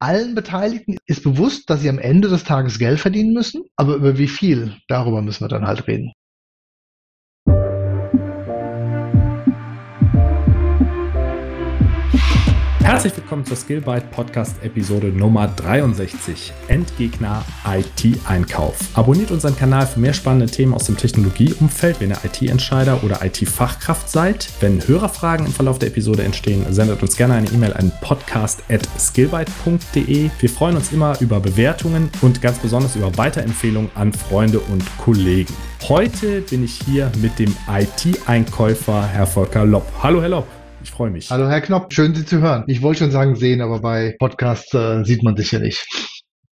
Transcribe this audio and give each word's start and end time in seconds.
Allen 0.00 0.34
Beteiligten 0.34 0.96
ist 1.06 1.22
bewusst, 1.22 1.68
dass 1.68 1.82
sie 1.82 1.90
am 1.90 1.98
Ende 1.98 2.28
des 2.28 2.44
Tages 2.44 2.78
Geld 2.78 3.00
verdienen 3.00 3.34
müssen, 3.34 3.64
aber 3.76 3.96
über 3.96 4.16
wie 4.16 4.28
viel, 4.28 4.76
darüber 4.88 5.20
müssen 5.20 5.44
wir 5.44 5.48
dann 5.48 5.66
halt 5.66 5.86
reden. 5.86 6.12
Herzlich 12.90 13.16
willkommen 13.16 13.46
zur 13.46 13.56
Skillbyte 13.56 14.10
Podcast 14.10 14.60
Episode 14.64 15.10
Nummer 15.10 15.46
63. 15.46 16.52
Endgegner 16.66 17.44
IT-Einkauf. 17.64 18.74
Abonniert 18.94 19.30
unseren 19.30 19.56
Kanal 19.56 19.86
für 19.86 20.00
mehr 20.00 20.12
spannende 20.12 20.46
Themen 20.46 20.74
aus 20.74 20.86
dem 20.86 20.96
Technologieumfeld, 20.96 22.00
wenn 22.00 22.10
ihr 22.10 22.18
IT-Entscheider 22.24 23.04
oder 23.04 23.24
IT-Fachkraft 23.24 24.10
seid. 24.10 24.48
Wenn 24.58 24.84
Hörerfragen 24.88 25.46
im 25.46 25.52
Verlauf 25.52 25.78
der 25.78 25.90
Episode 25.90 26.24
entstehen, 26.24 26.66
sendet 26.70 27.00
uns 27.00 27.16
gerne 27.16 27.34
eine 27.34 27.46
E-Mail 27.50 27.74
an 27.74 27.92
podcast.skillbyte.de. 28.00 30.30
Wir 30.40 30.50
freuen 30.50 30.74
uns 30.74 30.90
immer 30.90 31.16
über 31.20 31.38
Bewertungen 31.38 32.10
und 32.22 32.42
ganz 32.42 32.58
besonders 32.58 32.96
über 32.96 33.16
Weiterempfehlungen 33.16 33.92
an 33.94 34.12
Freunde 34.12 34.58
und 34.58 34.82
Kollegen. 34.98 35.54
Heute 35.82 36.40
bin 36.40 36.64
ich 36.64 36.80
hier 36.84 37.12
mit 37.22 37.38
dem 37.38 37.54
IT-Einkäufer 37.68 39.06
Herr 39.06 39.28
Volker 39.28 39.64
Lopp. 39.64 39.86
Hallo, 40.02 40.20
Herr 40.20 40.30
Lopp. 40.30 40.59
Ich 40.82 40.90
freue 40.90 41.10
mich. 41.10 41.30
Hallo 41.30 41.48
Herr 41.48 41.60
Knopp, 41.60 41.92
schön 41.92 42.14
Sie 42.14 42.24
zu 42.24 42.40
hören. 42.40 42.64
Ich 42.66 42.80
wollte 42.80 43.00
schon 43.00 43.10
sagen 43.10 43.36
sehen, 43.36 43.60
aber 43.60 43.80
bei 43.80 44.16
Podcasts 44.18 44.72
äh, 44.72 45.04
sieht 45.04 45.22
man 45.22 45.36
sich 45.36 45.52
ja 45.52 45.58
nicht. 45.58 45.86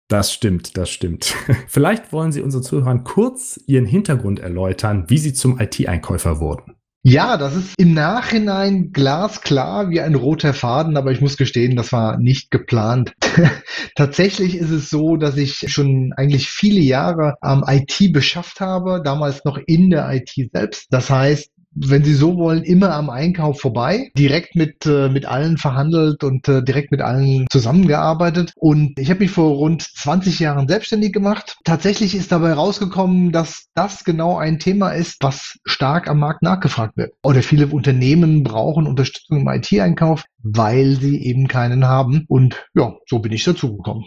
Das 0.10 0.34
stimmt, 0.34 0.78
das 0.78 0.90
stimmt. 0.90 1.36
Vielleicht 1.68 2.12
wollen 2.12 2.32
Sie 2.32 2.42
unseren 2.42 2.64
Zuhörern 2.64 3.04
kurz 3.04 3.60
Ihren 3.68 3.86
Hintergrund 3.86 4.40
erläutern, 4.40 5.06
wie 5.08 5.18
Sie 5.18 5.34
zum 5.34 5.60
IT-Einkäufer 5.60 6.40
wurden. 6.40 6.76
Ja, 7.04 7.38
das 7.38 7.56
ist 7.56 7.74
im 7.78 7.94
Nachhinein 7.94 8.92
glasklar 8.92 9.90
wie 9.90 10.02
ein 10.02 10.16
roter 10.16 10.54
Faden, 10.54 10.98
aber 10.98 11.12
ich 11.12 11.22
muss 11.22 11.38
gestehen, 11.38 11.78
das 11.78 11.94
war 11.94 12.18
nicht 12.18 12.52
geplant. 12.52 13.14
Tatsächlich 13.96 14.56
ist 14.56 14.72
es 14.72 14.90
so, 14.90 15.16
dass 15.16 15.38
ich 15.38 15.72
schon 15.72 16.12
eigentlich 16.18 16.50
viele 16.50 16.82
Jahre 16.82 17.36
am 17.40 17.64
IT 17.66 18.12
beschafft 18.12 18.60
habe, 18.60 19.02
damals 19.02 19.46
noch 19.46 19.58
in 19.68 19.90
der 19.90 20.12
IT 20.12 20.34
selbst. 20.52 20.88
Das 20.90 21.10
heißt, 21.10 21.50
wenn 21.86 22.04
Sie 22.04 22.14
so 22.14 22.38
wollen, 22.38 22.64
immer 22.64 22.94
am 22.94 23.10
Einkauf 23.10 23.62
vorbei, 23.62 24.12
direkt 24.18 24.56
mit, 24.56 24.86
äh, 24.86 25.10
mit 25.10 25.26
allen 25.26 25.58
verhandelt 25.58 26.24
und 26.24 26.48
äh, 26.48 26.64
direkt 26.64 26.92
mit 26.92 27.02
allen 27.02 27.46
zusammengearbeitet. 27.50 28.54
Und 28.56 28.98
ich 29.00 29.10
habe 29.10 29.22
mich 29.22 29.32
vor 29.32 29.52
rund 29.56 29.82
20 29.82 30.40
Jahren 30.40 30.68
selbstständig 30.68 31.14
gemacht. 31.14 31.58
Tatsächlich 31.64 32.16
ist 32.16 32.32
dabei 32.32 32.54
rausgekommen, 32.54 33.32
dass 33.32 33.68
das 33.76 34.04
genau 34.04 34.38
ein 34.38 34.60
Thema 34.60 34.92
ist, 34.92 35.18
was 35.22 35.58
stark 35.66 36.10
am 36.10 36.20
Markt 36.20 36.42
nachgefragt 36.42 36.98
wird. 36.98 37.14
Oder 37.24 37.44
viele 37.44 37.68
Unternehmen 37.68 38.44
brauchen 38.44 38.88
Unterstützung 38.88 39.42
im 39.42 39.48
IT-Einkauf, 39.48 40.24
weil 40.42 40.96
sie 40.96 41.24
eben 41.24 41.48
keinen 41.48 41.86
haben. 41.86 42.26
Und 42.28 42.66
ja, 42.74 42.96
so 43.08 43.20
bin 43.20 43.32
ich 43.32 43.44
dazu 43.44 43.78
gekommen. 43.78 44.06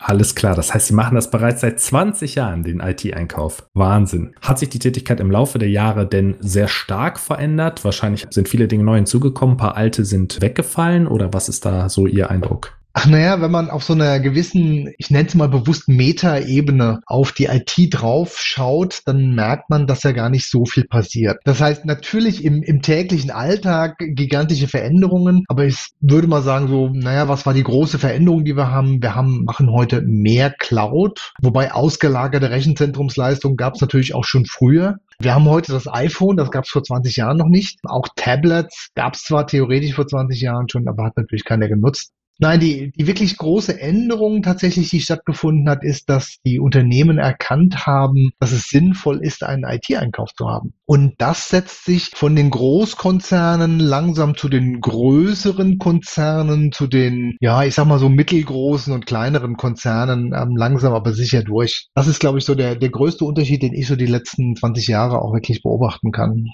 Alles 0.00 0.36
klar, 0.36 0.54
das 0.54 0.72
heißt, 0.72 0.86
Sie 0.86 0.94
machen 0.94 1.16
das 1.16 1.28
bereits 1.28 1.60
seit 1.60 1.80
20 1.80 2.36
Jahren, 2.36 2.62
den 2.62 2.78
IT-Einkauf. 2.78 3.68
Wahnsinn. 3.74 4.34
Hat 4.40 4.60
sich 4.60 4.68
die 4.68 4.78
Tätigkeit 4.78 5.18
im 5.18 5.30
Laufe 5.30 5.58
der 5.58 5.68
Jahre 5.68 6.06
denn 6.06 6.36
sehr 6.38 6.68
stark 6.68 7.18
verändert? 7.18 7.84
Wahrscheinlich 7.84 8.26
sind 8.30 8.48
viele 8.48 8.68
Dinge 8.68 8.84
neu 8.84 8.96
hinzugekommen, 8.96 9.54
ein 9.54 9.58
paar 9.58 9.76
alte 9.76 10.04
sind 10.04 10.40
weggefallen 10.40 11.08
oder 11.08 11.32
was 11.32 11.48
ist 11.48 11.64
da 11.64 11.88
so 11.88 12.06
Ihr 12.06 12.30
Eindruck? 12.30 12.77
Ach 13.00 13.06
naja, 13.06 13.40
wenn 13.40 13.52
man 13.52 13.70
auf 13.70 13.84
so 13.84 13.92
einer 13.92 14.18
gewissen, 14.18 14.92
ich 14.98 15.08
nenne 15.08 15.28
es 15.28 15.36
mal 15.36 15.48
bewusst 15.48 15.86
Meta-Ebene 15.86 16.98
auf 17.06 17.30
die 17.30 17.44
IT 17.44 17.76
drauf 17.94 18.40
schaut, 18.40 19.02
dann 19.06 19.36
merkt 19.36 19.70
man, 19.70 19.86
dass 19.86 20.02
ja 20.02 20.10
gar 20.10 20.30
nicht 20.30 20.50
so 20.50 20.64
viel 20.64 20.82
passiert. 20.82 21.38
Das 21.44 21.60
heißt 21.60 21.84
natürlich 21.84 22.44
im, 22.44 22.60
im 22.60 22.82
täglichen 22.82 23.30
Alltag 23.30 23.98
gigantische 24.00 24.66
Veränderungen, 24.66 25.44
aber 25.46 25.64
ich 25.64 25.90
würde 26.00 26.26
mal 26.26 26.42
sagen 26.42 26.66
so, 26.66 26.88
naja, 26.88 27.28
was 27.28 27.46
war 27.46 27.54
die 27.54 27.62
große 27.62 28.00
Veränderung, 28.00 28.44
die 28.44 28.56
wir 28.56 28.72
haben? 28.72 29.00
Wir 29.00 29.14
haben, 29.14 29.44
machen 29.44 29.70
heute 29.70 30.02
mehr 30.02 30.50
Cloud, 30.50 31.34
wobei 31.40 31.70
ausgelagerte 31.70 32.50
Rechenzentrumsleistung 32.50 33.54
gab 33.54 33.76
es 33.76 33.80
natürlich 33.80 34.16
auch 34.16 34.24
schon 34.24 34.44
früher. 34.44 34.96
Wir 35.20 35.36
haben 35.36 35.48
heute 35.48 35.70
das 35.70 35.86
iPhone, 35.86 36.36
das 36.36 36.50
gab 36.50 36.64
es 36.64 36.70
vor 36.70 36.82
20 36.82 37.14
Jahren 37.14 37.36
noch 37.36 37.48
nicht. 37.48 37.78
Auch 37.84 38.08
Tablets 38.16 38.88
gab 38.96 39.14
es 39.14 39.22
zwar 39.22 39.46
theoretisch 39.46 39.94
vor 39.94 40.08
20 40.08 40.40
Jahren 40.40 40.68
schon, 40.68 40.88
aber 40.88 41.04
hat 41.04 41.16
natürlich 41.16 41.44
keiner 41.44 41.68
genutzt. 41.68 42.12
Nein, 42.40 42.60
die, 42.60 42.92
die 42.92 43.08
wirklich 43.08 43.36
große 43.36 43.80
Änderung 43.80 44.42
tatsächlich, 44.42 44.90
die 44.90 45.00
stattgefunden 45.00 45.68
hat, 45.68 45.82
ist, 45.82 46.08
dass 46.08 46.36
die 46.46 46.60
Unternehmen 46.60 47.18
erkannt 47.18 47.84
haben, 47.84 48.30
dass 48.38 48.52
es 48.52 48.68
sinnvoll 48.68 49.18
ist, 49.24 49.42
einen 49.42 49.64
IT-Einkauf 49.64 50.32
zu 50.34 50.48
haben. 50.48 50.72
Und 50.86 51.14
das 51.18 51.48
setzt 51.48 51.84
sich 51.84 52.10
von 52.14 52.36
den 52.36 52.50
Großkonzernen 52.50 53.80
langsam 53.80 54.36
zu 54.36 54.48
den 54.48 54.80
größeren 54.80 55.78
Konzernen, 55.78 56.70
zu 56.70 56.86
den, 56.86 57.36
ja, 57.40 57.64
ich 57.64 57.74
sag 57.74 57.86
mal 57.86 57.98
so 57.98 58.08
mittelgroßen 58.08 58.92
und 58.92 59.06
kleineren 59.06 59.56
Konzernen 59.56 60.32
ähm, 60.32 60.56
langsam 60.56 60.94
aber 60.94 61.14
sicher 61.14 61.42
durch. 61.42 61.88
Das 61.96 62.06
ist, 62.06 62.20
glaube 62.20 62.38
ich, 62.38 62.44
so 62.44 62.54
der, 62.54 62.76
der 62.76 62.90
größte 62.90 63.24
Unterschied, 63.24 63.62
den 63.62 63.74
ich 63.74 63.88
so 63.88 63.96
die 63.96 64.06
letzten 64.06 64.54
20 64.54 64.86
Jahre 64.86 65.20
auch 65.22 65.34
wirklich 65.34 65.62
beobachten 65.62 66.12
kann. 66.12 66.46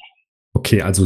Okay, 0.54 0.82
also 0.82 1.04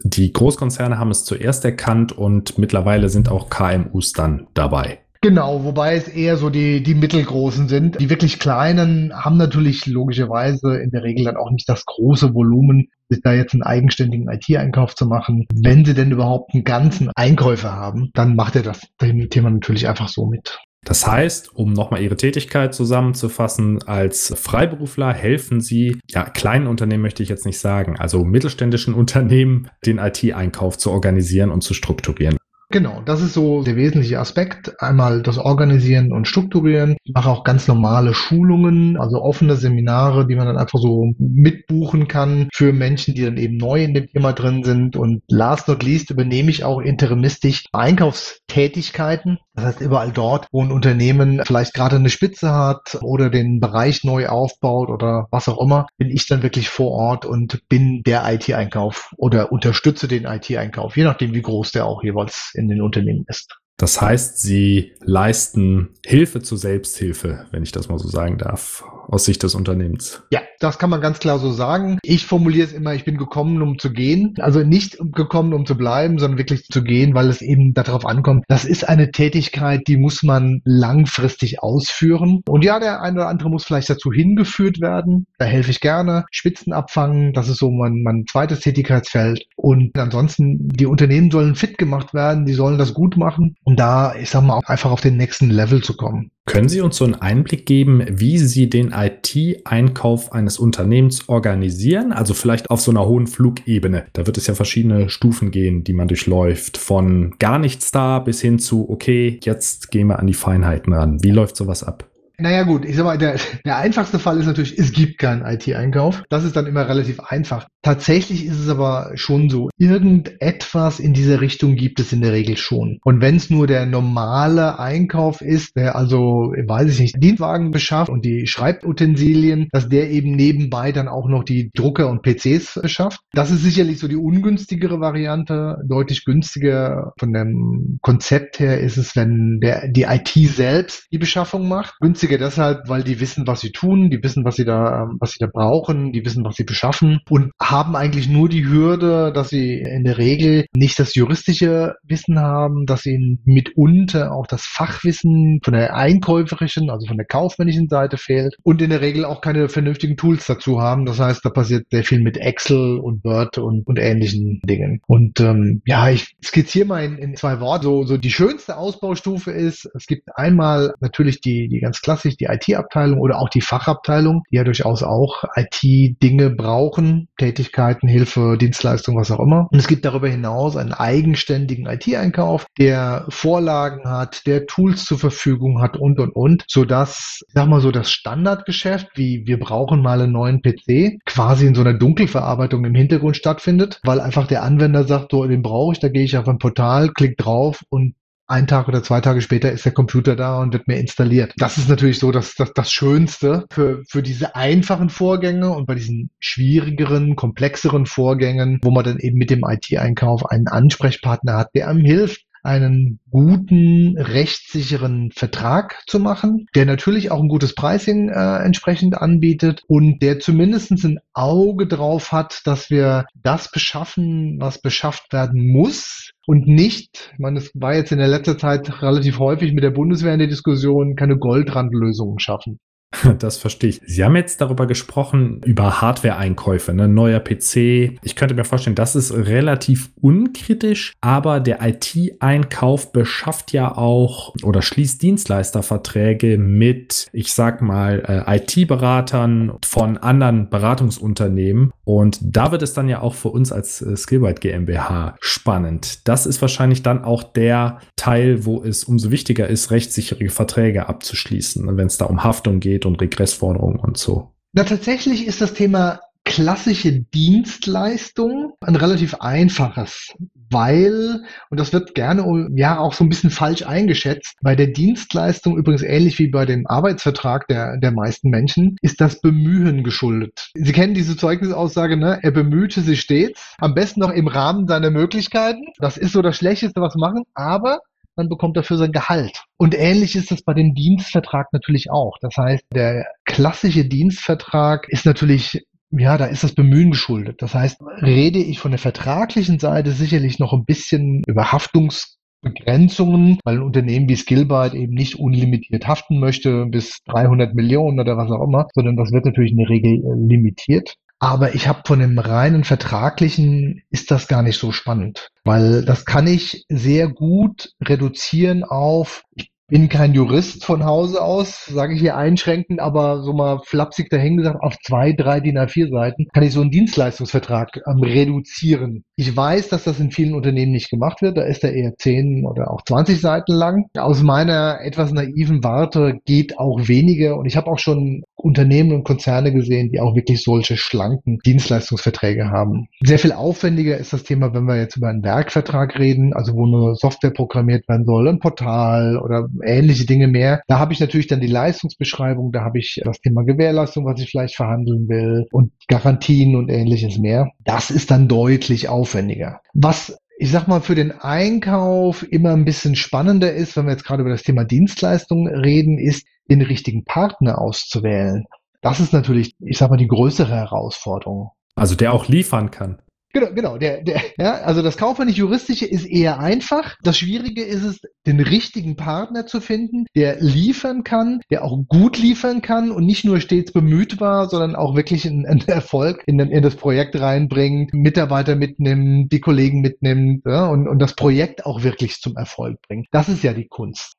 die 0.00 0.32
Großkonzerne 0.32 0.98
haben 0.98 1.10
es 1.10 1.24
zuerst 1.24 1.64
erkannt 1.64 2.12
und 2.12 2.58
mittlerweile 2.58 3.08
sind 3.08 3.28
auch 3.28 3.50
KMUs 3.50 4.12
dann 4.12 4.46
dabei. 4.54 5.00
Genau, 5.22 5.64
wobei 5.64 5.96
es 5.96 6.08
eher 6.08 6.38
so 6.38 6.48
die, 6.48 6.82
die 6.82 6.94
mittelgroßen 6.94 7.68
sind. 7.68 8.00
Die 8.00 8.08
wirklich 8.08 8.38
kleinen 8.38 9.12
haben 9.12 9.36
natürlich 9.36 9.84
logischerweise 9.84 10.76
in 10.76 10.90
der 10.90 11.02
Regel 11.02 11.26
dann 11.26 11.36
auch 11.36 11.50
nicht 11.50 11.68
das 11.68 11.84
große 11.84 12.32
Volumen, 12.32 12.88
sich 13.10 13.20
da 13.22 13.34
jetzt 13.34 13.52
einen 13.52 13.62
eigenständigen 13.62 14.30
IT-Einkauf 14.30 14.94
zu 14.94 15.04
machen. 15.04 15.46
Wenn 15.52 15.84
sie 15.84 15.92
denn 15.92 16.10
überhaupt 16.10 16.54
einen 16.54 16.64
ganzen 16.64 17.10
Einkäufer 17.14 17.72
haben, 17.72 18.10
dann 18.14 18.34
macht 18.34 18.56
er 18.56 18.62
das 18.62 18.80
Thema 18.98 19.50
natürlich 19.50 19.88
einfach 19.88 20.08
so 20.08 20.24
mit. 20.24 20.58
Das 20.84 21.06
heißt, 21.06 21.54
um 21.54 21.72
nochmal 21.72 22.02
Ihre 22.02 22.16
Tätigkeit 22.16 22.74
zusammenzufassen, 22.74 23.82
als 23.82 24.32
Freiberufler 24.34 25.12
helfen 25.12 25.60
Sie, 25.60 25.98
ja, 26.08 26.24
kleinen 26.24 26.66
Unternehmen 26.66 27.02
möchte 27.02 27.22
ich 27.22 27.28
jetzt 27.28 27.46
nicht 27.46 27.58
sagen, 27.58 27.98
also 27.98 28.24
mittelständischen 28.24 28.94
Unternehmen, 29.00 29.70
den 29.84 29.98
IT-Einkauf 29.98 30.78
zu 30.78 30.90
organisieren 30.90 31.50
und 31.50 31.62
zu 31.62 31.74
strukturieren. 31.74 32.36
Genau, 32.72 33.02
das 33.04 33.20
ist 33.20 33.34
so 33.34 33.64
der 33.64 33.74
wesentliche 33.74 34.20
Aspekt. 34.20 34.80
Einmal 34.80 35.22
das 35.22 35.38
Organisieren 35.38 36.12
und 36.12 36.28
Strukturieren. 36.28 36.96
Ich 37.02 37.12
mache 37.12 37.28
auch 37.28 37.42
ganz 37.42 37.66
normale 37.66 38.14
Schulungen, 38.14 38.96
also 38.96 39.20
offene 39.20 39.56
Seminare, 39.56 40.24
die 40.28 40.36
man 40.36 40.46
dann 40.46 40.56
einfach 40.56 40.78
so 40.78 41.12
mitbuchen 41.18 42.06
kann 42.06 42.48
für 42.54 42.72
Menschen, 42.72 43.16
die 43.16 43.24
dann 43.24 43.38
eben 43.38 43.56
neu 43.56 43.82
in 43.82 43.94
dem 43.94 44.06
Thema 44.06 44.32
drin 44.32 44.62
sind. 44.62 44.94
Und 44.94 45.22
last 45.26 45.66
not 45.66 45.82
least 45.82 46.10
übernehme 46.10 46.50
ich 46.50 46.62
auch 46.62 46.78
interimistisch 46.80 47.64
Einkaufstätigkeiten. 47.72 49.38
Das 49.60 49.74
heißt, 49.74 49.80
überall 49.82 50.10
dort, 50.10 50.46
wo 50.52 50.62
ein 50.62 50.72
Unternehmen 50.72 51.42
vielleicht 51.44 51.74
gerade 51.74 51.96
eine 51.96 52.08
Spitze 52.08 52.50
hat 52.50 52.98
oder 53.02 53.28
den 53.28 53.60
Bereich 53.60 54.04
neu 54.04 54.26
aufbaut 54.26 54.88
oder 54.88 55.28
was 55.30 55.48
auch 55.50 55.60
immer, 55.60 55.86
bin 55.98 56.08
ich 56.08 56.26
dann 56.26 56.42
wirklich 56.42 56.70
vor 56.70 56.92
Ort 56.92 57.26
und 57.26 57.68
bin 57.68 58.02
der 58.02 58.24
IT-Einkauf 58.26 59.12
oder 59.18 59.52
unterstütze 59.52 60.08
den 60.08 60.24
IT-Einkauf, 60.24 60.96
je 60.96 61.04
nachdem, 61.04 61.34
wie 61.34 61.42
groß 61.42 61.72
der 61.72 61.84
auch 61.84 62.02
jeweils 62.02 62.52
in 62.54 62.68
den 62.68 62.80
Unternehmen 62.80 63.26
ist. 63.28 63.58
Das 63.76 64.00
heißt, 64.00 64.40
sie 64.40 64.92
leisten 65.00 65.90
Hilfe 66.06 66.40
zur 66.40 66.56
Selbsthilfe, 66.56 67.46
wenn 67.50 67.62
ich 67.62 67.72
das 67.72 67.88
mal 67.88 67.98
so 67.98 68.08
sagen 68.08 68.38
darf, 68.38 68.82
aus 69.10 69.24
Sicht 69.24 69.42
des 69.42 69.54
Unternehmens. 69.54 70.22
Ja, 70.30 70.40
das 70.60 70.78
kann 70.78 70.90
man 70.90 71.00
ganz 71.00 71.18
klar 71.18 71.38
so 71.38 71.50
sagen. 71.50 71.98
Ich 72.02 72.26
formuliere 72.26 72.66
es 72.66 72.72
immer, 72.72 72.94
ich 72.94 73.04
bin 73.04 73.16
gekommen, 73.16 73.62
um 73.62 73.78
zu 73.78 73.92
gehen. 73.92 74.34
Also 74.38 74.62
nicht 74.62 74.98
gekommen, 75.12 75.52
um 75.54 75.66
zu 75.66 75.76
bleiben, 75.76 76.18
sondern 76.18 76.38
wirklich 76.38 76.64
zu 76.66 76.84
gehen, 76.84 77.14
weil 77.14 77.28
es 77.28 77.42
eben 77.42 77.74
darauf 77.74 78.06
ankommt. 78.06 78.44
Das 78.48 78.64
ist 78.64 78.88
eine 78.88 79.10
Tätigkeit, 79.10 79.82
die 79.86 79.96
muss 79.96 80.22
man 80.22 80.60
langfristig 80.64 81.62
ausführen. 81.62 82.42
Und 82.46 82.64
ja, 82.64 82.78
der 82.78 83.02
eine 83.02 83.16
oder 83.16 83.28
andere 83.28 83.50
muss 83.50 83.64
vielleicht 83.64 83.90
dazu 83.90 84.12
hingeführt 84.12 84.80
werden. 84.80 85.26
Da 85.38 85.46
helfe 85.46 85.70
ich 85.70 85.80
gerne. 85.80 86.24
Spitzen 86.30 86.72
abfangen, 86.72 87.32
das 87.32 87.48
ist 87.48 87.58
so 87.58 87.70
mein, 87.70 88.02
mein 88.02 88.24
zweites 88.30 88.60
Tätigkeitsfeld. 88.60 89.44
Und 89.56 89.96
ansonsten, 89.98 90.68
die 90.68 90.86
Unternehmen 90.86 91.30
sollen 91.30 91.54
fit 91.54 91.78
gemacht 91.78 92.14
werden, 92.14 92.44
die 92.44 92.54
sollen 92.54 92.78
das 92.78 92.94
gut 92.94 93.16
machen, 93.16 93.56
um 93.64 93.76
da, 93.76 94.14
ich 94.14 94.30
sag 94.30 94.42
mal, 94.42 94.54
auch 94.54 94.68
einfach 94.68 94.90
auf 94.90 95.00
den 95.00 95.16
nächsten 95.16 95.50
Level 95.50 95.82
zu 95.82 95.96
kommen. 95.96 96.30
Können 96.46 96.68
Sie 96.68 96.80
uns 96.80 96.96
so 96.96 97.04
einen 97.04 97.14
Einblick 97.14 97.64
geben, 97.64 98.04
wie 98.10 98.38
Sie 98.38 98.68
den 98.68 98.92
IT-Einkauf 99.06 100.32
eines 100.32 100.58
Unternehmens 100.58 101.28
organisieren? 101.28 102.12
Also 102.12 102.34
vielleicht 102.34 102.70
auf 102.70 102.80
so 102.80 102.90
einer 102.90 103.06
hohen 103.06 103.26
Flugebene. 103.26 104.06
Da 104.12 104.26
wird 104.26 104.36
es 104.36 104.46
ja 104.46 104.54
verschiedene 104.54 105.08
Stufen 105.08 105.50
gehen, 105.50 105.84
die 105.84 105.92
man 105.92 106.08
durchläuft. 106.08 106.76
Von 106.76 107.34
gar 107.38 107.58
nichts 107.58 107.90
da 107.92 108.18
bis 108.18 108.40
hin 108.40 108.58
zu, 108.58 108.90
okay, 108.90 109.38
jetzt 109.42 109.90
gehen 109.90 110.08
wir 110.08 110.18
an 110.18 110.26
die 110.26 110.34
Feinheiten 110.34 110.92
ran. 110.92 111.22
Wie 111.22 111.30
läuft 111.30 111.56
sowas 111.56 111.82
ab? 111.82 112.09
Naja 112.40 112.62
gut, 112.62 112.84
ich 112.84 112.96
sag 112.96 113.04
mal, 113.04 113.18
der, 113.18 113.36
der 113.64 113.76
einfachste 113.76 114.18
Fall 114.18 114.38
ist 114.38 114.46
natürlich, 114.46 114.78
es 114.78 114.92
gibt 114.92 115.18
keinen 115.18 115.44
IT-Einkauf. 115.44 116.22
Das 116.28 116.44
ist 116.44 116.56
dann 116.56 116.66
immer 116.66 116.88
relativ 116.88 117.20
einfach. 117.20 117.68
Tatsächlich 117.82 118.46
ist 118.46 118.58
es 118.58 118.68
aber 118.68 119.12
schon 119.14 119.50
so, 119.50 119.70
irgendetwas 119.78 121.00
in 121.00 121.14
dieser 121.14 121.40
Richtung 121.40 121.76
gibt 121.76 122.00
es 122.00 122.12
in 122.12 122.22
der 122.22 122.32
Regel 122.32 122.56
schon. 122.56 122.98
Und 123.04 123.20
wenn 123.20 123.36
es 123.36 123.50
nur 123.50 123.66
der 123.66 123.86
normale 123.86 124.78
Einkauf 124.78 125.40
ist, 125.40 125.76
der 125.76 125.96
also, 125.96 126.52
weiß 126.56 126.90
ich 126.90 127.00
nicht, 127.00 127.22
Dienstwagen 127.22 127.70
beschafft 127.70 128.10
und 128.10 128.24
die 128.24 128.46
Schreibutensilien, 128.46 129.68
dass 129.72 129.88
der 129.88 130.10
eben 130.10 130.32
nebenbei 130.32 130.92
dann 130.92 131.08
auch 131.08 131.28
noch 131.28 131.44
die 131.44 131.70
Drucker 131.74 132.08
und 132.08 132.22
PCs 132.22 132.80
beschafft. 132.82 133.20
Das 133.32 133.50
ist 133.50 133.62
sicherlich 133.62 133.98
so 133.98 134.08
die 134.08 134.16
ungünstigere 134.16 135.00
Variante. 135.00 135.78
Deutlich 135.86 136.24
günstiger 136.24 137.12
von 137.18 137.32
dem 137.32 137.98
Konzept 138.02 138.60
her 138.60 138.80
ist 138.80 138.96
es, 138.96 139.16
wenn 139.16 139.60
der, 139.60 139.88
die 139.88 140.02
IT 140.02 140.30
selbst 140.50 141.06
die 141.12 141.18
Beschaffung 141.18 141.68
macht. 141.68 141.98
Günstiger 142.00 142.29
deshalb, 142.38 142.88
weil 142.88 143.02
die 143.02 143.20
wissen, 143.20 143.46
was 143.46 143.60
sie 143.60 143.72
tun, 143.72 144.10
die 144.10 144.22
wissen, 144.22 144.44
was 144.44 144.56
sie 144.56 144.64
da, 144.64 145.10
was 145.18 145.32
sie 145.32 145.38
da 145.38 145.48
brauchen, 145.52 146.12
die 146.12 146.24
wissen, 146.24 146.44
was 146.44 146.56
sie 146.56 146.64
beschaffen 146.64 147.20
und 147.28 147.52
haben 147.60 147.96
eigentlich 147.96 148.28
nur 148.28 148.48
die 148.48 148.66
Hürde, 148.66 149.32
dass 149.32 149.48
sie 149.50 149.80
in 149.80 150.04
der 150.04 150.18
Regel 150.18 150.66
nicht 150.74 150.98
das 150.98 151.14
juristische 151.14 151.94
Wissen 152.02 152.38
haben, 152.38 152.86
dass 152.86 153.06
ihnen 153.06 153.40
mitunter 153.44 154.32
auch 154.32 154.46
das 154.46 154.64
Fachwissen 154.64 155.60
von 155.62 155.74
der 155.74 155.94
einkäuferischen, 155.94 156.90
also 156.90 157.06
von 157.06 157.16
der 157.16 157.26
kaufmännischen 157.26 157.88
Seite 157.88 158.16
fehlt 158.16 158.56
und 158.62 158.82
in 158.82 158.90
der 158.90 159.00
Regel 159.00 159.24
auch 159.24 159.40
keine 159.40 159.68
vernünftigen 159.68 160.16
Tools 160.16 160.46
dazu 160.46 160.80
haben. 160.80 161.06
Das 161.06 161.18
heißt, 161.18 161.44
da 161.44 161.50
passiert 161.50 161.86
sehr 161.90 162.04
viel 162.04 162.20
mit 162.20 162.36
Excel 162.36 162.98
und 162.98 163.24
Word 163.24 163.58
und, 163.58 163.86
und 163.86 163.98
ähnlichen 163.98 164.60
Dingen. 164.64 165.00
Und 165.06 165.40
ähm, 165.40 165.82
ja, 165.86 166.10
ich 166.10 166.36
skizziere 166.44 166.86
mal 166.86 167.04
in, 167.04 167.18
in 167.18 167.36
zwei 167.36 167.60
Worten. 167.60 167.84
So, 167.84 168.04
so 168.04 168.16
die 168.16 168.30
schönste 168.30 168.76
Ausbaustufe 168.76 169.50
ist, 169.50 169.88
es 169.94 170.06
gibt 170.06 170.28
einmal 170.34 170.94
natürlich 171.00 171.40
die, 171.40 171.68
die 171.68 171.80
ganz 171.80 171.96
klassisch, 172.20 172.36
die 172.36 172.46
IT-Abteilung 172.46 173.20
oder 173.20 173.38
auch 173.38 173.48
die 173.48 173.60
Fachabteilung, 173.60 174.42
die 174.50 174.56
ja 174.56 174.64
durchaus 174.64 175.02
auch 175.02 175.44
IT-Dinge 175.56 176.50
brauchen, 176.50 177.28
tätig 177.38 177.60
Tätigkeiten, 177.70 178.08
Hilfe, 178.08 178.56
Dienstleistung, 178.58 179.16
was 179.16 179.30
auch 179.30 179.40
immer. 179.40 179.68
Und 179.70 179.78
es 179.78 179.86
gibt 179.86 180.04
darüber 180.04 180.28
hinaus 180.28 180.76
einen 180.76 180.92
eigenständigen 180.92 181.86
IT-Einkauf, 181.86 182.66
der 182.78 183.26
Vorlagen 183.28 184.08
hat, 184.08 184.46
der 184.46 184.66
Tools 184.66 185.04
zur 185.04 185.18
Verfügung 185.18 185.80
hat 185.80 185.96
und, 185.96 186.18
und, 186.18 186.34
und, 186.34 186.64
sodass, 186.68 187.44
sag 187.52 187.68
mal 187.68 187.80
so, 187.80 187.90
das 187.90 188.10
Standardgeschäft, 188.10 189.08
wie 189.14 189.46
wir 189.46 189.58
brauchen 189.58 190.02
mal 190.02 190.20
einen 190.20 190.32
neuen 190.32 190.62
PC, 190.62 191.18
quasi 191.26 191.66
in 191.66 191.74
so 191.74 191.82
einer 191.82 191.94
Dunkelverarbeitung 191.94 192.84
im 192.84 192.94
Hintergrund 192.94 193.36
stattfindet, 193.36 194.00
weil 194.04 194.20
einfach 194.20 194.46
der 194.46 194.62
Anwender 194.62 195.04
sagt, 195.04 195.32
so, 195.32 195.46
den 195.46 195.62
brauche 195.62 195.92
ich, 195.92 196.00
da 196.00 196.08
gehe 196.08 196.24
ich 196.24 196.36
auf 196.36 196.48
ein 196.48 196.58
Portal, 196.58 197.10
klick 197.10 197.36
drauf 197.36 197.82
und 197.88 198.14
ein 198.50 198.66
Tag 198.66 198.88
oder 198.88 199.02
zwei 199.02 199.20
Tage 199.20 199.40
später 199.40 199.70
ist 199.70 199.84
der 199.84 199.92
Computer 199.92 200.34
da 200.34 200.58
und 200.60 200.72
wird 200.72 200.88
mir 200.88 200.98
installiert. 200.98 201.54
Das 201.56 201.78
ist 201.78 201.88
natürlich 201.88 202.18
so 202.18 202.32
dass 202.32 202.54
das, 202.54 202.72
das 202.72 202.92
Schönste 202.92 203.66
für, 203.70 204.02
für 204.08 204.22
diese 204.22 204.56
einfachen 204.56 205.08
Vorgänge 205.08 205.70
und 205.70 205.86
bei 205.86 205.94
diesen 205.94 206.30
schwierigeren, 206.40 207.36
komplexeren 207.36 208.06
Vorgängen, 208.06 208.80
wo 208.82 208.90
man 208.90 209.04
dann 209.04 209.18
eben 209.18 209.38
mit 209.38 209.50
dem 209.50 209.62
IT-Einkauf 209.64 210.46
einen 210.46 210.68
Ansprechpartner 210.68 211.56
hat, 211.56 211.70
der 211.74 211.88
einem 211.88 212.04
hilft, 212.04 212.44
einen 212.62 213.20
guten, 213.30 214.16
rechtssicheren 214.18 215.30
Vertrag 215.32 216.02
zu 216.06 216.18
machen, 216.18 216.66
der 216.74 216.86
natürlich 216.86 217.30
auch 217.30 217.40
ein 217.40 217.48
gutes 217.48 217.74
Pricing 217.74 218.28
äh, 218.28 218.64
entsprechend 218.64 219.16
anbietet 219.16 219.82
und 219.86 220.20
der 220.20 220.40
zumindest 220.40 220.90
ein 221.04 221.20
Auge 221.32 221.86
drauf 221.86 222.32
hat, 222.32 222.62
dass 222.64 222.90
wir 222.90 223.26
das 223.34 223.70
beschaffen, 223.70 224.56
was 224.60 224.80
beschafft 224.80 225.32
werden 225.32 225.72
muss 225.72 226.32
und 226.46 226.66
nicht, 226.66 227.30
ich 227.32 227.38
meine, 227.38 227.58
es 227.58 227.70
war 227.74 227.94
jetzt 227.94 228.12
in 228.12 228.18
der 228.18 228.28
letzten 228.28 228.58
Zeit 228.58 229.02
relativ 229.02 229.38
häufig 229.38 229.72
mit 229.72 229.84
der 229.84 229.90
Bundeswehr 229.90 230.32
in 230.32 230.40
der 230.40 230.48
Diskussion, 230.48 231.14
keine 231.14 231.38
Goldrandlösungen 231.38 232.38
schaffen. 232.38 232.80
Das 233.38 233.56
verstehe 233.56 233.90
ich. 233.90 234.00
Sie 234.06 234.24
haben 234.24 234.36
jetzt 234.36 234.60
darüber 234.60 234.86
gesprochen, 234.86 235.60
über 235.64 236.00
Hardware-Einkäufe, 236.00 236.92
ne? 236.92 237.08
neuer 237.08 237.40
PC. 237.40 238.18
Ich 238.22 238.36
könnte 238.36 238.54
mir 238.54 238.64
vorstellen, 238.64 238.96
das 238.96 239.16
ist 239.16 239.32
relativ 239.32 240.10
unkritisch, 240.20 241.14
aber 241.20 241.60
der 241.60 241.78
IT-Einkauf 241.82 243.12
beschafft 243.12 243.72
ja 243.72 243.96
auch 243.96 244.54
oder 244.62 244.82
schließt 244.82 245.22
Dienstleisterverträge 245.22 246.58
mit, 246.58 247.28
ich 247.32 247.52
sag 247.52 247.82
mal, 247.82 248.22
äh, 248.26 248.56
IT-Beratern 248.56 249.72
von 249.84 250.16
anderen 250.18 250.70
Beratungsunternehmen. 250.70 251.92
Und 252.04 252.38
da 252.42 252.72
wird 252.72 252.82
es 252.82 252.94
dann 252.94 253.08
ja 253.08 253.20
auch 253.20 253.34
für 253.34 253.48
uns 253.48 253.72
als 253.72 254.02
äh, 254.02 254.16
Skillbyte 254.16 254.60
GmbH 254.60 255.36
spannend. 255.40 256.26
Das 256.28 256.46
ist 256.46 256.60
wahrscheinlich 256.60 257.02
dann 257.02 257.24
auch 257.24 257.42
der 257.42 258.00
Teil, 258.16 258.64
wo 258.64 258.82
es 258.82 259.04
umso 259.04 259.30
wichtiger 259.30 259.68
ist, 259.68 259.90
rechtssichere 259.90 260.48
Verträge 260.48 261.08
abzuschließen, 261.08 261.96
wenn 261.96 262.06
es 262.06 262.18
da 262.18 262.26
um 262.26 262.42
Haftung 262.42 262.80
geht 262.80 262.99
und 263.06 263.20
Regressforderungen 263.20 263.98
und 263.98 264.16
so? 264.16 264.50
Na, 264.72 264.84
tatsächlich 264.84 265.46
ist 265.46 265.60
das 265.60 265.74
Thema 265.74 266.20
klassische 266.44 267.20
Dienstleistung 267.20 268.72
ein 268.80 268.96
relativ 268.96 269.34
einfaches, 269.36 270.32
weil, 270.70 271.42
und 271.70 271.78
das 271.78 271.92
wird 271.92 272.14
gerne 272.14 272.68
ja 272.74 272.98
auch 272.98 273.12
so 273.14 273.24
ein 273.24 273.28
bisschen 273.28 273.50
falsch 273.50 273.82
eingeschätzt, 273.82 274.56
bei 274.62 274.74
der 274.74 274.88
Dienstleistung 274.88 275.76
übrigens 275.76 276.02
ähnlich 276.02 276.38
wie 276.38 276.48
bei 276.48 276.66
dem 276.66 276.86
Arbeitsvertrag 276.86 277.68
der, 277.68 277.98
der 277.98 278.10
meisten 278.10 278.50
Menschen, 278.50 278.96
ist 279.00 279.20
das 279.20 279.40
Bemühen 279.40 280.02
geschuldet. 280.02 280.70
Sie 280.74 280.92
kennen 280.92 281.14
diese 281.14 281.36
Zeugnisaussage, 281.36 282.16
ne? 282.16 282.40
Er 282.42 282.50
bemühte 282.50 283.02
sich 283.02 283.20
stets, 283.20 283.76
am 283.78 283.94
besten 283.94 284.20
noch 284.20 284.32
im 284.32 284.48
Rahmen 284.48 284.88
seiner 284.88 285.10
Möglichkeiten. 285.10 285.84
Das 285.98 286.16
ist 286.16 286.32
so 286.32 286.42
das 286.42 286.56
Schlechteste, 286.56 287.00
was 287.00 287.14
machen, 287.14 287.44
aber 287.54 288.00
man 288.36 288.48
bekommt 288.48 288.76
dafür 288.76 288.96
sein 288.96 289.12
Gehalt. 289.12 289.64
Und 289.76 289.94
ähnlich 289.94 290.36
ist 290.36 290.52
es 290.52 290.62
bei 290.62 290.74
dem 290.74 290.94
Dienstvertrag 290.94 291.72
natürlich 291.72 292.10
auch. 292.10 292.38
Das 292.40 292.56
heißt, 292.56 292.84
der 292.94 293.26
klassische 293.44 294.04
Dienstvertrag 294.04 295.08
ist 295.08 295.26
natürlich 295.26 295.82
ja, 296.12 296.36
da 296.36 296.46
ist 296.46 296.64
das 296.64 296.74
Bemühen 296.74 297.12
geschuldet. 297.12 297.62
Das 297.62 297.74
heißt, 297.74 298.00
rede 298.22 298.58
ich 298.58 298.80
von 298.80 298.90
der 298.90 298.98
vertraglichen 298.98 299.78
Seite 299.78 300.10
sicherlich 300.10 300.58
noch 300.58 300.72
ein 300.72 300.84
bisschen 300.84 301.42
über 301.46 301.70
Haftungsbegrenzungen, 301.70 303.60
weil 303.64 303.76
ein 303.76 303.82
Unternehmen 303.82 304.28
wie 304.28 304.36
Skillbyte 304.36 304.94
eben 304.94 305.14
nicht 305.14 305.36
unlimitiert 305.36 306.08
haften 306.08 306.40
möchte 306.40 306.86
bis 306.86 307.20
300 307.26 307.74
Millionen 307.74 308.18
oder 308.18 308.36
was 308.36 308.50
auch 308.50 308.64
immer, 308.64 308.88
sondern 308.92 309.16
das 309.16 309.30
wird 309.30 309.44
natürlich 309.44 309.70
in 309.70 309.78
der 309.78 309.88
Regel 309.88 310.20
limitiert. 310.48 311.14
Aber 311.40 311.74
ich 311.74 311.88
habe 311.88 312.02
von 312.04 312.18
dem 312.18 312.38
reinen 312.38 312.84
vertraglichen 312.84 314.02
ist 314.10 314.30
das 314.30 314.46
gar 314.46 314.62
nicht 314.62 314.78
so 314.78 314.92
spannend, 314.92 315.48
weil 315.64 316.04
das 316.04 316.26
kann 316.26 316.46
ich 316.46 316.84
sehr 316.90 317.28
gut 317.28 317.94
reduzieren 318.02 318.84
auf, 318.84 319.42
ich 319.56 319.70
bin 319.90 320.08
kein 320.08 320.34
Jurist 320.34 320.84
von 320.84 321.04
Hause 321.04 321.42
aus, 321.42 321.86
sage 321.86 322.14
ich 322.14 322.20
hier 322.20 322.36
einschränkend, 322.36 323.00
aber 323.00 323.42
so 323.42 323.52
mal 323.52 323.80
flapsig 323.84 324.30
dahingesagt, 324.30 324.80
auf 324.80 324.96
zwei, 325.04 325.32
drei 325.32 325.60
DIN 325.60 325.78
A4 325.78 326.10
Seiten 326.10 326.46
kann 326.52 326.62
ich 326.62 326.72
so 326.72 326.80
einen 326.80 326.92
Dienstleistungsvertrag 326.92 328.00
ähm, 328.06 328.22
reduzieren. 328.22 329.24
Ich 329.34 329.54
weiß, 329.54 329.88
dass 329.88 330.04
das 330.04 330.20
in 330.20 330.30
vielen 330.30 330.54
Unternehmen 330.54 330.92
nicht 330.92 331.10
gemacht 331.10 331.42
wird. 331.42 331.56
Da 331.56 331.62
ist 331.62 331.82
er 331.82 331.92
eher 331.92 332.14
zehn 332.16 332.64
oder 332.64 332.90
auch 332.90 333.02
20 333.02 333.40
Seiten 333.40 333.72
lang. 333.72 334.06
Aus 334.16 334.42
meiner 334.42 335.00
etwas 335.02 335.32
naiven 335.32 335.82
Warte 335.82 336.38
geht 336.44 336.78
auch 336.78 337.08
weniger 337.08 337.56
und 337.56 337.66
ich 337.66 337.76
habe 337.76 337.90
auch 337.90 337.98
schon 337.98 338.44
Unternehmen 338.60 339.12
und 339.12 339.24
Konzerne 339.24 339.72
gesehen, 339.72 340.10
die 340.10 340.20
auch 340.20 340.34
wirklich 340.34 340.62
solche 340.62 340.96
schlanken 340.96 341.58
Dienstleistungsverträge 341.64 342.70
haben. 342.70 343.08
Sehr 343.22 343.38
viel 343.38 343.52
aufwendiger 343.52 344.18
ist 344.18 344.32
das 344.32 344.44
Thema, 344.44 344.72
wenn 344.74 344.84
wir 344.84 344.96
jetzt 344.96 345.16
über 345.16 345.28
einen 345.28 345.42
Werkvertrag 345.42 346.18
reden, 346.18 346.52
also 346.52 346.74
wo 346.74 346.86
eine 346.86 347.14
Software 347.14 347.50
programmiert 347.50 348.08
werden 348.08 348.26
soll, 348.26 348.48
ein 348.48 348.58
Portal 348.58 349.38
oder 349.38 349.68
ähnliche 349.84 350.26
Dinge 350.26 350.48
mehr. 350.48 350.82
Da 350.86 350.98
habe 350.98 351.12
ich 351.12 351.20
natürlich 351.20 351.46
dann 351.46 351.60
die 351.60 351.66
Leistungsbeschreibung, 351.66 352.72
da 352.72 352.82
habe 352.82 352.98
ich 352.98 353.20
das 353.24 353.40
Thema 353.40 353.64
Gewährleistung, 353.64 354.24
was 354.26 354.40
ich 354.40 354.50
vielleicht 354.50 354.76
verhandeln 354.76 355.28
will 355.28 355.66
und 355.72 355.92
Garantien 356.08 356.76
und 356.76 356.88
ähnliches 356.88 357.38
mehr. 357.38 357.70
Das 357.84 358.10
ist 358.10 358.30
dann 358.30 358.48
deutlich 358.48 359.08
aufwendiger. 359.08 359.80
Was 359.94 360.38
ich 360.62 360.70
sag 360.70 360.88
mal, 360.88 361.00
für 361.00 361.14
den 361.14 361.32
Einkauf 361.32 362.46
immer 362.52 362.72
ein 362.72 362.84
bisschen 362.84 363.16
spannender 363.16 363.72
ist, 363.72 363.96
wenn 363.96 364.04
wir 364.04 364.12
jetzt 364.12 364.26
gerade 364.26 364.42
über 364.42 364.50
das 364.50 364.62
Thema 364.62 364.84
Dienstleistungen 364.84 365.74
reden, 365.74 366.18
ist, 366.18 366.46
den 366.70 366.82
richtigen 366.82 367.24
Partner 367.24 367.80
auszuwählen. 367.80 368.64
Das 369.02 369.20
ist 369.20 369.32
natürlich, 369.32 369.74
ich 369.80 369.98
sag 369.98 370.10
mal, 370.10 370.16
die 370.16 370.28
größere 370.28 370.74
Herausforderung. 370.74 371.70
Also 371.94 372.14
der 372.14 372.32
auch 372.32 372.48
liefern 372.48 372.90
kann. 372.90 373.20
Genau, 373.52 373.72
genau. 373.74 373.98
Der, 373.98 374.22
der, 374.22 374.40
ja, 374.58 374.74
also 374.82 375.02
das 375.02 375.16
kaufmännisch-juristische 375.16 376.06
ist 376.06 376.24
eher 376.24 376.60
einfach. 376.60 377.16
Das 377.22 377.36
Schwierige 377.36 377.82
ist 377.82 378.04
es, 378.04 378.20
den 378.46 378.60
richtigen 378.60 379.16
Partner 379.16 379.66
zu 379.66 379.80
finden, 379.80 380.26
der 380.36 380.60
liefern 380.60 381.24
kann, 381.24 381.60
der 381.68 381.84
auch 381.84 381.98
gut 382.08 382.38
liefern 382.38 382.80
kann 382.80 383.10
und 383.10 383.26
nicht 383.26 383.44
nur 383.44 383.60
stets 383.60 383.92
bemüht 383.92 384.40
war, 384.40 384.68
sondern 384.68 384.94
auch 384.94 385.16
wirklich 385.16 385.48
einen, 385.48 385.66
einen 385.66 385.88
Erfolg 385.88 386.44
in, 386.46 386.60
in, 386.60 386.82
das 386.82 386.94
Projekt 386.94 387.40
reinbringt, 387.40 388.14
Mitarbeiter 388.14 388.76
mitnimmt, 388.76 389.52
die 389.52 389.60
Kollegen 389.60 390.00
mitnimmt 390.00 390.62
ja, 390.64 390.86
und, 390.86 391.08
und 391.08 391.18
das 391.18 391.34
Projekt 391.34 391.84
auch 391.86 392.04
wirklich 392.04 392.40
zum 392.40 392.56
Erfolg 392.56 393.00
bringt. 393.02 393.26
Das 393.32 393.48
ist 393.48 393.64
ja 393.64 393.72
die 393.72 393.88
Kunst. 393.88 394.36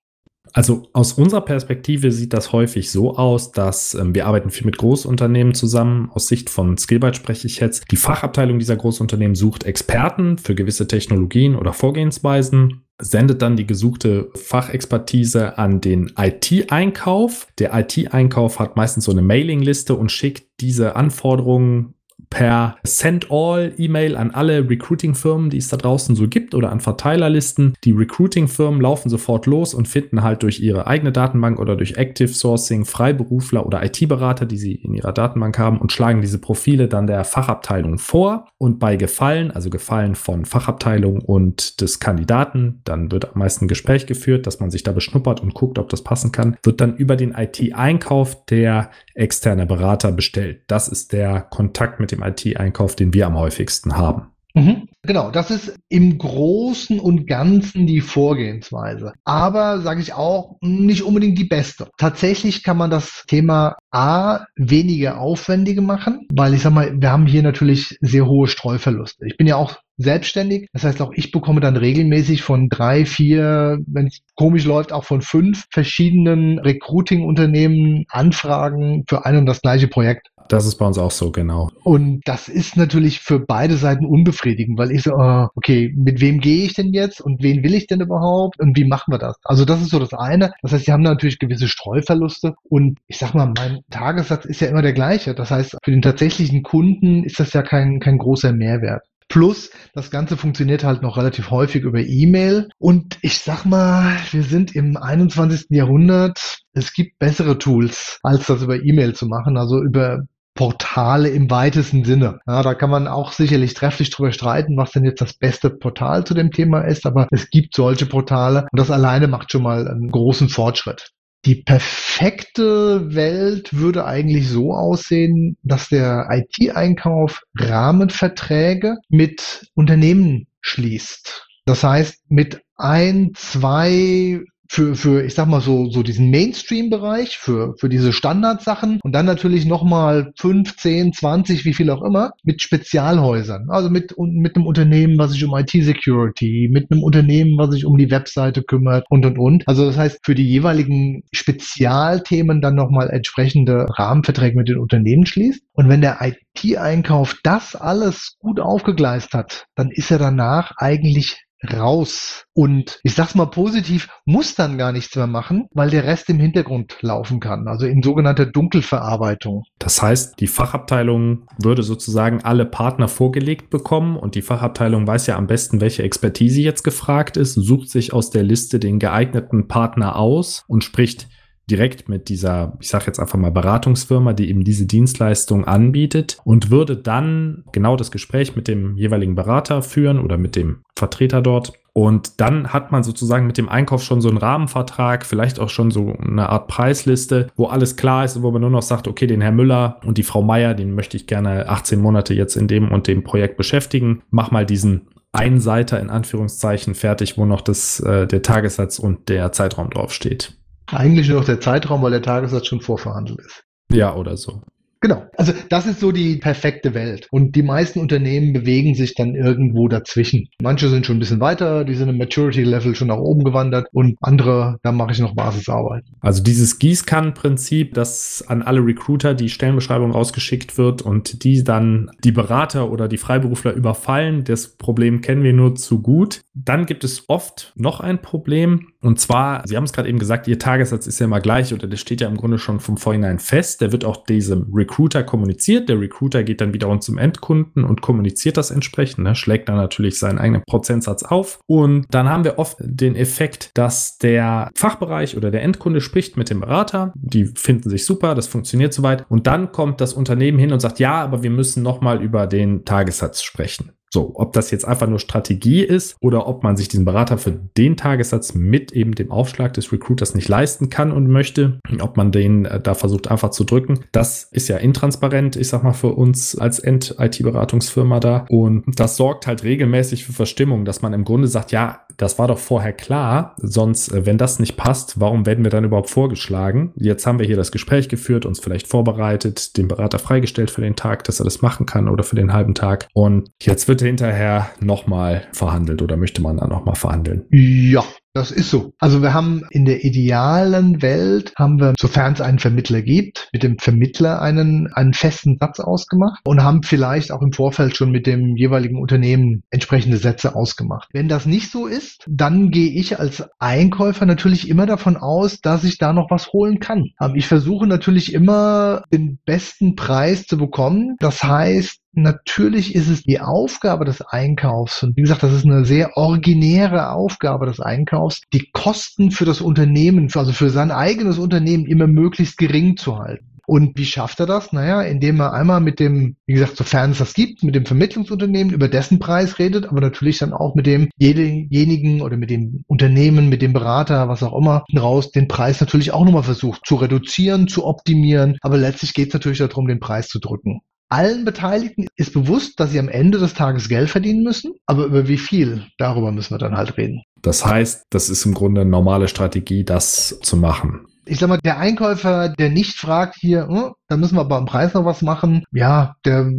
Also 0.53 0.89
aus 0.93 1.13
unserer 1.13 1.41
Perspektive 1.41 2.11
sieht 2.11 2.33
das 2.33 2.51
häufig 2.51 2.91
so 2.91 3.15
aus, 3.15 3.51
dass 3.51 3.93
ähm, 3.93 4.13
wir 4.13 4.25
arbeiten 4.25 4.49
viel 4.49 4.65
mit 4.65 4.77
Großunternehmen 4.77 5.53
zusammen. 5.53 6.09
Aus 6.13 6.27
Sicht 6.27 6.49
von 6.49 6.77
Skillbyte 6.77 7.15
spreche 7.15 7.47
ich 7.47 7.59
jetzt. 7.59 7.85
Die 7.91 7.95
Fachabteilung 7.95 8.59
dieser 8.59 8.75
Großunternehmen 8.75 9.35
sucht 9.35 9.63
Experten 9.63 10.37
für 10.37 10.55
gewisse 10.55 10.87
Technologien 10.87 11.55
oder 11.55 11.73
Vorgehensweisen 11.73 12.83
sendet 12.99 13.41
dann 13.41 13.55
die 13.55 13.65
gesuchte 13.65 14.29
Fachexpertise 14.35 15.57
an 15.57 15.81
den 15.81 16.13
IT-Einkauf. 16.17 17.47
Der 17.57 17.73
IT-Einkauf 17.73 18.59
hat 18.59 18.75
meistens 18.75 19.05
so 19.05 19.11
eine 19.11 19.23
Mailingliste 19.23 19.95
und 19.95 20.11
schickt 20.11 20.61
diese 20.61 20.95
Anforderungen 20.95 21.95
per 22.31 22.77
Send-All-E-Mail 22.83 24.15
an 24.15 24.31
alle 24.31 24.67
Recruiting-Firmen, 24.67 25.51
die 25.51 25.57
es 25.57 25.67
da 25.67 25.77
draußen 25.77 26.15
so 26.15 26.27
gibt 26.27 26.55
oder 26.55 26.71
an 26.71 26.79
Verteilerlisten. 26.79 27.75
Die 27.83 27.91
Recruiting-Firmen 27.91 28.81
laufen 28.81 29.09
sofort 29.09 29.45
los 29.45 29.75
und 29.75 29.87
finden 29.87 30.23
halt 30.23 30.41
durch 30.41 30.61
ihre 30.61 30.87
eigene 30.87 31.11
Datenbank 31.11 31.59
oder 31.59 31.75
durch 31.75 31.97
Active 31.97 32.29
Sourcing 32.29 32.85
Freiberufler 32.85 33.65
oder 33.65 33.83
IT-Berater, 33.85 34.45
die 34.45 34.57
sie 34.57 34.73
in 34.73 34.93
ihrer 34.93 35.11
Datenbank 35.11 35.59
haben 35.59 35.77
und 35.77 35.91
schlagen 35.91 36.21
diese 36.21 36.39
Profile 36.39 36.87
dann 36.87 37.05
der 37.05 37.25
Fachabteilung 37.25 37.99
vor. 37.99 38.47
Und 38.57 38.79
bei 38.79 38.95
Gefallen, 38.95 39.51
also 39.51 39.69
Gefallen 39.69 40.15
von 40.15 40.45
Fachabteilung 40.45 41.19
und 41.19 41.81
des 41.81 41.99
Kandidaten, 41.99 42.79
dann 42.85 43.11
wird 43.11 43.33
am 43.33 43.39
meisten 43.39 43.67
Gespräch 43.67 44.05
geführt, 44.05 44.47
dass 44.47 44.61
man 44.61 44.71
sich 44.71 44.83
da 44.83 44.93
beschnuppert 44.93 45.41
und 45.41 45.53
guckt, 45.53 45.77
ob 45.77 45.89
das 45.89 46.01
passen 46.01 46.31
kann, 46.31 46.55
wird 46.63 46.79
dann 46.79 46.95
über 46.95 47.17
den 47.17 47.33
IT-Einkauf 47.33 48.45
der 48.45 48.89
externe 49.13 49.65
Berater 49.65 50.11
bestellt. 50.11 50.63
Das 50.67 50.87
ist 50.87 51.13
der 51.13 51.41
Kontakt 51.41 51.99
mit 51.99 52.11
dem 52.11 52.23
IT-Einkauf, 52.23 52.95
den 52.95 53.13
wir 53.13 53.27
am 53.27 53.37
häufigsten 53.37 53.97
haben. 53.97 54.27
Mhm. 54.53 54.87
Genau, 55.03 55.31
das 55.31 55.49
ist 55.49 55.79
im 55.89 56.17
Großen 56.17 56.99
und 56.99 57.25
Ganzen 57.25 57.87
die 57.87 58.01
Vorgehensweise. 58.01 59.13
Aber, 59.23 59.81
sage 59.81 60.01
ich 60.01 60.13
auch, 60.13 60.57
nicht 60.61 61.03
unbedingt 61.03 61.37
die 61.37 61.45
beste. 61.45 61.87
Tatsächlich 61.97 62.63
kann 62.63 62.77
man 62.77 62.91
das 62.91 63.23
Thema 63.27 63.77
A 63.91 64.45
weniger 64.55 65.19
aufwendige 65.19 65.81
machen, 65.81 66.27
weil 66.33 66.53
ich 66.53 66.61
sag 66.61 66.73
mal, 66.73 66.93
wir 66.99 67.11
haben 67.11 67.25
hier 67.25 67.43
natürlich 67.43 67.97
sehr 68.01 68.27
hohe 68.27 68.47
Streuverluste. 68.47 69.25
Ich 69.25 69.37
bin 69.37 69.47
ja 69.47 69.55
auch 69.55 69.77
selbstständig. 69.97 70.67
Das 70.73 70.83
heißt, 70.83 71.01
auch 71.01 71.11
ich 71.13 71.31
bekomme 71.31 71.61
dann 71.61 71.77
regelmäßig 71.77 72.41
von 72.41 72.69
drei, 72.69 73.05
vier, 73.05 73.79
wenn 73.87 74.07
es 74.07 74.21
komisch 74.35 74.65
läuft, 74.65 74.93
auch 74.93 75.03
von 75.03 75.21
fünf 75.21 75.65
verschiedenen 75.71 76.59
Recruiting-Unternehmen 76.59 78.05
Anfragen 78.09 79.03
für 79.07 79.25
ein 79.25 79.37
und 79.37 79.45
das 79.45 79.61
gleiche 79.61 79.87
Projekt. 79.87 80.27
Das 80.51 80.65
ist 80.65 80.75
bei 80.75 80.85
uns 80.85 80.97
auch 80.97 81.11
so, 81.11 81.31
genau. 81.31 81.69
Und 81.83 82.21
das 82.25 82.49
ist 82.49 82.75
natürlich 82.75 83.21
für 83.21 83.39
beide 83.39 83.75
Seiten 83.75 84.05
unbefriedigend, 84.05 84.77
weil 84.77 84.91
ich 84.91 85.03
so, 85.03 85.13
uh, 85.13 85.47
okay, 85.55 85.93
mit 85.95 86.19
wem 86.19 86.39
gehe 86.39 86.65
ich 86.65 86.73
denn 86.73 86.91
jetzt 86.93 87.21
und 87.21 87.41
wen 87.41 87.63
will 87.63 87.73
ich 87.73 87.87
denn 87.87 88.01
überhaupt 88.01 88.59
und 88.59 88.77
wie 88.77 88.83
machen 88.83 89.13
wir 89.13 89.17
das? 89.17 89.37
Also 89.45 89.63
das 89.63 89.81
ist 89.81 89.91
so 89.91 89.99
das 89.99 90.13
eine. 90.13 90.51
Das 90.61 90.73
heißt, 90.73 90.85
sie 90.85 90.91
haben 90.91 91.03
natürlich 91.03 91.39
gewisse 91.39 91.69
Streuverluste 91.69 92.55
und 92.63 92.99
ich 93.07 93.17
sag 93.17 93.33
mal, 93.33 93.53
mein 93.55 93.79
Tagessatz 93.91 94.43
ist 94.43 94.59
ja 94.59 94.67
immer 94.67 94.81
der 94.81 94.91
gleiche. 94.91 95.33
Das 95.35 95.51
heißt, 95.51 95.77
für 95.81 95.91
den 95.91 96.01
tatsächlichen 96.01 96.63
Kunden 96.63 97.23
ist 97.23 97.39
das 97.39 97.53
ja 97.53 97.61
kein, 97.61 98.01
kein 98.01 98.17
großer 98.17 98.51
Mehrwert. 98.51 99.03
Plus, 99.31 99.71
das 99.93 100.11
Ganze 100.11 100.35
funktioniert 100.35 100.83
halt 100.83 101.01
noch 101.01 101.15
relativ 101.15 101.51
häufig 101.51 101.83
über 101.83 102.01
E-Mail. 102.01 102.67
Und 102.79 103.17
ich 103.21 103.39
sag 103.39 103.63
mal, 103.63 104.17
wir 104.31 104.43
sind 104.43 104.75
im 104.75 104.97
21. 104.97 105.67
Jahrhundert. 105.69 106.59
Es 106.73 106.91
gibt 106.91 107.17
bessere 107.17 107.57
Tools, 107.57 108.19
als 108.23 108.47
das 108.47 108.61
über 108.61 108.83
E-Mail 108.83 109.15
zu 109.15 109.27
machen. 109.27 109.55
Also 109.55 109.81
über 109.81 110.25
Portale 110.53 111.29
im 111.29 111.49
weitesten 111.49 112.03
Sinne. 112.03 112.39
Ja, 112.45 112.61
da 112.61 112.73
kann 112.73 112.89
man 112.89 113.07
auch 113.07 113.31
sicherlich 113.31 113.73
trefflich 113.73 114.09
drüber 114.09 114.33
streiten, 114.33 114.75
was 114.75 114.91
denn 114.91 115.05
jetzt 115.05 115.21
das 115.21 115.33
beste 115.33 115.69
Portal 115.69 116.25
zu 116.25 116.33
dem 116.33 116.51
Thema 116.51 116.81
ist, 116.81 117.05
aber 117.05 117.27
es 117.31 117.49
gibt 117.49 117.73
solche 117.73 118.05
Portale 118.07 118.67
und 118.69 118.79
das 118.79 118.91
alleine 118.91 119.29
macht 119.29 119.49
schon 119.49 119.63
mal 119.63 119.87
einen 119.87 120.11
großen 120.11 120.49
Fortschritt. 120.49 121.11
Die 121.45 121.55
perfekte 121.55 123.15
Welt 123.15 123.73
würde 123.73 124.05
eigentlich 124.05 124.47
so 124.47 124.73
aussehen, 124.73 125.57
dass 125.63 125.89
der 125.89 126.27
IT-Einkauf 126.29 127.41
Rahmenverträge 127.57 128.97
mit 129.09 129.67
Unternehmen 129.73 130.47
schließt. 130.61 131.47
Das 131.65 131.83
heißt, 131.83 132.29
mit 132.29 132.61
ein, 132.75 133.31
zwei 133.33 134.41
für, 134.71 134.95
für, 134.95 135.25
ich 135.25 135.33
sag 135.33 135.49
mal 135.49 135.59
so, 135.59 135.89
so 135.89 136.01
diesen 136.01 136.29
Mainstream-Bereich, 136.29 137.37
für, 137.37 137.75
für 137.77 137.89
diese 137.89 138.13
Standardsachen 138.13 139.01
und 139.03 139.11
dann 139.11 139.25
natürlich 139.25 139.65
nochmal 139.65 140.31
5, 140.39 140.77
10, 140.77 141.11
20, 141.11 141.65
wie 141.65 141.73
viel 141.73 141.89
auch 141.89 142.01
immer, 142.01 142.31
mit 142.43 142.61
Spezialhäusern. 142.61 143.69
Also 143.69 143.89
mit, 143.89 144.15
mit 144.17 144.55
einem 144.55 144.65
Unternehmen, 144.65 145.17
was 145.17 145.31
sich 145.31 145.43
um 145.43 145.53
IT-Security, 145.57 146.69
mit 146.71 146.89
einem 146.89 147.03
Unternehmen, 147.03 147.57
was 147.57 147.71
sich 147.71 147.85
um 147.85 147.97
die 147.97 148.09
Webseite 148.11 148.63
kümmert 148.63 149.05
und, 149.09 149.25
und, 149.25 149.37
und. 149.37 149.67
Also 149.67 149.85
das 149.85 149.97
heißt, 149.97 150.19
für 150.23 150.35
die 150.35 150.47
jeweiligen 150.47 151.23
Spezialthemen 151.33 152.61
dann 152.61 152.75
nochmal 152.75 153.09
entsprechende 153.09 153.87
Rahmenverträge 153.89 154.55
mit 154.55 154.69
den 154.69 154.77
Unternehmen 154.77 155.25
schließt. 155.25 155.61
Und 155.73 155.89
wenn 155.89 155.99
der 155.99 156.19
IT-Einkauf 156.21 157.35
das 157.43 157.75
alles 157.75 158.37
gut 158.39 158.61
aufgegleist 158.61 159.33
hat, 159.33 159.65
dann 159.75 159.91
ist 159.91 160.11
er 160.11 160.17
danach 160.17 160.71
eigentlich 160.77 161.43
raus. 161.69 162.45
Und 162.53 162.99
ich 163.03 163.13
sag's 163.13 163.35
mal 163.35 163.45
positiv, 163.45 164.09
muss 164.25 164.55
dann 164.55 164.77
gar 164.77 164.91
nichts 164.91 165.15
mehr 165.15 165.27
machen, 165.27 165.67
weil 165.73 165.89
der 165.89 166.03
Rest 166.03 166.29
im 166.29 166.39
Hintergrund 166.39 166.97
laufen 167.01 167.39
kann, 167.39 167.67
also 167.67 167.85
in 167.85 168.03
sogenannter 168.03 168.45
Dunkelverarbeitung. 168.45 169.63
Das 169.79 170.01
heißt, 170.01 170.39
die 170.39 170.47
Fachabteilung 170.47 171.47
würde 171.61 171.83
sozusagen 171.83 172.43
alle 172.43 172.65
Partner 172.65 173.07
vorgelegt 173.07 173.69
bekommen 173.69 174.17
und 174.17 174.35
die 174.35 174.41
Fachabteilung 174.41 175.07
weiß 175.07 175.27
ja 175.27 175.37
am 175.37 175.47
besten, 175.47 175.81
welche 175.81 176.03
Expertise 176.03 176.61
jetzt 176.61 176.83
gefragt 176.83 177.37
ist, 177.37 177.53
sucht 177.53 177.89
sich 177.89 178.13
aus 178.13 178.29
der 178.31 178.43
Liste 178.43 178.79
den 178.79 178.99
geeigneten 178.99 179.67
Partner 179.67 180.15
aus 180.15 180.63
und 180.67 180.83
spricht 180.83 181.27
direkt 181.71 182.09
mit 182.09 182.29
dieser, 182.29 182.77
ich 182.79 182.89
sage 182.89 183.05
jetzt 183.07 183.19
einfach 183.19 183.39
mal 183.39 183.51
Beratungsfirma, 183.51 184.33
die 184.33 184.49
eben 184.49 184.63
diese 184.63 184.85
Dienstleistung 184.85 185.65
anbietet 185.65 186.37
und 186.43 186.69
würde 186.69 186.97
dann 186.97 187.63
genau 187.71 187.95
das 187.95 188.11
Gespräch 188.11 188.55
mit 188.55 188.67
dem 188.67 188.97
jeweiligen 188.97 189.35
Berater 189.35 189.81
führen 189.81 190.19
oder 190.19 190.37
mit 190.37 190.55
dem 190.55 190.81
Vertreter 190.95 191.41
dort. 191.41 191.73
Und 191.93 192.39
dann 192.39 192.71
hat 192.71 192.91
man 192.91 193.03
sozusagen 193.03 193.47
mit 193.47 193.57
dem 193.57 193.67
Einkauf 193.67 194.03
schon 194.03 194.21
so 194.21 194.29
einen 194.29 194.37
Rahmenvertrag, 194.37 195.25
vielleicht 195.25 195.59
auch 195.59 195.69
schon 195.69 195.91
so 195.91 196.13
eine 196.21 196.49
Art 196.49 196.67
Preisliste, 196.67 197.47
wo 197.55 197.65
alles 197.65 197.95
klar 197.95 198.23
ist, 198.23 198.41
wo 198.41 198.51
man 198.51 198.61
nur 198.61 198.69
noch 198.69 198.81
sagt, 198.81 199.07
okay, 199.07 199.27
den 199.27 199.41
Herr 199.41 199.51
Müller 199.51 199.99
und 200.05 200.17
die 200.17 200.23
Frau 200.23 200.41
Meier, 200.41 200.73
den 200.73 200.95
möchte 200.95 201.17
ich 201.17 201.27
gerne 201.27 201.67
18 201.67 201.99
Monate 201.99 202.33
jetzt 202.33 202.55
in 202.55 202.67
dem 202.67 202.91
und 202.91 203.07
dem 203.07 203.23
Projekt 203.23 203.57
beschäftigen. 203.57 204.21
Mach 204.29 204.51
mal 204.51 204.65
diesen 204.65 205.07
Einseiter 205.33 205.99
in 205.99 206.09
Anführungszeichen 206.09 206.95
fertig, 206.95 207.37
wo 207.37 207.45
noch 207.45 207.61
das, 207.61 207.99
äh, 208.01 208.27
der 208.27 208.41
Tagessatz 208.41 208.99
und 208.99 209.29
der 209.29 209.51
Zeitraum 209.51 209.89
draufsteht. 209.89 210.57
Eigentlich 210.91 211.29
nur 211.29 211.39
noch 211.39 211.45
der 211.45 211.59
Zeitraum, 211.59 212.01
weil 212.01 212.11
der 212.11 212.21
Tagessatz 212.21 212.67
schon 212.67 212.81
vorverhandelt 212.81 213.39
ist. 213.39 213.63
Ja, 213.91 214.15
oder 214.15 214.37
so. 214.37 214.61
Genau. 215.01 215.23
Also 215.35 215.51
das 215.69 215.87
ist 215.87 215.99
so 215.99 216.11
die 216.11 216.35
perfekte 216.35 216.93
Welt. 216.93 217.27
Und 217.31 217.55
die 217.55 217.63
meisten 217.63 217.99
Unternehmen 217.99 218.53
bewegen 218.53 218.93
sich 218.93 219.15
dann 219.15 219.33
irgendwo 219.33 219.87
dazwischen. 219.87 220.47
Manche 220.61 220.89
sind 220.89 221.07
schon 221.07 221.17
ein 221.17 221.19
bisschen 221.19 221.39
weiter, 221.39 221.83
die 221.83 221.95
sind 221.95 222.07
im 222.07 222.19
Maturity-Level 222.19 222.93
schon 222.93 223.07
nach 223.07 223.17
oben 223.17 223.43
gewandert 223.43 223.87
und 223.93 224.15
andere, 224.21 224.77
da 224.83 224.91
mache 224.91 225.11
ich 225.13 225.19
noch 225.19 225.33
Basisarbeit. 225.33 226.03
Also 226.19 226.43
dieses 226.43 226.77
Gießkannenprinzip, 226.77 227.95
dass 227.95 228.45
an 228.47 228.61
alle 228.61 228.85
Recruiter 228.85 229.33
die 229.33 229.49
Stellenbeschreibung 229.49 230.11
rausgeschickt 230.11 230.77
wird 230.77 231.01
und 231.01 231.43
die 231.43 231.63
dann 231.63 232.11
die 232.23 232.31
Berater 232.31 232.91
oder 232.91 233.07
die 233.07 233.17
Freiberufler 233.17 233.73
überfallen, 233.73 234.43
das 234.43 234.77
Problem 234.77 235.21
kennen 235.21 235.41
wir 235.41 235.53
nur 235.53 235.73
zu 235.73 236.03
gut. 236.03 236.41
Dann 236.53 236.85
gibt 236.85 237.03
es 237.03 237.27
oft 237.27 237.73
noch 237.75 238.01
ein 238.01 238.21
Problem, 238.21 238.90
und 239.01 239.19
zwar, 239.19 239.67
Sie 239.67 239.75
haben 239.75 239.83
es 239.83 239.93
gerade 239.93 240.07
eben 240.07 240.19
gesagt, 240.19 240.47
Ihr 240.47 240.59
Tagessatz 240.59 241.07
ist 241.07 241.19
ja 241.19 241.25
immer 241.25 241.39
gleich 241.39 241.73
oder 241.73 241.87
der 241.87 241.97
steht 241.97 242.21
ja 242.21 242.27
im 242.27 242.37
Grunde 242.37 242.59
schon 242.59 242.79
vom 242.79 242.97
Vorhinein 242.97 243.39
fest. 243.39 243.81
Der 243.81 243.91
wird 243.91 244.05
auch 244.05 244.23
diesem 244.25 244.71
Recruiter 244.73 245.23
kommuniziert. 245.23 245.89
Der 245.89 245.99
Recruiter 245.99 246.43
geht 246.43 246.61
dann 246.61 246.73
wiederum 246.73 247.01
zum 247.01 247.17
Endkunden 247.17 247.83
und 247.83 248.01
kommuniziert 248.01 248.57
das 248.57 248.69
entsprechend, 248.69 249.23
ne? 249.23 249.35
schlägt 249.35 249.69
dann 249.69 249.77
natürlich 249.77 250.19
seinen 250.19 250.37
eigenen 250.37 250.63
Prozentsatz 250.67 251.23
auf. 251.23 251.59
Und 251.65 252.05
dann 252.11 252.29
haben 252.29 252.43
wir 252.43 252.59
oft 252.59 252.77
den 252.79 253.15
Effekt, 253.15 253.71
dass 253.73 254.17
der 254.19 254.69
Fachbereich 254.75 255.35
oder 255.35 255.49
der 255.49 255.63
Endkunde 255.63 256.01
spricht 256.01 256.37
mit 256.37 256.49
dem 256.49 256.59
Berater. 256.59 257.11
Die 257.15 257.45
finden 257.45 257.89
sich 257.89 258.05
super, 258.05 258.35
das 258.35 258.47
funktioniert 258.47 258.93
soweit. 258.93 259.25
Und 259.29 259.47
dann 259.47 259.71
kommt 259.71 259.99
das 259.99 260.13
Unternehmen 260.13 260.59
hin 260.59 260.71
und 260.71 260.79
sagt, 260.79 260.99
ja, 260.99 261.21
aber 261.21 261.41
wir 261.41 261.49
müssen 261.49 261.81
nochmal 261.81 262.21
über 262.21 262.45
den 262.45 262.85
Tagessatz 262.85 263.41
sprechen. 263.41 263.91
So, 264.13 264.33
ob 264.35 264.51
das 264.53 264.71
jetzt 264.71 264.85
einfach 264.85 265.07
nur 265.07 265.19
Strategie 265.19 265.83
ist 265.83 266.17
oder 266.19 266.45
ob 266.47 266.63
man 266.63 266.75
sich 266.75 266.89
diesen 266.89 267.05
Berater 267.05 267.37
für 267.37 267.51
den 267.51 267.95
Tagessatz 267.95 268.53
mit 268.53 268.91
eben 268.91 269.15
dem 269.15 269.31
Aufschlag 269.31 269.73
des 269.73 269.91
Recruiters 269.93 270.35
nicht 270.35 270.49
leisten 270.49 270.89
kann 270.89 271.11
und 271.13 271.27
möchte, 271.27 271.79
ob 272.01 272.17
man 272.17 272.33
den 272.33 272.65
äh, 272.65 272.81
da 272.81 272.93
versucht 272.93 273.31
einfach 273.31 273.51
zu 273.51 273.63
drücken, 273.63 274.01
das 274.11 274.43
ist 274.51 274.67
ja 274.67 274.77
intransparent, 274.77 275.55
ich 275.55 275.69
sag 275.69 275.83
mal, 275.83 275.93
für 275.93 276.13
uns 276.13 276.57
als 276.57 276.79
End-IT-Beratungsfirma 276.79 278.19
da. 278.19 278.45
Und 278.49 278.83
das 278.99 279.15
sorgt 279.15 279.47
halt 279.47 279.63
regelmäßig 279.63 280.25
für 280.25 280.33
Verstimmung, 280.33 280.83
dass 280.83 281.01
man 281.01 281.13
im 281.13 281.23
Grunde 281.23 281.47
sagt, 281.47 281.71
ja, 281.71 282.01
das 282.21 282.37
war 282.37 282.47
doch 282.47 282.59
vorher 282.59 282.93
klar, 282.93 283.55
sonst, 283.57 284.13
äh, 284.13 284.25
wenn 284.25 284.37
das 284.37 284.59
nicht 284.59 284.77
passt, 284.77 285.19
warum 285.19 285.47
werden 285.47 285.63
wir 285.63 285.71
dann 285.71 285.83
überhaupt 285.83 286.11
vorgeschlagen? 286.11 286.93
Jetzt 286.95 287.25
haben 287.25 287.39
wir 287.39 287.47
hier 287.47 287.55
das 287.55 287.71
Gespräch 287.71 288.09
geführt, 288.09 288.45
uns 288.45 288.59
vielleicht 288.59 288.87
vorbereitet, 288.87 289.75
den 289.77 289.87
Berater 289.87 290.19
freigestellt 290.19 290.69
für 290.69 290.81
den 290.81 290.95
Tag, 290.95 291.23
dass 291.23 291.39
er 291.39 291.45
das 291.45 291.63
machen 291.63 291.87
kann 291.87 292.07
oder 292.07 292.23
für 292.23 292.35
den 292.35 292.53
halben 292.53 292.75
Tag. 292.75 293.07
Und 293.13 293.49
jetzt 293.59 293.87
wird 293.87 294.01
hinterher 294.01 294.69
nochmal 294.79 295.47
verhandelt 295.51 296.03
oder 296.03 296.15
möchte 296.15 296.43
man 296.43 296.57
da 296.57 296.67
nochmal 296.67 296.95
verhandeln? 296.95 297.45
Ja, 297.49 298.03
Das 298.33 298.51
ist 298.51 298.69
so. 298.69 298.93
Also 298.97 299.21
wir 299.21 299.33
haben 299.33 299.63
in 299.71 299.83
der 299.83 300.05
idealen 300.05 301.01
Welt 301.01 301.53
haben 301.57 301.79
wir, 301.79 301.95
sofern 301.99 302.31
es 302.31 302.39
einen 302.39 302.59
Vermittler 302.59 303.01
gibt, 303.01 303.49
mit 303.51 303.61
dem 303.61 303.77
Vermittler 303.77 304.41
einen, 304.41 304.87
einen 304.93 305.13
festen 305.13 305.57
Satz 305.59 305.81
ausgemacht 305.81 306.39
und 306.45 306.63
haben 306.63 306.83
vielleicht 306.83 307.31
auch 307.33 307.41
im 307.41 307.51
Vorfeld 307.51 307.97
schon 307.97 308.11
mit 308.11 308.27
dem 308.27 308.55
jeweiligen 308.55 308.97
Unternehmen 308.97 309.63
entsprechende 309.69 310.15
Sätze 310.15 310.55
ausgemacht. 310.55 311.09
Wenn 311.11 311.27
das 311.27 311.45
nicht 311.45 311.71
so 311.71 311.87
ist, 311.87 312.25
dann 312.29 312.71
gehe 312.71 312.91
ich 312.91 313.19
als 313.19 313.43
Einkäufer 313.59 314.25
natürlich 314.25 314.69
immer 314.69 314.85
davon 314.85 315.17
aus, 315.17 315.59
dass 315.59 315.83
ich 315.83 315.97
da 315.97 316.13
noch 316.13 316.31
was 316.31 316.53
holen 316.53 316.79
kann. 316.79 317.09
Ähm, 317.19 317.35
ich 317.35 317.47
versuche 317.47 317.85
natürlich 317.85 318.33
immer 318.33 319.03
den 319.11 319.39
besten 319.45 319.95
Preis 319.95 320.45
zu 320.45 320.57
bekommen. 320.57 321.17
Das 321.19 321.43
heißt, 321.43 322.00
Natürlich 322.13 322.93
ist 322.93 323.07
es 323.07 323.23
die 323.23 323.39
Aufgabe 323.39 324.03
des 324.03 324.21
Einkaufs, 324.21 325.01
und 325.03 325.15
wie 325.15 325.21
gesagt, 325.21 325.43
das 325.43 325.53
ist 325.53 325.65
eine 325.65 325.85
sehr 325.85 326.17
originäre 326.17 327.11
Aufgabe 327.11 327.65
des 327.65 327.79
Einkaufs, 327.79 328.41
die 328.51 328.69
Kosten 328.73 329.31
für 329.31 329.45
das 329.45 329.61
Unternehmen, 329.61 330.29
also 330.33 330.51
für 330.51 330.69
sein 330.69 330.91
eigenes 330.91 331.37
Unternehmen 331.37 331.85
immer 331.85 332.07
möglichst 332.07 332.57
gering 332.57 332.97
zu 332.97 333.17
halten. 333.17 333.51
Und 333.65 333.97
wie 333.97 334.05
schafft 334.05 334.41
er 334.41 334.47
das? 334.47 334.73
Naja, 334.73 335.01
indem 335.01 335.39
er 335.39 335.53
einmal 335.53 335.79
mit 335.79 336.01
dem, 336.01 336.35
wie 336.45 336.53
gesagt, 336.55 336.75
sofern 336.75 337.11
es 337.11 337.19
das 337.19 337.33
gibt, 337.33 337.63
mit 337.63 337.75
dem 337.75 337.85
Vermittlungsunternehmen 337.85 338.73
über 338.73 338.89
dessen 338.89 339.19
Preis 339.19 339.59
redet, 339.59 339.85
aber 339.85 340.01
natürlich 340.01 340.39
dann 340.39 340.51
auch 340.51 340.75
mit 340.75 340.87
demjenigen 340.87 342.21
oder 342.21 342.35
mit 342.35 342.49
dem 342.49 342.83
Unternehmen, 342.87 343.47
mit 343.47 343.61
dem 343.61 343.71
Berater, 343.71 344.27
was 344.27 344.43
auch 344.43 344.57
immer, 344.57 344.83
raus 344.93 345.31
den 345.31 345.47
Preis 345.47 345.79
natürlich 345.79 346.11
auch 346.11 346.25
nochmal 346.25 346.43
versucht 346.43 346.85
zu 346.85 346.95
reduzieren, 346.95 347.69
zu 347.69 347.85
optimieren. 347.85 348.57
Aber 348.59 348.77
letztlich 348.77 349.13
geht 349.13 349.29
es 349.29 349.33
natürlich 349.35 349.59
darum, 349.59 349.87
den 349.87 350.01
Preis 350.01 350.27
zu 350.27 350.39
drücken. 350.39 350.81
Allen 351.11 351.43
Beteiligten 351.43 352.07
ist 352.15 352.33
bewusst, 352.33 352.79
dass 352.79 352.91
sie 352.91 352.99
am 352.99 353.09
Ende 353.09 353.37
des 353.37 353.53
Tages 353.53 353.89
Geld 353.89 354.09
verdienen 354.09 354.43
müssen, 354.43 354.73
aber 354.85 355.05
über 355.05 355.27
wie 355.27 355.37
viel, 355.37 355.85
darüber 355.97 356.31
müssen 356.31 356.53
wir 356.53 356.57
dann 356.57 356.77
halt 356.77 356.97
reden. 356.97 357.21
Das 357.41 357.65
heißt, 357.65 358.05
das 358.09 358.29
ist 358.29 358.45
im 358.45 358.53
Grunde 358.53 358.81
eine 358.81 358.89
normale 358.89 359.27
Strategie, 359.27 359.83
das 359.83 360.39
zu 360.41 360.55
machen. 360.55 361.05
Ich 361.25 361.39
sag 361.39 361.49
mal, 361.49 361.59
der 361.63 361.77
Einkäufer, 361.77 362.49
der 362.49 362.69
nicht 362.69 362.95
fragt 362.97 363.35
hier, 363.37 363.67
hm, 363.67 363.91
da 364.07 364.15
müssen 364.15 364.35
wir 364.37 364.45
beim 364.45 364.65
Preis 364.65 364.93
noch 364.93 365.03
was 365.03 365.21
machen, 365.21 365.65
ja, 365.71 366.15
der 366.25 366.49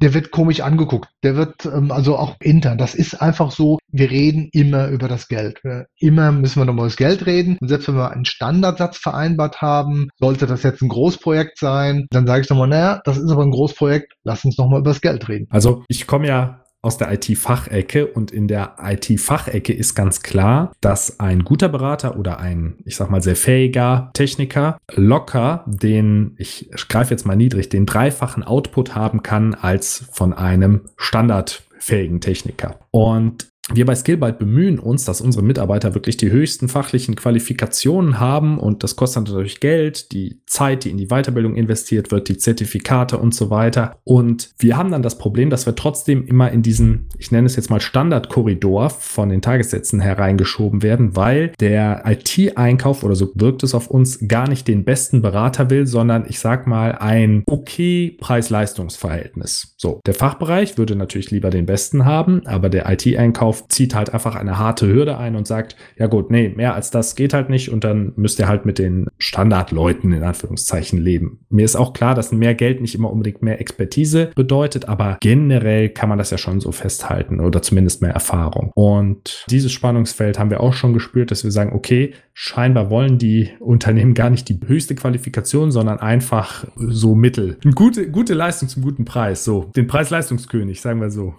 der 0.00 0.14
wird 0.14 0.30
komisch 0.30 0.60
angeguckt. 0.60 1.08
Der 1.22 1.36
wird 1.36 1.66
ähm, 1.66 1.90
also 1.90 2.16
auch 2.16 2.36
intern. 2.40 2.78
Das 2.78 2.94
ist 2.94 3.20
einfach 3.20 3.50
so. 3.50 3.78
Wir 3.90 4.10
reden 4.10 4.48
immer 4.52 4.88
über 4.88 5.08
das 5.08 5.28
Geld. 5.28 5.60
Immer 5.98 6.32
müssen 6.32 6.60
wir 6.60 6.64
nochmal 6.64 6.84
über 6.84 6.90
das 6.90 6.96
Geld 6.96 7.26
reden. 7.26 7.58
Und 7.60 7.68
selbst 7.68 7.88
wenn 7.88 7.96
wir 7.96 8.10
einen 8.10 8.24
Standardsatz 8.24 8.98
vereinbart 8.98 9.60
haben, 9.60 10.08
sollte 10.18 10.46
das 10.46 10.62
jetzt 10.62 10.82
ein 10.82 10.88
Großprojekt 10.88 11.58
sein, 11.58 12.06
dann 12.10 12.26
sage 12.26 12.42
ich 12.42 12.50
nochmal, 12.50 12.68
naja, 12.68 13.00
das 13.04 13.18
ist 13.18 13.30
aber 13.30 13.42
ein 13.42 13.50
Großprojekt. 13.50 14.14
Lass 14.24 14.44
uns 14.44 14.58
nochmal 14.58 14.80
über 14.80 14.90
das 14.90 15.00
Geld 15.00 15.28
reden. 15.28 15.46
Also 15.50 15.84
ich 15.88 16.06
komme 16.06 16.28
ja 16.28 16.64
aus 16.88 16.96
der 16.96 17.12
IT-Fachecke 17.12 18.06
und 18.06 18.30
in 18.30 18.48
der 18.48 18.76
IT-Fachecke 18.82 19.74
ist 19.74 19.94
ganz 19.94 20.22
klar, 20.22 20.72
dass 20.80 21.20
ein 21.20 21.44
guter 21.44 21.68
Berater 21.68 22.18
oder 22.18 22.40
ein, 22.40 22.78
ich 22.86 22.96
sag 22.96 23.10
mal, 23.10 23.20
sehr 23.20 23.36
fähiger 23.36 24.10
Techniker 24.14 24.78
locker 24.94 25.64
den, 25.66 26.34
ich 26.38 26.70
greife 26.88 27.10
jetzt 27.10 27.26
mal 27.26 27.36
niedrig, 27.36 27.68
den 27.68 27.84
dreifachen 27.84 28.42
Output 28.42 28.94
haben 28.94 29.22
kann 29.22 29.52
als 29.52 30.08
von 30.12 30.32
einem 30.32 30.86
standardfähigen 30.96 32.22
Techniker. 32.22 32.78
Und 32.90 33.50
wir 33.72 33.84
bei 33.84 33.94
Skillbyte 33.94 34.38
bemühen 34.38 34.78
uns, 34.78 35.04
dass 35.04 35.20
unsere 35.20 35.44
Mitarbeiter 35.44 35.94
wirklich 35.94 36.16
die 36.16 36.30
höchsten 36.30 36.68
fachlichen 36.68 37.16
Qualifikationen 37.16 38.18
haben 38.18 38.58
und 38.58 38.82
das 38.82 38.96
kostet 38.96 39.28
natürlich 39.28 39.60
Geld, 39.60 40.12
die 40.12 40.40
Zeit, 40.46 40.84
die 40.84 40.90
in 40.90 40.96
die 40.96 41.08
Weiterbildung 41.08 41.54
investiert 41.54 42.10
wird, 42.10 42.28
die 42.28 42.38
Zertifikate 42.38 43.18
und 43.18 43.34
so 43.34 43.50
weiter. 43.50 43.96
Und 44.04 44.50
wir 44.58 44.76
haben 44.76 44.90
dann 44.90 45.02
das 45.02 45.18
Problem, 45.18 45.50
dass 45.50 45.66
wir 45.66 45.74
trotzdem 45.74 46.26
immer 46.26 46.50
in 46.50 46.62
diesen, 46.62 47.08
ich 47.18 47.30
nenne 47.30 47.46
es 47.46 47.56
jetzt 47.56 47.70
mal 47.70 47.80
Standardkorridor 47.80 48.90
von 48.90 49.28
den 49.28 49.42
Tagessätzen 49.42 50.00
hereingeschoben 50.00 50.82
werden, 50.82 51.16
weil 51.16 51.52
der 51.60 52.04
IT-Einkauf 52.06 53.02
oder 53.02 53.14
so 53.14 53.30
wirkt 53.34 53.62
es 53.62 53.74
auf 53.74 53.88
uns 53.88 54.26
gar 54.26 54.48
nicht 54.48 54.66
den 54.66 54.84
besten 54.84 55.20
Berater 55.20 55.70
will, 55.70 55.86
sondern 55.86 56.24
ich 56.28 56.38
sag 56.38 56.66
mal 56.66 56.92
ein 56.92 57.42
okay 57.46 58.16
Preis-Leistungs-Verhältnis. 58.20 59.74
So, 59.76 60.00
der 60.06 60.14
Fachbereich 60.14 60.78
würde 60.78 60.96
natürlich 60.96 61.30
lieber 61.30 61.50
den 61.50 61.66
besten 61.66 62.04
haben, 62.04 62.46
aber 62.46 62.68
der 62.68 62.90
IT-Einkauf 62.90 63.57
zieht 63.68 63.94
halt 63.94 64.12
einfach 64.14 64.36
eine 64.36 64.58
harte 64.58 64.86
Hürde 64.86 65.18
ein 65.18 65.36
und 65.36 65.46
sagt, 65.46 65.76
ja 65.96 66.06
gut, 66.06 66.30
nee, 66.30 66.48
mehr 66.48 66.74
als 66.74 66.90
das 66.90 67.16
geht 67.16 67.34
halt 67.34 67.50
nicht 67.50 67.70
und 67.70 67.84
dann 67.84 68.12
müsst 68.16 68.38
ihr 68.38 68.48
halt 68.48 68.66
mit 68.66 68.78
den 68.78 69.06
Standardleuten 69.18 70.12
in 70.12 70.22
Anführungszeichen 70.22 70.98
leben. 70.98 71.40
Mir 71.50 71.64
ist 71.64 71.76
auch 71.76 71.92
klar, 71.92 72.14
dass 72.14 72.32
mehr 72.32 72.54
Geld 72.54 72.80
nicht 72.80 72.94
immer 72.94 73.10
unbedingt 73.10 73.42
mehr 73.42 73.60
Expertise 73.60 74.30
bedeutet, 74.34 74.88
aber 74.88 75.18
generell 75.20 75.88
kann 75.88 76.08
man 76.08 76.18
das 76.18 76.30
ja 76.30 76.38
schon 76.38 76.60
so 76.60 76.72
festhalten 76.72 77.40
oder 77.40 77.62
zumindest 77.62 78.02
mehr 78.02 78.12
Erfahrung. 78.12 78.70
Und 78.74 79.44
dieses 79.50 79.72
Spannungsfeld 79.72 80.38
haben 80.38 80.50
wir 80.50 80.60
auch 80.60 80.74
schon 80.74 80.92
gespürt, 80.92 81.30
dass 81.30 81.44
wir 81.44 81.50
sagen, 81.50 81.72
okay, 81.74 82.14
scheinbar 82.34 82.90
wollen 82.90 83.18
die 83.18 83.50
Unternehmen 83.58 84.14
gar 84.14 84.30
nicht 84.30 84.48
die 84.48 84.60
höchste 84.66 84.94
Qualifikation, 84.94 85.72
sondern 85.72 85.98
einfach 85.98 86.64
so 86.76 87.14
Mittel. 87.14 87.58
Eine 87.64 87.74
gute, 87.74 88.10
gute 88.10 88.34
Leistung 88.34 88.68
zum 88.68 88.82
guten 88.82 89.04
Preis. 89.04 89.44
So, 89.44 89.70
den 89.74 89.86
Preis-Leistungskönig, 89.86 90.80
sagen 90.80 91.00
wir 91.00 91.10
so. 91.10 91.34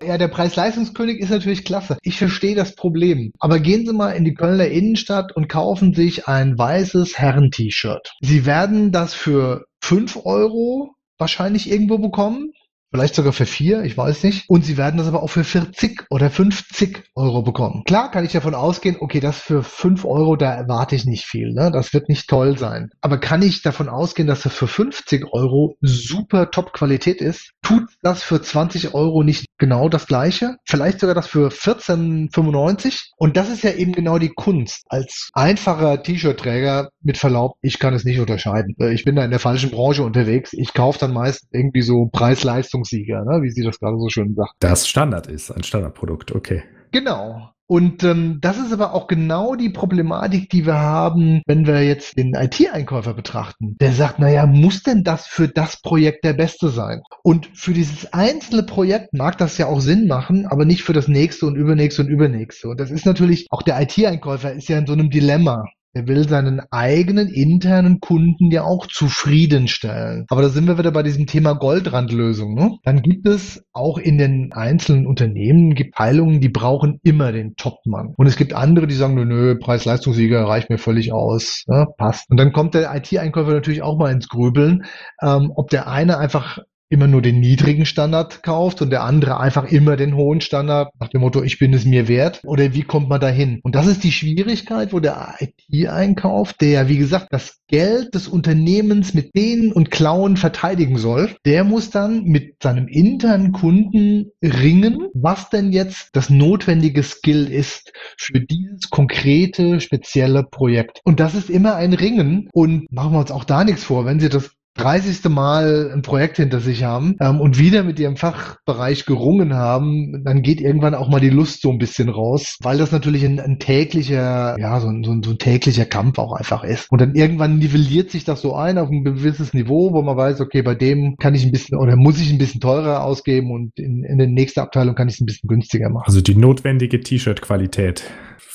Ja, 0.00 0.16
der 0.16 0.28
Preis-Leistungskönig 0.28 1.18
ist 1.18 1.30
natürlich 1.30 1.64
klasse. 1.64 1.98
Ich 2.02 2.18
verstehe 2.18 2.54
das 2.54 2.76
Problem. 2.76 3.32
Aber 3.40 3.58
gehen 3.58 3.84
Sie 3.84 3.92
mal 3.92 4.12
in 4.12 4.24
die 4.24 4.34
Kölner 4.34 4.68
Innenstadt 4.68 5.34
und 5.34 5.48
kaufen 5.48 5.92
sich 5.92 6.28
ein 6.28 6.56
weißes 6.56 7.18
Herren-T-Shirt. 7.18 8.12
Sie 8.20 8.46
werden 8.46 8.92
das 8.92 9.14
für 9.14 9.64
fünf 9.80 10.16
Euro 10.24 10.94
wahrscheinlich 11.18 11.70
irgendwo 11.70 11.98
bekommen. 11.98 12.52
Vielleicht 12.90 13.14
sogar 13.14 13.32
für 13.32 13.46
vier, 13.46 13.82
ich 13.82 13.96
weiß 13.96 14.22
nicht. 14.24 14.48
Und 14.48 14.64
sie 14.64 14.76
werden 14.76 14.96
das 14.96 15.08
aber 15.08 15.22
auch 15.22 15.28
für 15.28 15.44
40 15.44 16.06
oder 16.10 16.30
50 16.30 17.04
Euro 17.14 17.42
bekommen. 17.42 17.82
Klar 17.84 18.10
kann 18.10 18.24
ich 18.24 18.32
davon 18.32 18.54
ausgehen, 18.54 18.96
okay, 19.00 19.20
das 19.20 19.38
für 19.38 19.62
fünf 19.62 20.04
Euro, 20.04 20.36
da 20.36 20.54
erwarte 20.54 20.94
ich 20.94 21.04
nicht 21.04 21.24
viel. 21.24 21.52
Ne? 21.52 21.70
Das 21.70 21.92
wird 21.92 22.08
nicht 22.08 22.28
toll 22.28 22.56
sein. 22.56 22.90
Aber 23.00 23.18
kann 23.18 23.42
ich 23.42 23.62
davon 23.62 23.88
ausgehen, 23.88 24.26
dass 24.26 24.42
das 24.42 24.54
für 24.54 24.68
50 24.68 25.26
Euro 25.32 25.76
super 25.80 26.50
Top-Qualität 26.50 27.20
ist? 27.20 27.52
Tut 27.62 27.84
das 28.02 28.22
für 28.22 28.40
20 28.40 28.94
Euro 28.94 29.22
nicht 29.22 29.46
genau 29.58 29.88
das 29.88 30.06
gleiche? 30.06 30.56
Vielleicht 30.64 31.00
sogar 31.00 31.14
das 31.14 31.26
für 31.26 31.48
14,95? 31.48 33.10
Und 33.16 33.36
das 33.36 33.50
ist 33.50 33.62
ja 33.62 33.72
eben 33.72 33.92
genau 33.92 34.18
die 34.18 34.30
Kunst. 34.30 34.84
Als 34.88 35.28
einfacher 35.34 36.02
T-Shirt-Träger, 36.02 36.88
mit 37.02 37.16
Verlaub, 37.18 37.56
ich 37.62 37.78
kann 37.78 37.94
es 37.94 38.04
nicht 38.04 38.20
unterscheiden. 38.20 38.76
Ich 38.92 39.04
bin 39.04 39.16
da 39.16 39.24
in 39.24 39.30
der 39.30 39.40
falschen 39.40 39.70
Branche 39.70 40.02
unterwegs. 40.02 40.52
Ich 40.52 40.74
kaufe 40.74 40.98
dann 40.98 41.12
meist 41.12 41.46
irgendwie 41.52 41.82
so 41.82 42.06
Preis-Leistung 42.12 42.77
Leistungssieger, 42.78 43.24
ne? 43.24 43.42
wie 43.42 43.50
sie 43.50 43.62
das 43.62 43.78
gerade 43.78 43.98
so 43.98 44.08
schön 44.08 44.34
sagt. 44.34 44.54
Das 44.60 44.88
Standard 44.88 45.26
ist, 45.26 45.50
ein 45.50 45.62
Standardprodukt, 45.62 46.34
okay. 46.34 46.62
Genau. 46.92 47.50
Und 47.70 48.02
ähm, 48.02 48.38
das 48.40 48.56
ist 48.56 48.72
aber 48.72 48.94
auch 48.94 49.08
genau 49.08 49.54
die 49.54 49.68
Problematik, 49.68 50.48
die 50.48 50.64
wir 50.64 50.78
haben, 50.78 51.42
wenn 51.46 51.66
wir 51.66 51.84
jetzt 51.84 52.16
den 52.16 52.32
IT-Einkäufer 52.32 53.12
betrachten. 53.12 53.76
Der 53.78 53.92
sagt, 53.92 54.18
naja, 54.18 54.46
muss 54.46 54.82
denn 54.82 55.04
das 55.04 55.26
für 55.26 55.48
das 55.48 55.82
Projekt 55.82 56.24
der 56.24 56.32
Beste 56.32 56.70
sein? 56.70 57.02
Und 57.22 57.50
für 57.52 57.74
dieses 57.74 58.10
einzelne 58.14 58.62
Projekt 58.62 59.12
mag 59.12 59.36
das 59.36 59.58
ja 59.58 59.66
auch 59.66 59.80
Sinn 59.80 60.06
machen, 60.06 60.46
aber 60.46 60.64
nicht 60.64 60.82
für 60.82 60.94
das 60.94 61.08
nächste 61.08 61.44
und 61.44 61.56
übernächste 61.56 62.00
und 62.00 62.08
übernächste. 62.08 62.68
Und 62.68 62.80
das 62.80 62.90
ist 62.90 63.04
natürlich, 63.04 63.46
auch 63.50 63.60
der 63.60 63.78
IT-Einkäufer 63.82 64.54
ist 64.54 64.70
ja 64.70 64.78
in 64.78 64.86
so 64.86 64.94
einem 64.94 65.10
Dilemma. 65.10 65.66
Er 65.94 66.06
will 66.06 66.28
seinen 66.28 66.60
eigenen 66.70 67.28
internen 67.28 68.00
Kunden 68.00 68.50
ja 68.50 68.62
auch 68.62 68.86
zufriedenstellen. 68.86 70.26
Aber 70.28 70.42
da 70.42 70.48
sind 70.50 70.66
wir 70.66 70.78
wieder 70.78 70.92
bei 70.92 71.02
diesem 71.02 71.26
Thema 71.26 71.54
Goldrandlösung. 71.54 72.54
Ne? 72.54 72.76
Dann 72.84 73.02
gibt 73.02 73.26
es 73.26 73.64
auch 73.72 73.98
in 73.98 74.18
den 74.18 74.52
einzelnen 74.52 75.06
Unternehmen 75.06 75.74
gibt 75.74 75.96
Teilungen, 75.96 76.40
die 76.40 76.50
brauchen 76.50 77.00
immer 77.02 77.32
den 77.32 77.56
Topmann. 77.56 78.14
Und 78.16 78.26
es 78.26 78.36
gibt 78.36 78.52
andere, 78.52 78.86
die 78.86 78.94
sagen, 78.94 79.14
nö, 79.14 79.24
nö 79.24 79.58
Preis-Leistungssieger 79.58 80.44
reicht 80.44 80.70
mir 80.70 80.78
völlig 80.78 81.12
aus, 81.12 81.64
ne? 81.66 81.86
passt. 81.96 82.30
Und 82.30 82.36
dann 82.36 82.52
kommt 82.52 82.74
der 82.74 82.94
IT-Einkäufer 82.94 83.52
natürlich 83.52 83.82
auch 83.82 83.98
mal 83.98 84.12
ins 84.12 84.28
Grübeln, 84.28 84.84
ähm, 85.22 85.52
ob 85.54 85.70
der 85.70 85.88
eine 85.88 86.18
einfach 86.18 86.58
immer 86.90 87.06
nur 87.06 87.22
den 87.22 87.40
niedrigen 87.40 87.86
Standard 87.86 88.42
kauft 88.42 88.80
und 88.80 88.90
der 88.90 89.02
andere 89.02 89.40
einfach 89.40 89.64
immer 89.64 89.96
den 89.96 90.16
hohen 90.16 90.40
Standard 90.40 90.92
nach 90.98 91.08
dem 91.08 91.20
Motto, 91.20 91.42
ich 91.42 91.58
bin 91.58 91.74
es 91.74 91.84
mir 91.84 92.08
wert? 92.08 92.40
Oder 92.44 92.74
wie 92.74 92.82
kommt 92.82 93.08
man 93.08 93.20
dahin? 93.20 93.60
Und 93.62 93.74
das 93.74 93.86
ist 93.86 94.04
die 94.04 94.12
Schwierigkeit, 94.12 94.92
wo 94.92 95.00
der 95.00 95.34
IT-Einkauf, 95.38 96.54
der 96.54 96.68
ja, 96.70 96.88
wie 96.88 96.98
gesagt, 96.98 97.28
das 97.30 97.58
Geld 97.68 98.14
des 98.14 98.28
Unternehmens 98.28 99.12
mit 99.12 99.34
denen 99.36 99.72
und 99.72 99.90
Klauen 99.90 100.36
verteidigen 100.36 100.96
soll, 100.96 101.36
der 101.44 101.64
muss 101.64 101.90
dann 101.90 102.24
mit 102.24 102.62
seinem 102.62 102.88
internen 102.88 103.52
Kunden 103.52 104.30
ringen, 104.42 105.08
was 105.12 105.50
denn 105.50 105.72
jetzt 105.72 106.10
das 106.14 106.30
notwendige 106.30 107.02
Skill 107.02 107.50
ist 107.50 107.92
für 108.16 108.40
dieses 108.40 108.88
konkrete, 108.88 109.80
spezielle 109.80 110.44
Projekt. 110.44 111.00
Und 111.04 111.20
das 111.20 111.34
ist 111.34 111.50
immer 111.50 111.76
ein 111.76 111.92
Ringen 111.92 112.48
und 112.52 112.90
machen 112.90 113.12
wir 113.12 113.20
uns 113.20 113.30
auch 113.30 113.44
da 113.44 113.64
nichts 113.64 113.84
vor, 113.84 114.06
wenn 114.06 114.20
Sie 114.20 114.30
das 114.30 114.50
30. 114.78 115.28
Mal 115.28 115.90
ein 115.92 116.02
Projekt 116.02 116.36
hinter 116.36 116.60
sich 116.60 116.84
haben 116.84 117.16
ähm, 117.20 117.40
und 117.40 117.58
wieder 117.58 117.82
mit 117.82 117.98
ihrem 117.98 118.16
Fachbereich 118.16 119.04
gerungen 119.04 119.54
haben, 119.54 120.24
dann 120.24 120.42
geht 120.42 120.60
irgendwann 120.60 120.94
auch 120.94 121.08
mal 121.08 121.20
die 121.20 121.30
Lust 121.30 121.60
so 121.62 121.70
ein 121.70 121.78
bisschen 121.78 122.08
raus, 122.08 122.56
weil 122.62 122.78
das 122.78 122.92
natürlich 122.92 123.24
ein, 123.24 123.40
ein 123.40 123.58
täglicher, 123.58 124.56
ja, 124.58 124.80
so 124.80 124.88
ein, 124.88 125.04
so, 125.04 125.10
ein, 125.12 125.22
so 125.22 125.30
ein 125.30 125.38
täglicher 125.38 125.84
Kampf 125.84 126.18
auch 126.18 126.32
einfach 126.32 126.64
ist. 126.64 126.90
Und 126.90 127.00
dann 127.00 127.14
irgendwann 127.14 127.58
nivelliert 127.58 128.10
sich 128.10 128.24
das 128.24 128.40
so 128.40 128.54
ein 128.54 128.78
auf 128.78 128.90
ein 128.90 129.04
gewisses 129.04 129.52
Niveau, 129.52 129.92
wo 129.92 130.02
man 130.02 130.16
weiß, 130.16 130.40
okay, 130.40 130.62
bei 130.62 130.74
dem 130.74 131.16
kann 131.16 131.34
ich 131.34 131.44
ein 131.44 131.52
bisschen 131.52 131.76
oder 131.76 131.96
muss 131.96 132.20
ich 132.20 132.30
ein 132.30 132.38
bisschen 132.38 132.60
teurer 132.60 133.04
ausgeben 133.04 133.50
und 133.50 133.78
in, 133.78 134.04
in 134.04 134.18
der 134.18 134.28
nächsten 134.28 134.60
Abteilung 134.60 134.94
kann 134.94 135.08
ich 135.08 135.14
es 135.14 135.20
ein 135.20 135.26
bisschen 135.26 135.48
günstiger 135.48 135.90
machen. 135.90 136.04
Also 136.06 136.20
die 136.20 136.36
notwendige 136.36 137.00
T-Shirt-Qualität 137.00 138.04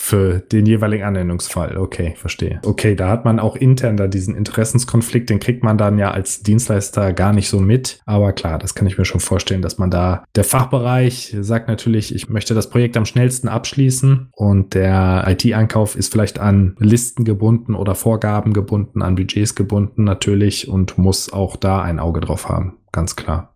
für 0.04 0.40
den 0.40 0.66
jeweiligen 0.66 1.06
Anwendungsfall. 1.06 1.78
Okay, 1.78 2.14
verstehe. 2.18 2.60
Okay, 2.66 2.94
da 2.94 3.08
hat 3.08 3.24
man 3.24 3.40
auch 3.40 3.56
intern 3.56 3.96
da 3.96 4.08
diesen 4.08 4.36
Interessenskonflikt, 4.36 5.30
den 5.30 5.40
kriegt 5.40 5.64
man 5.64 5.78
dann 5.78 5.98
ja 5.98 6.12
als 6.12 6.44
Dienstleister 6.44 7.14
gar 7.14 7.32
nicht 7.32 7.48
so 7.48 7.62
mit. 7.62 8.02
Aber 8.06 8.34
klar, 8.34 8.60
das 8.60 8.76
kann 8.76 8.86
ich 8.86 8.98
mir 8.98 9.06
schon 9.06 9.22
vorstellen, 9.22 9.62
dass 9.62 9.78
man 9.78 9.90
da, 9.90 10.26
der 10.36 10.44
Fachbereich 10.44 11.34
sagt 11.40 11.70
natürlich, 11.70 12.14
ich 12.14 12.28
möchte 12.28 12.54
das 12.54 12.70
Projekt 12.70 12.98
am 12.98 13.06
schnellsten 13.06 13.48
abschließen 13.48 14.28
und 14.34 14.74
der 14.74 15.24
IT-Einkauf 15.26 15.96
ist 15.96 16.12
vielleicht 16.12 16.38
an 16.38 16.76
Listen 16.80 17.24
gebunden 17.24 17.74
oder 17.74 17.96
Vorgaben 17.96 18.52
gebunden, 18.52 19.02
an 19.02 19.16
Budgets 19.16 19.56
gebunden 19.56 20.04
natürlich 20.04 20.68
und 20.68 20.98
muss 20.98 21.32
auch 21.32 21.56
da 21.56 21.82
ein 21.82 22.00
Auge 22.00 22.20
drauf 22.20 22.50
haben. 22.50 22.78
Ganz 22.92 23.16
klar. 23.16 23.53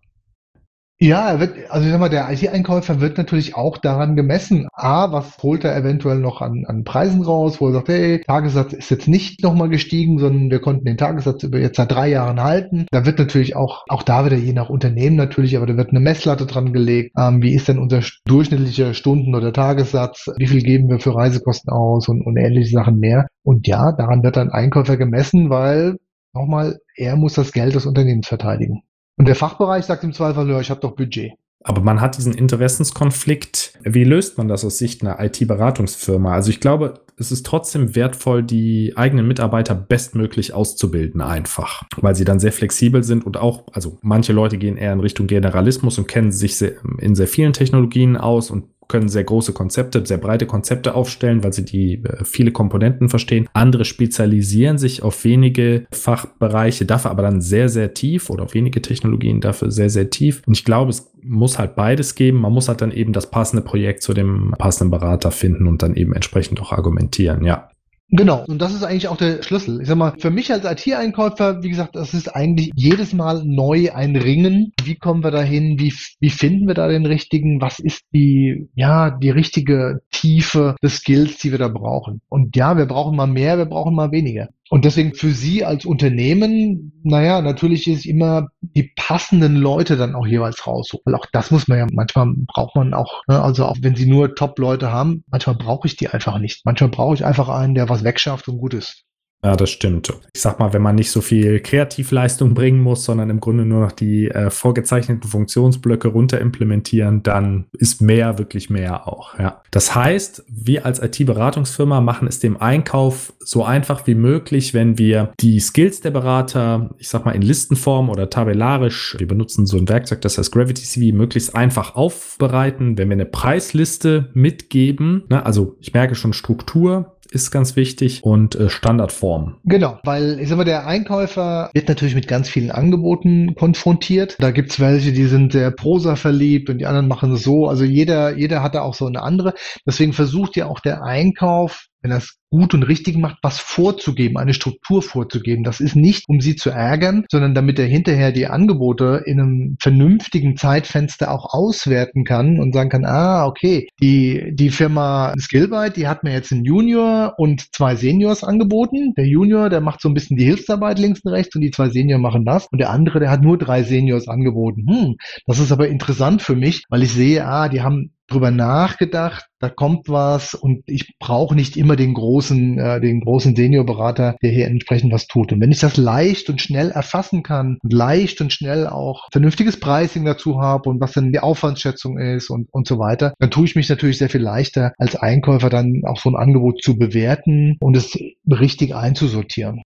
Ja, 1.00 1.30
er 1.30 1.38
wird, 1.38 1.70
also 1.70 1.86
ich 1.86 1.92
sag 1.92 2.00
mal, 2.00 2.08
der 2.08 2.28
IT-Einkäufer 2.28 3.00
wird 3.00 3.18
natürlich 3.18 3.54
auch 3.54 3.78
daran 3.78 4.16
gemessen. 4.16 4.66
A, 4.72 5.12
was 5.12 5.38
holt 5.40 5.62
er 5.62 5.76
eventuell 5.76 6.18
noch 6.18 6.42
an, 6.42 6.64
an 6.66 6.82
Preisen 6.82 7.22
raus, 7.22 7.60
wo 7.60 7.68
er 7.68 7.74
sagt, 7.74 7.88
hey, 7.88 8.20
Tagessatz 8.26 8.72
ist 8.72 8.90
jetzt 8.90 9.06
nicht 9.06 9.40
nochmal 9.44 9.68
gestiegen, 9.68 10.18
sondern 10.18 10.50
wir 10.50 10.58
konnten 10.60 10.86
den 10.86 10.96
Tagessatz 10.96 11.44
über 11.44 11.60
jetzt 11.60 11.76
seit 11.76 11.92
drei 11.92 12.08
Jahren 12.08 12.42
halten. 12.42 12.86
Da 12.90 13.06
wird 13.06 13.20
natürlich 13.20 13.54
auch, 13.54 13.84
auch 13.88 14.02
da 14.02 14.26
wieder 14.26 14.36
je 14.36 14.52
nach 14.52 14.70
Unternehmen 14.70 15.14
natürlich, 15.14 15.56
aber 15.56 15.66
da 15.66 15.76
wird 15.76 15.90
eine 15.90 16.00
Messlatte 16.00 16.46
dran 16.46 16.72
gelegt. 16.72 17.12
Ähm, 17.16 17.42
wie 17.42 17.54
ist 17.54 17.68
denn 17.68 17.78
unser 17.78 18.02
durchschnittlicher 18.26 18.92
Stunden- 18.92 19.36
oder 19.36 19.52
Tagessatz? 19.52 20.26
Wie 20.36 20.48
viel 20.48 20.62
geben 20.62 20.88
wir 20.88 20.98
für 20.98 21.14
Reisekosten 21.14 21.72
aus 21.72 22.08
und, 22.08 22.26
und 22.26 22.36
ähnliche 22.36 22.72
Sachen 22.72 22.98
mehr? 22.98 23.28
Und 23.44 23.68
ja, 23.68 23.92
daran 23.92 24.24
wird 24.24 24.36
ein 24.36 24.50
Einkäufer 24.50 24.96
gemessen, 24.96 25.48
weil 25.48 25.98
nochmal, 26.34 26.80
er 26.96 27.14
muss 27.14 27.34
das 27.34 27.52
Geld 27.52 27.76
des 27.76 27.86
Unternehmens 27.86 28.26
verteidigen. 28.26 28.82
Und 29.18 29.26
der 29.26 29.34
Fachbereich 29.34 29.84
sagt 29.84 30.04
im 30.04 30.12
Zweifel, 30.12 30.48
ja, 30.48 30.60
ich 30.60 30.70
habe 30.70 30.80
doch 30.80 30.92
Budget. 30.92 31.32
Aber 31.64 31.82
man 31.82 32.00
hat 32.00 32.16
diesen 32.16 32.34
Interessenskonflikt. 32.34 33.74
Wie 33.82 34.04
löst 34.04 34.38
man 34.38 34.48
das 34.48 34.64
aus 34.64 34.78
Sicht 34.78 35.02
einer 35.02 35.20
IT-Beratungsfirma? 35.20 36.32
Also 36.32 36.50
ich 36.50 36.60
glaube, 36.60 36.94
es 37.16 37.32
ist 37.32 37.44
trotzdem 37.44 37.96
wertvoll, 37.96 38.44
die 38.44 38.92
eigenen 38.96 39.26
Mitarbeiter 39.26 39.74
bestmöglich 39.74 40.54
auszubilden, 40.54 41.20
einfach, 41.20 41.82
weil 42.00 42.14
sie 42.14 42.24
dann 42.24 42.38
sehr 42.38 42.52
flexibel 42.52 43.02
sind 43.02 43.26
und 43.26 43.36
auch, 43.36 43.64
also 43.72 43.98
manche 44.02 44.32
Leute 44.32 44.56
gehen 44.56 44.76
eher 44.76 44.92
in 44.92 45.00
Richtung 45.00 45.26
Generalismus 45.26 45.98
und 45.98 46.06
kennen 46.06 46.30
sich 46.30 46.56
sehr, 46.56 46.74
in 46.98 47.16
sehr 47.16 47.26
vielen 47.26 47.52
Technologien 47.52 48.16
aus 48.16 48.52
und 48.52 48.66
können 48.88 49.08
sehr 49.08 49.24
große 49.24 49.52
Konzepte, 49.52 50.04
sehr 50.04 50.18
breite 50.18 50.46
Konzepte 50.46 50.94
aufstellen, 50.94 51.44
weil 51.44 51.52
sie 51.52 51.64
die 51.64 52.02
äh, 52.04 52.24
viele 52.24 52.50
Komponenten 52.50 53.08
verstehen. 53.08 53.48
Andere 53.52 53.84
spezialisieren 53.84 54.78
sich 54.78 55.02
auf 55.02 55.24
wenige 55.24 55.86
Fachbereiche, 55.92 56.86
dafür 56.86 57.10
aber 57.10 57.22
dann 57.22 57.40
sehr, 57.40 57.68
sehr 57.68 57.94
tief 57.94 58.30
oder 58.30 58.44
auf 58.44 58.54
wenige 58.54 58.82
Technologien 58.82 59.40
dafür 59.40 59.70
sehr, 59.70 59.90
sehr 59.90 60.10
tief. 60.10 60.42
Und 60.46 60.56
ich 60.56 60.64
glaube, 60.64 60.90
es 60.90 61.12
muss 61.22 61.58
halt 61.58 61.76
beides 61.76 62.14
geben. 62.14 62.40
Man 62.40 62.52
muss 62.52 62.68
halt 62.68 62.80
dann 62.80 62.92
eben 62.92 63.12
das 63.12 63.30
passende 63.30 63.62
Projekt 63.62 64.02
zu 64.02 64.14
dem 64.14 64.54
passenden 64.58 64.90
Berater 64.90 65.30
finden 65.30 65.66
und 65.66 65.82
dann 65.82 65.94
eben 65.94 66.14
entsprechend 66.14 66.60
auch 66.60 66.72
argumentieren, 66.72 67.44
ja. 67.44 67.70
Genau. 68.10 68.44
Und 68.46 68.62
das 68.62 68.72
ist 68.72 68.82
eigentlich 68.84 69.08
auch 69.08 69.18
der 69.18 69.42
Schlüssel. 69.42 69.82
Ich 69.82 69.88
sag 69.88 69.98
mal, 69.98 70.14
für 70.18 70.30
mich 70.30 70.50
als 70.50 70.64
IT-Einkäufer, 70.64 71.62
wie 71.62 71.68
gesagt, 71.68 71.94
das 71.94 72.14
ist 72.14 72.34
eigentlich 72.34 72.70
jedes 72.74 73.12
Mal 73.12 73.44
neu 73.44 73.92
ein 73.92 74.16
Ringen. 74.16 74.72
Wie 74.82 74.96
kommen 74.96 75.22
wir 75.22 75.30
dahin? 75.30 75.78
Wie, 75.78 75.92
wie 76.18 76.30
finden 76.30 76.66
wir 76.66 76.74
da 76.74 76.88
den 76.88 77.04
richtigen? 77.04 77.60
Was 77.60 77.78
ist 77.78 78.02
die, 78.14 78.70
ja, 78.74 79.10
die 79.10 79.30
richtige 79.30 80.00
Tiefe 80.10 80.76
des 80.82 80.96
Skills, 80.96 81.38
die 81.38 81.50
wir 81.50 81.58
da 81.58 81.68
brauchen? 81.68 82.22
Und 82.30 82.56
ja, 82.56 82.78
wir 82.78 82.86
brauchen 82.86 83.14
mal 83.14 83.26
mehr, 83.26 83.58
wir 83.58 83.66
brauchen 83.66 83.94
mal 83.94 84.10
weniger. 84.10 84.48
Und 84.70 84.84
deswegen 84.84 85.14
für 85.14 85.30
Sie 85.30 85.64
als 85.64 85.86
Unternehmen, 85.86 86.92
naja, 87.02 87.40
natürlich 87.40 87.86
ist 87.86 88.04
immer 88.04 88.48
die 88.60 88.92
passenden 88.96 89.56
Leute 89.56 89.96
dann 89.96 90.14
auch 90.14 90.26
jeweils 90.26 90.66
raussuchen. 90.66 91.02
Weil 91.06 91.14
auch 91.14 91.26
das 91.32 91.50
muss 91.50 91.68
man 91.68 91.78
ja, 91.78 91.86
manchmal 91.92 92.32
braucht 92.46 92.76
man 92.76 92.92
auch, 92.94 93.22
ne, 93.28 93.42
also 93.42 93.64
auch 93.64 93.76
wenn 93.80 93.96
Sie 93.96 94.06
nur 94.06 94.34
Top-Leute 94.34 94.92
haben, 94.92 95.24
manchmal 95.28 95.56
brauche 95.56 95.86
ich 95.86 95.96
die 95.96 96.08
einfach 96.08 96.38
nicht. 96.38 96.64
Manchmal 96.64 96.90
brauche 96.90 97.14
ich 97.14 97.24
einfach 97.24 97.48
einen, 97.48 97.74
der 97.74 97.88
was 97.88 98.04
wegschafft 98.04 98.48
und 98.48 98.58
gut 98.58 98.74
ist. 98.74 99.04
Ja, 99.44 99.54
das 99.54 99.70
stimmt. 99.70 100.12
Ich 100.34 100.40
sag 100.40 100.58
mal, 100.58 100.72
wenn 100.72 100.82
man 100.82 100.96
nicht 100.96 101.12
so 101.12 101.20
viel 101.20 101.60
Kreativleistung 101.60 102.54
bringen 102.54 102.80
muss, 102.80 103.04
sondern 103.04 103.30
im 103.30 103.38
Grunde 103.38 103.64
nur 103.64 103.80
noch 103.80 103.92
die 103.92 104.28
äh, 104.28 104.50
vorgezeichneten 104.50 105.30
Funktionsblöcke 105.30 106.08
runter 106.08 106.40
implementieren, 106.40 107.22
dann 107.22 107.66
ist 107.72 108.02
mehr 108.02 108.38
wirklich 108.38 108.68
mehr 108.68 109.06
auch. 109.06 109.38
Ja. 109.38 109.62
Das 109.70 109.94
heißt, 109.94 110.44
wir 110.48 110.84
als 110.84 111.00
IT-Beratungsfirma 111.00 112.00
machen 112.00 112.26
es 112.26 112.40
dem 112.40 112.56
Einkauf 112.56 113.32
so 113.38 113.64
einfach 113.64 114.06
wie 114.08 114.16
möglich, 114.16 114.74
wenn 114.74 114.98
wir 114.98 115.32
die 115.38 115.60
Skills 115.60 116.00
der 116.00 116.10
Berater, 116.10 116.90
ich 116.98 117.08
sag 117.08 117.24
mal, 117.24 117.32
in 117.32 117.42
Listenform 117.42 118.10
oder 118.10 118.30
tabellarisch, 118.30 119.14
wir 119.18 119.28
benutzen 119.28 119.66
so 119.66 119.78
ein 119.78 119.88
Werkzeug, 119.88 120.20
das 120.20 120.36
heißt 120.36 120.50
Gravity 120.50 120.82
CV, 120.82 121.16
möglichst 121.16 121.54
einfach 121.54 121.94
aufbereiten, 121.94 122.98
wenn 122.98 123.08
wir 123.08 123.14
eine 123.14 123.26
Preisliste 123.26 124.30
mitgeben. 124.34 125.24
Ne? 125.28 125.46
Also 125.46 125.76
ich 125.80 125.94
merke 125.94 126.16
schon 126.16 126.32
Struktur, 126.32 127.17
ist 127.30 127.50
ganz 127.50 127.76
wichtig 127.76 128.24
und 128.24 128.54
äh, 128.54 128.68
Standardform. 128.68 129.56
Genau, 129.64 129.98
weil 130.04 130.38
ich 130.40 130.48
sag 130.48 130.56
mal, 130.56 130.64
der 130.64 130.86
Einkäufer 130.86 131.70
wird 131.74 131.88
natürlich 131.88 132.14
mit 132.14 132.28
ganz 132.28 132.48
vielen 132.48 132.70
Angeboten 132.70 133.54
konfrontiert. 133.54 134.36
Da 134.38 134.50
gibt's 134.50 134.80
welche, 134.80 135.12
die 135.12 135.26
sind 135.26 135.52
sehr 135.52 135.70
prosa 135.70 136.16
verliebt 136.16 136.70
und 136.70 136.78
die 136.78 136.86
anderen 136.86 137.08
machen 137.08 137.32
es 137.32 137.42
so. 137.42 137.68
Also 137.68 137.84
jeder, 137.84 138.36
jeder 138.36 138.62
hat 138.62 138.74
da 138.74 138.82
auch 138.82 138.94
so 138.94 139.06
eine 139.06 139.22
andere. 139.22 139.54
Deswegen 139.86 140.12
versucht 140.12 140.56
ja 140.56 140.66
auch 140.66 140.80
der 140.80 141.02
Einkauf 141.02 141.88
wenn 142.02 142.10
er 142.10 142.18
es 142.18 142.38
gut 142.50 142.74
und 142.74 142.82
richtig 142.82 143.18
macht, 143.18 143.38
was 143.42 143.58
vorzugeben, 143.58 144.38
eine 144.38 144.54
Struktur 144.54 145.02
vorzugeben. 145.02 145.64
Das 145.64 145.80
ist 145.80 145.96
nicht, 145.96 146.24
um 146.28 146.40
sie 146.40 146.56
zu 146.56 146.70
ärgern, 146.70 147.24
sondern 147.30 147.54
damit 147.54 147.78
er 147.78 147.86
hinterher 147.86 148.32
die 148.32 148.46
Angebote 148.46 149.22
in 149.26 149.40
einem 149.40 149.76
vernünftigen 149.80 150.56
Zeitfenster 150.56 151.30
auch 151.30 151.52
auswerten 151.52 152.24
kann 152.24 152.58
und 152.58 152.72
sagen 152.72 152.88
kann, 152.88 153.04
ah, 153.04 153.46
okay, 153.46 153.88
die, 154.00 154.52
die 154.54 154.70
Firma 154.70 155.34
Skillbyte, 155.38 155.96
die 155.96 156.08
hat 156.08 156.24
mir 156.24 156.32
jetzt 156.32 156.52
einen 156.52 156.64
Junior 156.64 157.34
und 157.36 157.74
zwei 157.74 157.96
Seniors 157.96 158.44
angeboten. 158.44 159.14
Der 159.16 159.26
Junior, 159.26 159.68
der 159.68 159.80
macht 159.80 160.00
so 160.00 160.08
ein 160.08 160.14
bisschen 160.14 160.36
die 160.36 160.44
Hilfsarbeit 160.44 160.98
links 160.98 161.20
und 161.24 161.32
rechts 161.32 161.54
und 161.54 161.60
die 161.60 161.70
zwei 161.70 161.90
Senior 161.90 162.18
machen 162.18 162.44
das. 162.44 162.66
Und 162.70 162.78
der 162.78 162.90
andere, 162.90 163.20
der 163.20 163.30
hat 163.30 163.42
nur 163.42 163.58
drei 163.58 163.82
Seniors 163.82 164.28
angeboten. 164.28 164.86
Hm, 164.88 165.16
das 165.46 165.58
ist 165.58 165.72
aber 165.72 165.88
interessant 165.88 166.40
für 166.42 166.56
mich, 166.56 166.84
weil 166.88 167.02
ich 167.02 167.12
sehe, 167.12 167.44
ah, 167.46 167.68
die 167.68 167.82
haben 167.82 168.12
drüber 168.28 168.50
nachgedacht, 168.50 169.46
da 169.58 169.68
kommt 169.68 170.08
was 170.08 170.54
und 170.54 170.82
ich 170.86 171.18
brauche 171.18 171.54
nicht 171.54 171.76
immer 171.76 171.96
den 171.96 172.14
großen, 172.14 172.78
äh, 172.78 173.00
den 173.00 173.20
großen 173.20 173.56
Seniorberater, 173.56 174.36
der 174.42 174.50
hier 174.50 174.66
entsprechend 174.66 175.12
was 175.12 175.26
tut. 175.26 175.52
Und 175.52 175.60
wenn 175.60 175.72
ich 175.72 175.80
das 175.80 175.96
leicht 175.96 176.48
und 176.48 176.60
schnell 176.60 176.90
erfassen 176.90 177.42
kann 177.42 177.78
und 177.82 177.92
leicht 177.92 178.40
und 178.40 178.52
schnell 178.52 178.86
auch 178.86 179.26
vernünftiges 179.32 179.80
Pricing 179.80 180.24
dazu 180.24 180.60
habe 180.60 180.88
und 180.88 181.00
was 181.00 181.12
dann 181.12 181.32
die 181.32 181.40
Aufwandsschätzung 181.40 182.18
ist 182.18 182.50
und, 182.50 182.68
und 182.70 182.86
so 182.86 182.98
weiter, 182.98 183.34
dann 183.38 183.50
tue 183.50 183.64
ich 183.64 183.74
mich 183.74 183.88
natürlich 183.88 184.18
sehr 184.18 184.30
viel 184.30 184.42
leichter 184.42 184.92
als 184.98 185.16
Einkäufer 185.16 185.70
dann 185.70 186.02
auch 186.04 186.20
so 186.20 186.30
ein 186.30 186.36
Angebot 186.36 186.82
zu 186.82 186.96
bewerten 186.96 187.76
und 187.80 187.96
es 187.96 188.16
richtig 188.48 188.94
einzusortieren. 188.94 189.82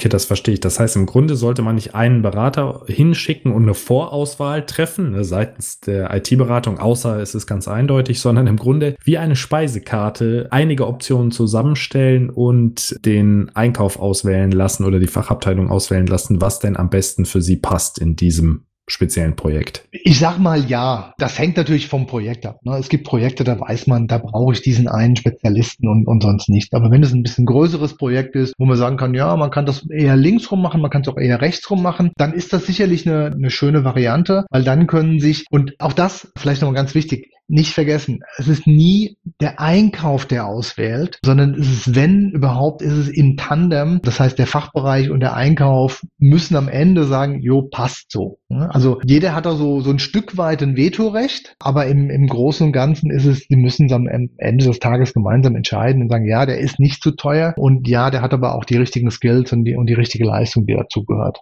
Okay, 0.00 0.08
das 0.08 0.24
verstehe 0.24 0.54
ich. 0.54 0.60
Das 0.60 0.80
heißt, 0.80 0.96
im 0.96 1.04
Grunde 1.04 1.36
sollte 1.36 1.60
man 1.60 1.74
nicht 1.74 1.94
einen 1.94 2.22
Berater 2.22 2.84
hinschicken 2.86 3.52
und 3.52 3.64
eine 3.64 3.74
Vorauswahl 3.74 4.64
treffen 4.64 5.10
ne, 5.10 5.24
seitens 5.24 5.80
der 5.80 6.14
IT-Beratung, 6.14 6.78
außer 6.78 7.20
es 7.20 7.34
ist 7.34 7.46
ganz 7.46 7.68
eindeutig, 7.68 8.18
sondern 8.18 8.46
im 8.46 8.56
Grunde 8.56 8.96
wie 9.04 9.18
eine 9.18 9.36
Speisekarte 9.36 10.48
einige 10.52 10.86
Optionen 10.86 11.32
zusammenstellen 11.32 12.30
und 12.30 12.96
den 13.04 13.50
Einkauf 13.52 13.98
auswählen 13.98 14.52
lassen 14.52 14.86
oder 14.86 15.00
die 15.00 15.06
Fachabteilung 15.06 15.68
auswählen 15.68 16.06
lassen, 16.06 16.40
was 16.40 16.60
denn 16.60 16.78
am 16.78 16.88
besten 16.88 17.26
für 17.26 17.42
sie 17.42 17.56
passt 17.56 17.98
in 17.98 18.16
diesem 18.16 18.64
speziellen 18.90 19.36
Projekt? 19.36 19.86
Ich 19.92 20.18
sag 20.18 20.38
mal 20.38 20.64
ja. 20.64 21.14
Das 21.18 21.38
hängt 21.38 21.56
natürlich 21.56 21.88
vom 21.88 22.06
Projekt 22.06 22.46
ab. 22.46 22.60
Ne? 22.64 22.76
Es 22.76 22.88
gibt 22.88 23.04
Projekte, 23.04 23.44
da 23.44 23.58
weiß 23.58 23.86
man, 23.86 24.06
da 24.06 24.18
brauche 24.18 24.52
ich 24.52 24.62
diesen 24.62 24.88
einen 24.88 25.16
Spezialisten 25.16 25.88
und, 25.88 26.06
und 26.06 26.22
sonst 26.22 26.48
nicht. 26.48 26.74
Aber 26.74 26.90
wenn 26.90 27.02
es 27.02 27.12
ein 27.12 27.22
bisschen 27.22 27.46
größeres 27.46 27.96
Projekt 27.96 28.34
ist, 28.36 28.54
wo 28.58 28.66
man 28.66 28.76
sagen 28.76 28.96
kann, 28.96 29.14
ja, 29.14 29.34
man 29.36 29.50
kann 29.50 29.66
das 29.66 29.88
eher 29.88 30.16
links 30.16 30.50
rum 30.50 30.62
machen, 30.62 30.80
man 30.80 30.90
kann 30.90 31.02
es 31.02 31.08
auch 31.08 31.18
eher 31.18 31.40
rechts 31.40 31.70
rum 31.70 31.82
machen, 31.82 32.10
dann 32.16 32.32
ist 32.32 32.52
das 32.52 32.66
sicherlich 32.66 33.06
eine, 33.06 33.26
eine 33.26 33.50
schöne 33.50 33.84
Variante, 33.84 34.44
weil 34.50 34.64
dann 34.64 34.86
können 34.86 35.20
sich, 35.20 35.46
und 35.50 35.74
auch 35.78 35.92
das 35.92 36.32
vielleicht 36.36 36.62
nochmal 36.62 36.74
ganz 36.76 36.94
wichtig, 36.94 37.30
nicht 37.50 37.74
vergessen, 37.74 38.20
es 38.38 38.48
ist 38.48 38.66
nie 38.66 39.16
der 39.40 39.60
Einkauf, 39.60 40.26
der 40.26 40.46
auswählt, 40.46 41.18
sondern 41.24 41.54
es 41.54 41.70
ist, 41.70 41.94
wenn 41.94 42.30
überhaupt, 42.30 42.80
ist 42.80 42.92
es 42.92 43.08
im 43.08 43.36
Tandem. 43.36 44.00
Das 44.02 44.20
heißt, 44.20 44.38
der 44.38 44.46
Fachbereich 44.46 45.10
und 45.10 45.20
der 45.20 45.34
Einkauf 45.34 46.04
müssen 46.18 46.56
am 46.56 46.68
Ende 46.68 47.04
sagen, 47.04 47.40
jo, 47.42 47.62
passt 47.62 48.12
so. 48.12 48.38
Also 48.48 49.00
jeder 49.04 49.34
hat 49.34 49.46
da 49.46 49.54
so, 49.54 49.80
so 49.80 49.90
ein 49.90 49.98
Stück 49.98 50.36
weit 50.36 50.62
ein 50.62 50.76
Vetorecht, 50.76 51.56
aber 51.58 51.86
im, 51.86 52.10
im 52.10 52.26
Großen 52.26 52.66
und 52.66 52.72
Ganzen 52.72 53.10
ist 53.10 53.26
es, 53.26 53.46
die 53.48 53.56
müssen 53.56 53.86
es 53.86 53.92
am 53.92 54.06
Ende 54.06 54.64
des 54.64 54.78
Tages 54.78 55.12
gemeinsam 55.12 55.56
entscheiden 55.56 56.02
und 56.02 56.08
sagen, 56.10 56.26
ja, 56.26 56.46
der 56.46 56.58
ist 56.58 56.78
nicht 56.78 57.02
zu 57.02 57.12
teuer 57.12 57.54
und 57.56 57.88
ja, 57.88 58.10
der 58.10 58.22
hat 58.22 58.32
aber 58.32 58.54
auch 58.54 58.64
die 58.64 58.76
richtigen 58.76 59.10
Skills 59.10 59.52
und 59.52 59.64
die, 59.64 59.76
und 59.76 59.86
die 59.86 59.94
richtige 59.94 60.24
Leistung, 60.24 60.66
die 60.66 60.74
dazugehört. 60.74 61.40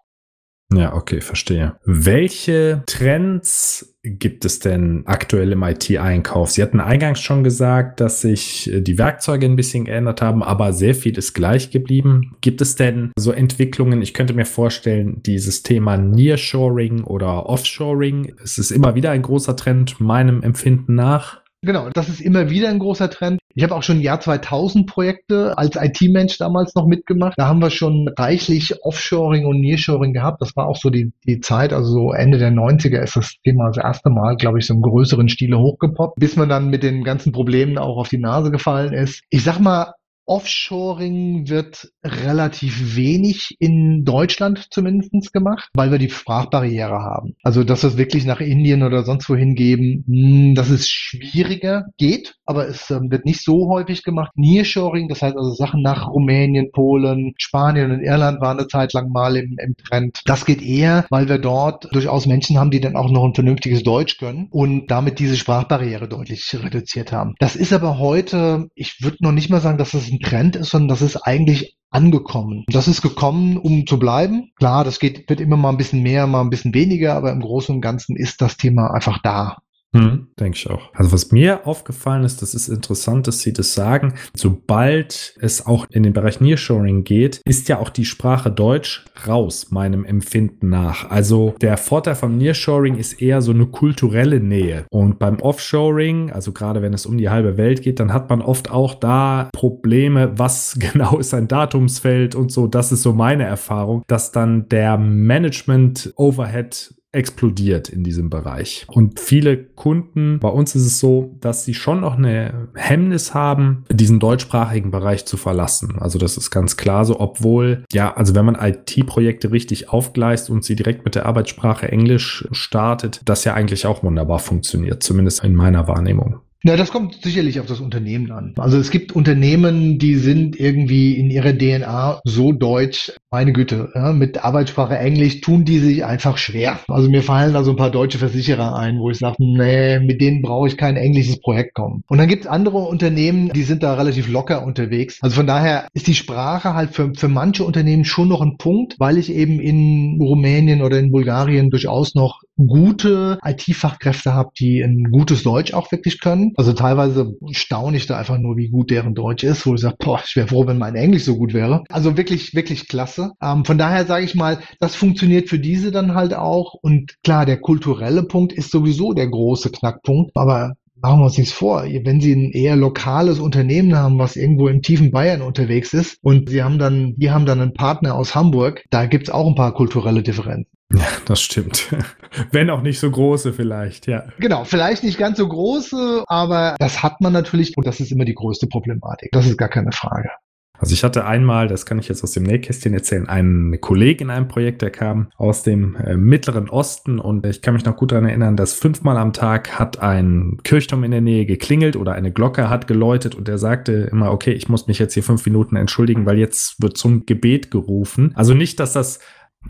Ja, 0.74 0.94
okay, 0.94 1.22
verstehe. 1.22 1.76
Welche 1.84 2.82
Trends 2.86 3.96
gibt 4.02 4.44
es 4.44 4.58
denn 4.58 5.02
aktuell 5.06 5.52
im 5.52 5.62
IT-Einkauf? 5.62 6.50
Sie 6.50 6.62
hatten 6.62 6.80
eingangs 6.80 7.20
schon 7.20 7.42
gesagt, 7.42 8.00
dass 8.00 8.20
sich 8.20 8.70
äh, 8.70 8.82
die 8.82 8.98
Werkzeuge 8.98 9.46
ein 9.46 9.56
bisschen 9.56 9.86
geändert 9.86 10.20
haben, 10.20 10.42
aber 10.42 10.74
sehr 10.74 10.94
viel 10.94 11.16
ist 11.16 11.32
gleich 11.32 11.70
geblieben. 11.70 12.36
Gibt 12.42 12.60
es 12.60 12.76
denn 12.76 13.12
so 13.18 13.32
Entwicklungen? 13.32 14.02
Ich 14.02 14.12
könnte 14.12 14.34
mir 14.34 14.44
vorstellen, 14.44 15.22
dieses 15.22 15.62
Thema 15.62 15.96
Nearshoring 15.96 17.02
oder 17.02 17.46
Offshoring, 17.46 18.34
es 18.44 18.58
ist 18.58 18.70
immer 18.70 18.94
wieder 18.94 19.10
ein 19.10 19.22
großer 19.22 19.56
Trend 19.56 20.00
meinem 20.00 20.42
Empfinden 20.42 20.94
nach. 20.94 21.40
Genau, 21.62 21.90
das 21.90 22.08
ist 22.08 22.20
immer 22.20 22.50
wieder 22.50 22.68
ein 22.68 22.78
großer 22.78 23.10
Trend. 23.10 23.40
Ich 23.54 23.64
habe 23.64 23.74
auch 23.74 23.82
schon 23.82 24.00
Jahr 24.00 24.20
2000 24.20 24.86
Projekte 24.86 25.58
als 25.58 25.74
IT-Mensch 25.74 26.38
damals 26.38 26.76
noch 26.76 26.86
mitgemacht. 26.86 27.34
Da 27.36 27.48
haben 27.48 27.60
wir 27.60 27.70
schon 27.70 28.08
reichlich 28.16 28.84
Offshoring 28.84 29.44
und 29.44 29.60
Nearshoring 29.60 30.12
gehabt. 30.12 30.40
Das 30.40 30.54
war 30.54 30.68
auch 30.68 30.76
so 30.76 30.90
die, 30.90 31.10
die 31.26 31.40
Zeit, 31.40 31.72
also 31.72 31.90
so 31.90 32.12
Ende 32.12 32.38
der 32.38 32.52
90er 32.52 33.02
ist 33.02 33.16
das 33.16 33.34
Thema 33.42 33.66
das 33.72 33.82
erste 33.82 34.10
Mal, 34.10 34.36
glaube 34.36 34.60
ich, 34.60 34.66
so 34.66 34.74
im 34.74 34.82
größeren 34.82 35.28
Stile 35.28 35.58
hochgepoppt, 35.58 36.20
bis 36.20 36.36
man 36.36 36.48
dann 36.48 36.70
mit 36.70 36.84
den 36.84 37.02
ganzen 37.02 37.32
Problemen 37.32 37.78
auch 37.78 37.96
auf 37.96 38.08
die 38.08 38.18
Nase 38.18 38.52
gefallen 38.52 38.92
ist. 38.92 39.24
Ich 39.28 39.42
sag 39.42 39.58
mal, 39.58 39.94
Offshoring 40.28 41.48
wird 41.48 41.88
relativ 42.04 42.96
wenig 42.96 43.56
in 43.58 44.04
Deutschland 44.04 44.68
zumindest 44.70 45.32
gemacht, 45.32 45.68
weil 45.74 45.90
wir 45.90 45.98
die 45.98 46.10
Sprachbarriere 46.10 47.00
haben. 47.00 47.34
Also, 47.42 47.64
dass 47.64 47.82
wir 47.82 47.88
es 47.88 47.96
wirklich 47.96 48.26
nach 48.26 48.40
Indien 48.40 48.82
oder 48.82 49.04
sonst 49.04 49.28
wohin 49.30 49.54
geben, 49.54 50.04
hm, 50.06 50.54
das 50.54 50.70
ist 50.70 50.90
schwieriger, 50.90 51.86
geht, 51.96 52.34
aber 52.44 52.68
es 52.68 52.90
ähm, 52.90 53.10
wird 53.10 53.24
nicht 53.24 53.42
so 53.42 53.68
häufig 53.68 54.02
gemacht. 54.02 54.32
Nearshoring, 54.36 55.08
das 55.08 55.22
heißt 55.22 55.36
also 55.36 55.52
Sachen 55.54 55.82
nach 55.82 56.08
Rumänien, 56.08 56.70
Polen, 56.72 57.34
Spanien 57.38 57.90
und 57.90 58.02
Irland 58.02 58.40
waren 58.40 58.58
eine 58.58 58.68
Zeit 58.68 58.92
lang 58.92 59.10
mal 59.10 59.36
im, 59.36 59.56
im 59.58 59.76
Trend. 59.76 60.20
Das 60.26 60.44
geht 60.44 60.62
eher, 60.62 61.06
weil 61.10 61.28
wir 61.28 61.38
dort 61.38 61.88
durchaus 61.92 62.26
Menschen 62.26 62.58
haben, 62.58 62.70
die 62.70 62.80
dann 62.80 62.96
auch 62.96 63.10
noch 63.10 63.24
ein 63.24 63.34
vernünftiges 63.34 63.82
Deutsch 63.82 64.18
können 64.18 64.48
und 64.50 64.90
damit 64.90 65.18
diese 65.18 65.36
Sprachbarriere 65.36 66.08
deutlich 66.08 66.54
reduziert 66.62 67.12
haben. 67.12 67.34
Das 67.38 67.56
ist 67.56 67.72
aber 67.72 67.98
heute, 67.98 68.68
ich 68.74 69.02
würde 69.02 69.18
noch 69.20 69.32
nicht 69.32 69.50
mal 69.50 69.60
sagen, 69.60 69.78
dass 69.78 69.92
das 69.92 70.10
ein 70.10 70.17
Trend 70.18 70.56
ist, 70.56 70.70
sondern 70.70 70.88
das 70.88 71.02
ist 71.02 71.16
eigentlich 71.16 71.76
angekommen. 71.90 72.64
Das 72.68 72.88
ist 72.88 73.02
gekommen, 73.02 73.56
um 73.56 73.86
zu 73.86 73.98
bleiben. 73.98 74.50
Klar, 74.56 74.84
das 74.84 74.98
geht, 74.98 75.28
wird 75.28 75.40
immer 75.40 75.56
mal 75.56 75.70
ein 75.70 75.78
bisschen 75.78 76.02
mehr, 76.02 76.26
mal 76.26 76.42
ein 76.42 76.50
bisschen 76.50 76.74
weniger, 76.74 77.14
aber 77.14 77.32
im 77.32 77.40
Großen 77.40 77.74
und 77.74 77.80
Ganzen 77.80 78.16
ist 78.16 78.40
das 78.40 78.56
Thema 78.56 78.92
einfach 78.92 79.18
da. 79.22 79.58
Hm, 79.96 80.26
denke 80.38 80.58
ich 80.58 80.68
auch. 80.68 80.92
Also 80.92 81.12
was 81.12 81.32
mir 81.32 81.66
aufgefallen 81.66 82.24
ist, 82.24 82.42
das 82.42 82.52
ist 82.52 82.68
interessant, 82.68 83.26
dass 83.26 83.40
Sie 83.40 83.54
das 83.54 83.72
sagen, 83.72 84.12
sobald 84.36 85.34
es 85.40 85.64
auch 85.64 85.86
in 85.90 86.02
den 86.02 86.12
Bereich 86.12 86.42
Nearshoring 86.42 87.04
geht, 87.04 87.40
ist 87.46 87.68
ja 87.68 87.78
auch 87.78 87.88
die 87.88 88.04
Sprache 88.04 88.50
Deutsch 88.50 89.06
raus, 89.26 89.68
meinem 89.70 90.04
Empfinden 90.04 90.68
nach. 90.68 91.10
Also 91.10 91.54
der 91.62 91.78
Vorteil 91.78 92.16
vom 92.16 92.36
Nearshoring 92.36 92.96
ist 92.96 93.22
eher 93.22 93.40
so 93.40 93.52
eine 93.52 93.64
kulturelle 93.64 94.40
Nähe. 94.40 94.84
Und 94.90 95.18
beim 95.18 95.40
Offshoring, 95.40 96.32
also 96.32 96.52
gerade 96.52 96.82
wenn 96.82 96.92
es 96.92 97.06
um 97.06 97.16
die 97.16 97.30
halbe 97.30 97.56
Welt 97.56 97.80
geht, 97.80 97.98
dann 97.98 98.12
hat 98.12 98.28
man 98.28 98.42
oft 98.42 98.70
auch 98.70 98.92
da 98.92 99.48
Probleme, 99.54 100.38
was 100.38 100.74
genau 100.78 101.16
ist 101.16 101.32
ein 101.32 101.48
Datumsfeld 101.48 102.34
und 102.34 102.52
so. 102.52 102.66
Das 102.66 102.92
ist 102.92 103.02
so 103.02 103.14
meine 103.14 103.44
Erfahrung, 103.44 104.02
dass 104.06 104.32
dann 104.32 104.68
der 104.68 104.98
Management-Overhead 104.98 106.97
explodiert 107.12 107.88
in 107.88 108.04
diesem 108.04 108.28
Bereich. 108.28 108.84
Und 108.88 109.18
viele 109.18 109.56
Kunden, 109.56 110.38
bei 110.40 110.48
uns 110.48 110.74
ist 110.74 110.84
es 110.84 111.00
so, 111.00 111.36
dass 111.40 111.64
sie 111.64 111.72
schon 111.72 112.00
noch 112.00 112.18
eine 112.18 112.68
Hemmnis 112.74 113.32
haben, 113.32 113.84
diesen 113.90 114.20
deutschsprachigen 114.20 114.90
Bereich 114.90 115.24
zu 115.24 115.38
verlassen. 115.38 115.96
Also 115.98 116.18
das 116.18 116.36
ist 116.36 116.50
ganz 116.50 116.76
klar 116.76 117.06
so, 117.06 117.18
obwohl, 117.18 117.84
ja, 117.90 118.14
also 118.14 118.34
wenn 118.34 118.44
man 118.44 118.56
IT-Projekte 118.60 119.52
richtig 119.52 119.88
aufgleist 119.88 120.50
und 120.50 120.64
sie 120.64 120.76
direkt 120.76 121.04
mit 121.04 121.14
der 121.14 121.26
Arbeitssprache 121.26 121.90
Englisch 121.90 122.46
startet, 122.52 123.22
das 123.24 123.44
ja 123.44 123.54
eigentlich 123.54 123.86
auch 123.86 124.02
wunderbar 124.02 124.38
funktioniert, 124.38 125.02
zumindest 125.02 125.42
in 125.44 125.54
meiner 125.54 125.88
Wahrnehmung. 125.88 126.40
Na, 126.64 126.76
das 126.76 126.90
kommt 126.90 127.22
sicherlich 127.22 127.60
auf 127.60 127.66
das 127.66 127.78
Unternehmen 127.78 128.32
an. 128.32 128.52
Also 128.58 128.78
es 128.78 128.90
gibt 128.90 129.12
Unternehmen, 129.12 129.98
die 130.00 130.16
sind 130.16 130.58
irgendwie 130.58 131.14
in 131.14 131.30
ihrer 131.30 131.56
DNA 131.56 132.20
so 132.24 132.50
deutsch, 132.50 133.12
meine 133.30 133.52
Güte, 133.52 133.90
ja, 133.94 134.12
mit 134.12 134.44
Arbeitssprache 134.44 134.98
Englisch 134.98 135.40
tun 135.40 135.64
die 135.64 135.78
sich 135.78 136.04
einfach 136.04 136.36
schwer. 136.36 136.80
Also 136.88 137.08
mir 137.08 137.22
fallen 137.22 137.52
da 137.52 137.62
so 137.62 137.70
ein 137.70 137.76
paar 137.76 137.92
deutsche 137.92 138.18
Versicherer 138.18 138.74
ein, 138.74 138.98
wo 138.98 139.08
ich 139.08 139.18
sage, 139.18 139.36
nee, 139.38 140.00
mit 140.00 140.20
denen 140.20 140.42
brauche 140.42 140.66
ich 140.66 140.76
kein 140.76 140.96
englisches 140.96 141.38
Projekt 141.40 141.74
kommen. 141.74 142.02
Und 142.08 142.18
dann 142.18 142.28
gibt 142.28 142.42
es 142.42 142.50
andere 142.50 142.78
Unternehmen, 142.78 143.50
die 143.54 143.62
sind 143.62 143.84
da 143.84 143.94
relativ 143.94 144.28
locker 144.28 144.64
unterwegs. 144.64 145.18
Also 145.22 145.36
von 145.36 145.46
daher 145.46 145.86
ist 145.94 146.08
die 146.08 146.14
Sprache 146.14 146.74
halt 146.74 146.90
für, 146.90 147.12
für 147.14 147.28
manche 147.28 147.62
Unternehmen 147.62 148.04
schon 148.04 148.28
noch 148.28 148.40
ein 148.40 148.56
Punkt, 148.56 148.96
weil 148.98 149.16
ich 149.16 149.32
eben 149.32 149.60
in 149.60 150.18
Rumänien 150.20 150.82
oder 150.82 150.98
in 150.98 151.12
Bulgarien 151.12 151.70
durchaus 151.70 152.16
noch 152.16 152.40
gute 152.58 153.38
IT-Fachkräfte 153.44 154.34
habe, 154.34 154.50
die 154.58 154.80
ein 154.80 155.10
gutes 155.10 155.42
Deutsch 155.42 155.72
auch 155.72 155.90
wirklich 155.92 156.20
können. 156.20 156.52
Also 156.56 156.72
teilweise 156.72 157.36
staune 157.52 157.96
ich 157.96 158.06
da 158.06 158.18
einfach 158.18 158.38
nur, 158.38 158.56
wie 158.56 158.68
gut 158.68 158.90
deren 158.90 159.14
Deutsch 159.14 159.44
ist, 159.44 159.66
wo 159.66 159.74
ich 159.74 159.80
sage, 159.80 159.96
boah, 159.98 160.20
ich 160.24 160.34
wäre 160.36 160.48
froh, 160.48 160.66
wenn 160.66 160.78
mein 160.78 160.96
Englisch 160.96 161.24
so 161.24 161.36
gut 161.36 161.54
wäre. 161.54 161.84
Also 161.88 162.16
wirklich, 162.16 162.54
wirklich 162.54 162.88
klasse. 162.88 163.32
Ähm, 163.42 163.64
von 163.64 163.78
daher 163.78 164.06
sage 164.06 164.24
ich 164.24 164.34
mal, 164.34 164.58
das 164.80 164.96
funktioniert 164.96 165.48
für 165.48 165.58
diese 165.58 165.92
dann 165.92 166.14
halt 166.14 166.34
auch. 166.34 166.74
Und 166.74 167.14
klar, 167.22 167.46
der 167.46 167.60
kulturelle 167.60 168.24
Punkt 168.24 168.52
ist 168.52 168.70
sowieso 168.70 169.12
der 169.12 169.28
große 169.28 169.70
Knackpunkt. 169.70 170.32
Aber 170.34 170.74
machen 171.00 171.20
wir 171.20 171.24
uns 171.26 171.38
nichts 171.38 171.52
vor. 171.52 171.84
Wenn 171.84 172.20
Sie 172.20 172.32
ein 172.32 172.52
eher 172.52 172.76
lokales 172.76 173.38
Unternehmen 173.38 173.96
haben, 173.96 174.18
was 174.18 174.36
irgendwo 174.36 174.68
im 174.68 174.82
tiefen 174.82 175.10
Bayern 175.10 175.42
unterwegs 175.42 175.92
ist 175.94 176.18
und 176.22 176.48
Sie 176.48 176.62
haben 176.62 176.78
dann, 176.78 177.14
die 177.16 177.30
haben 177.30 177.46
dann 177.46 177.60
einen 177.60 177.74
Partner 177.74 178.14
aus 178.14 178.34
Hamburg, 178.34 178.84
da 178.90 179.06
gibt's 179.06 179.30
auch 179.30 179.46
ein 179.46 179.54
paar 179.54 179.74
kulturelle 179.74 180.22
Differenzen. 180.22 180.72
Ja, 180.92 181.06
das 181.26 181.40
stimmt. 181.40 181.94
Wenn 182.50 182.70
auch 182.70 182.82
nicht 182.82 182.98
so 182.98 183.10
große 183.10 183.52
vielleicht, 183.52 184.06
ja. 184.06 184.24
Genau, 184.38 184.64
vielleicht 184.64 185.04
nicht 185.04 185.18
ganz 185.18 185.38
so 185.38 185.46
große, 185.46 186.24
aber 186.26 186.76
das 186.78 187.02
hat 187.02 187.20
man 187.20 187.32
natürlich 187.32 187.76
und 187.76 187.86
das 187.86 188.00
ist 188.00 188.10
immer 188.10 188.24
die 188.24 188.34
größte 188.34 188.66
Problematik. 188.66 189.30
Das 189.32 189.46
ist 189.46 189.58
gar 189.58 189.68
keine 189.68 189.92
Frage. 189.92 190.30
Also 190.78 190.94
ich 190.94 191.04
hatte 191.04 191.26
einmal, 191.26 191.68
das 191.68 191.86
kann 191.86 191.98
ich 191.98 192.08
jetzt 192.08 192.22
aus 192.22 192.32
dem 192.32 192.44
Nähkästchen 192.44 192.94
erzählen, 192.94 193.28
einen 193.28 193.80
Kollegen 193.80 194.24
in 194.24 194.30
einem 194.30 194.48
Projekt, 194.48 194.82
der 194.82 194.90
kam 194.90 195.28
aus 195.36 195.62
dem 195.62 195.96
äh, 195.96 196.16
Mittleren 196.16 196.68
Osten 196.68 197.18
und 197.18 197.44
ich 197.44 197.62
kann 197.62 197.74
mich 197.74 197.84
noch 197.84 197.96
gut 197.96 198.12
daran 198.12 198.26
erinnern, 198.26 198.56
dass 198.56 198.74
fünfmal 198.74 199.16
am 199.16 199.32
Tag 199.32 199.78
hat 199.78 200.00
ein 200.00 200.58
Kirchturm 200.62 201.04
in 201.04 201.10
der 201.10 201.20
Nähe 201.20 201.46
geklingelt 201.46 201.96
oder 201.96 202.12
eine 202.12 202.32
Glocke 202.32 202.70
hat 202.70 202.86
geläutet 202.86 203.34
und 203.34 203.48
er 203.48 203.58
sagte 203.58 204.08
immer, 204.10 204.30
okay, 204.30 204.52
ich 204.52 204.68
muss 204.68 204.86
mich 204.86 204.98
jetzt 204.98 205.14
hier 205.14 205.22
fünf 205.22 205.44
Minuten 205.46 205.76
entschuldigen, 205.76 206.26
weil 206.26 206.38
jetzt 206.38 206.80
wird 206.80 206.96
zum 206.96 207.26
Gebet 207.26 207.70
gerufen. 207.70 208.32
Also 208.34 208.54
nicht, 208.54 208.80
dass 208.80 208.92
das 208.92 209.18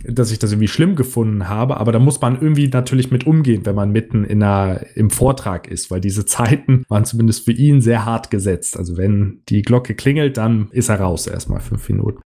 dass 0.05 0.31
ich 0.31 0.39
das 0.39 0.53
irgendwie 0.53 0.69
schlimm 0.69 0.97
gefunden 0.97 1.49
habe, 1.49 1.79
aber 1.79 1.93
da 1.93 1.99
muss 1.99 2.21
man 2.21 2.41
irgendwie 2.41 2.69
natürlich 2.69 3.11
mit 3.11 3.27
umgehen, 3.27 3.65
wenn 3.65 3.75
man 3.75 3.91
mitten 3.91 4.25
in 4.25 4.43
einer, 4.43 4.81
im 4.95 5.11
Vortrag 5.11 5.69
ist, 5.69 5.91
weil 5.91 6.01
diese 6.01 6.25
Zeiten 6.27 6.85
waren 6.89 7.05
zumindest 7.05 7.45
für 7.45 7.53
ihn 7.53 7.81
sehr 7.81 8.05
hart 8.05 8.31
gesetzt. 8.31 8.77
Also 8.77 8.97
wenn 8.97 9.43
die 9.49 9.63
Glocke 9.63 9.95
klingelt, 9.95 10.37
dann 10.37 10.69
ist 10.71 10.89
er 10.89 11.01
raus 11.01 11.27
erstmal 11.27 11.61
fünf 11.61 11.89
Minuten. 11.89 12.21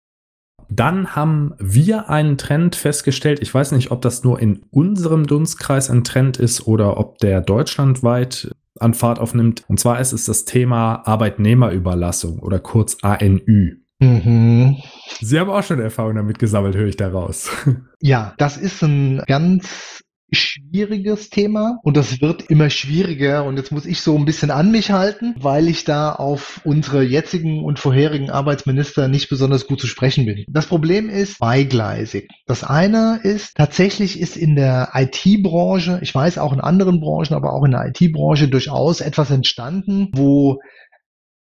Dann 0.70 1.18
haben 1.18 1.54
wir 1.60 2.10
einen 2.10 2.38
Trend 2.38 2.78
festgestellt. 2.78 3.42
Ich 3.42 3.54
weiß 3.54 3.74
nicht, 3.74 3.92
ob 3.92 4.02
das 4.02 4.24
nur 4.24 4.40
in 4.40 4.62
unserem 4.72 5.28
Dunstkreis 5.28 5.90
ein 5.90 6.06
Trend 6.06 6.38
ist 6.38 6.66
oder 6.66 6.98
ob 6.98 7.18
der 7.18 7.42
deutschlandweit 7.42 8.56
an 8.80 8.94
Fahrt 8.94 9.20
aufnimmt. 9.20 9.66
Und 9.68 9.82
zwar 9.82 10.00
ist 10.00 10.14
es 10.14 10.26
das 10.26 10.46
Thema 10.46 11.06
Arbeitnehmerüberlassung 11.06 12.40
oder 12.40 12.60
kurz 12.60 12.98
ANÜ. 13.02 13.81
Mhm. 14.02 14.78
Sie 15.20 15.40
haben 15.40 15.52
auch 15.52 15.64
schon 15.64 15.80
Erfahrung 15.80 16.16
damit 16.16 16.40
gesammelt, 16.40 16.76
höre 16.76 16.88
ich 16.88 16.98
daraus. 16.98 17.50
Ja, 18.04 18.34
das 18.40 18.58
ist 18.58 18.82
ein 18.82 19.22
ganz 19.28 20.02
schwieriges 20.32 21.30
Thema 21.30 21.78
und 21.84 21.98
das 21.98 22.20
wird 22.20 22.50
immer 22.50 22.72
schwieriger 22.72 23.44
und 23.44 23.58
jetzt 23.58 23.72
muss 23.72 23.86
ich 23.86 24.02
so 24.02 24.18
ein 24.18 24.26
bisschen 24.26 24.50
an 24.50 24.72
mich 24.72 24.90
halten, 24.90 25.36
weil 25.38 25.68
ich 25.68 25.84
da 25.84 26.14
auf 26.14 26.62
unsere 26.64 27.04
jetzigen 27.04 27.64
und 27.64 27.78
vorherigen 27.78 28.32
Arbeitsminister 28.32 29.08
nicht 29.08 29.30
besonders 29.30 29.68
gut 29.68 29.82
zu 29.82 29.86
sprechen 29.86 30.26
bin. 30.26 30.46
Das 30.48 30.66
Problem 30.66 31.10
ist 31.10 31.38
beigleisig. 31.38 32.28
Das 32.48 32.64
eine 32.64 33.20
ist, 33.22 33.56
tatsächlich 33.56 34.20
ist 34.20 34.36
in 34.36 34.56
der 34.56 34.90
IT-Branche, 34.96 36.00
ich 36.02 36.16
weiß 36.16 36.40
auch 36.40 36.54
in 36.54 36.62
anderen 36.62 37.02
Branchen, 37.02 37.36
aber 37.36 37.54
auch 37.54 37.66
in 37.66 37.72
der 37.72 37.86
IT-Branche 37.88 38.48
durchaus 38.48 39.02
etwas 39.02 39.30
entstanden, 39.30 40.10
wo 40.14 40.60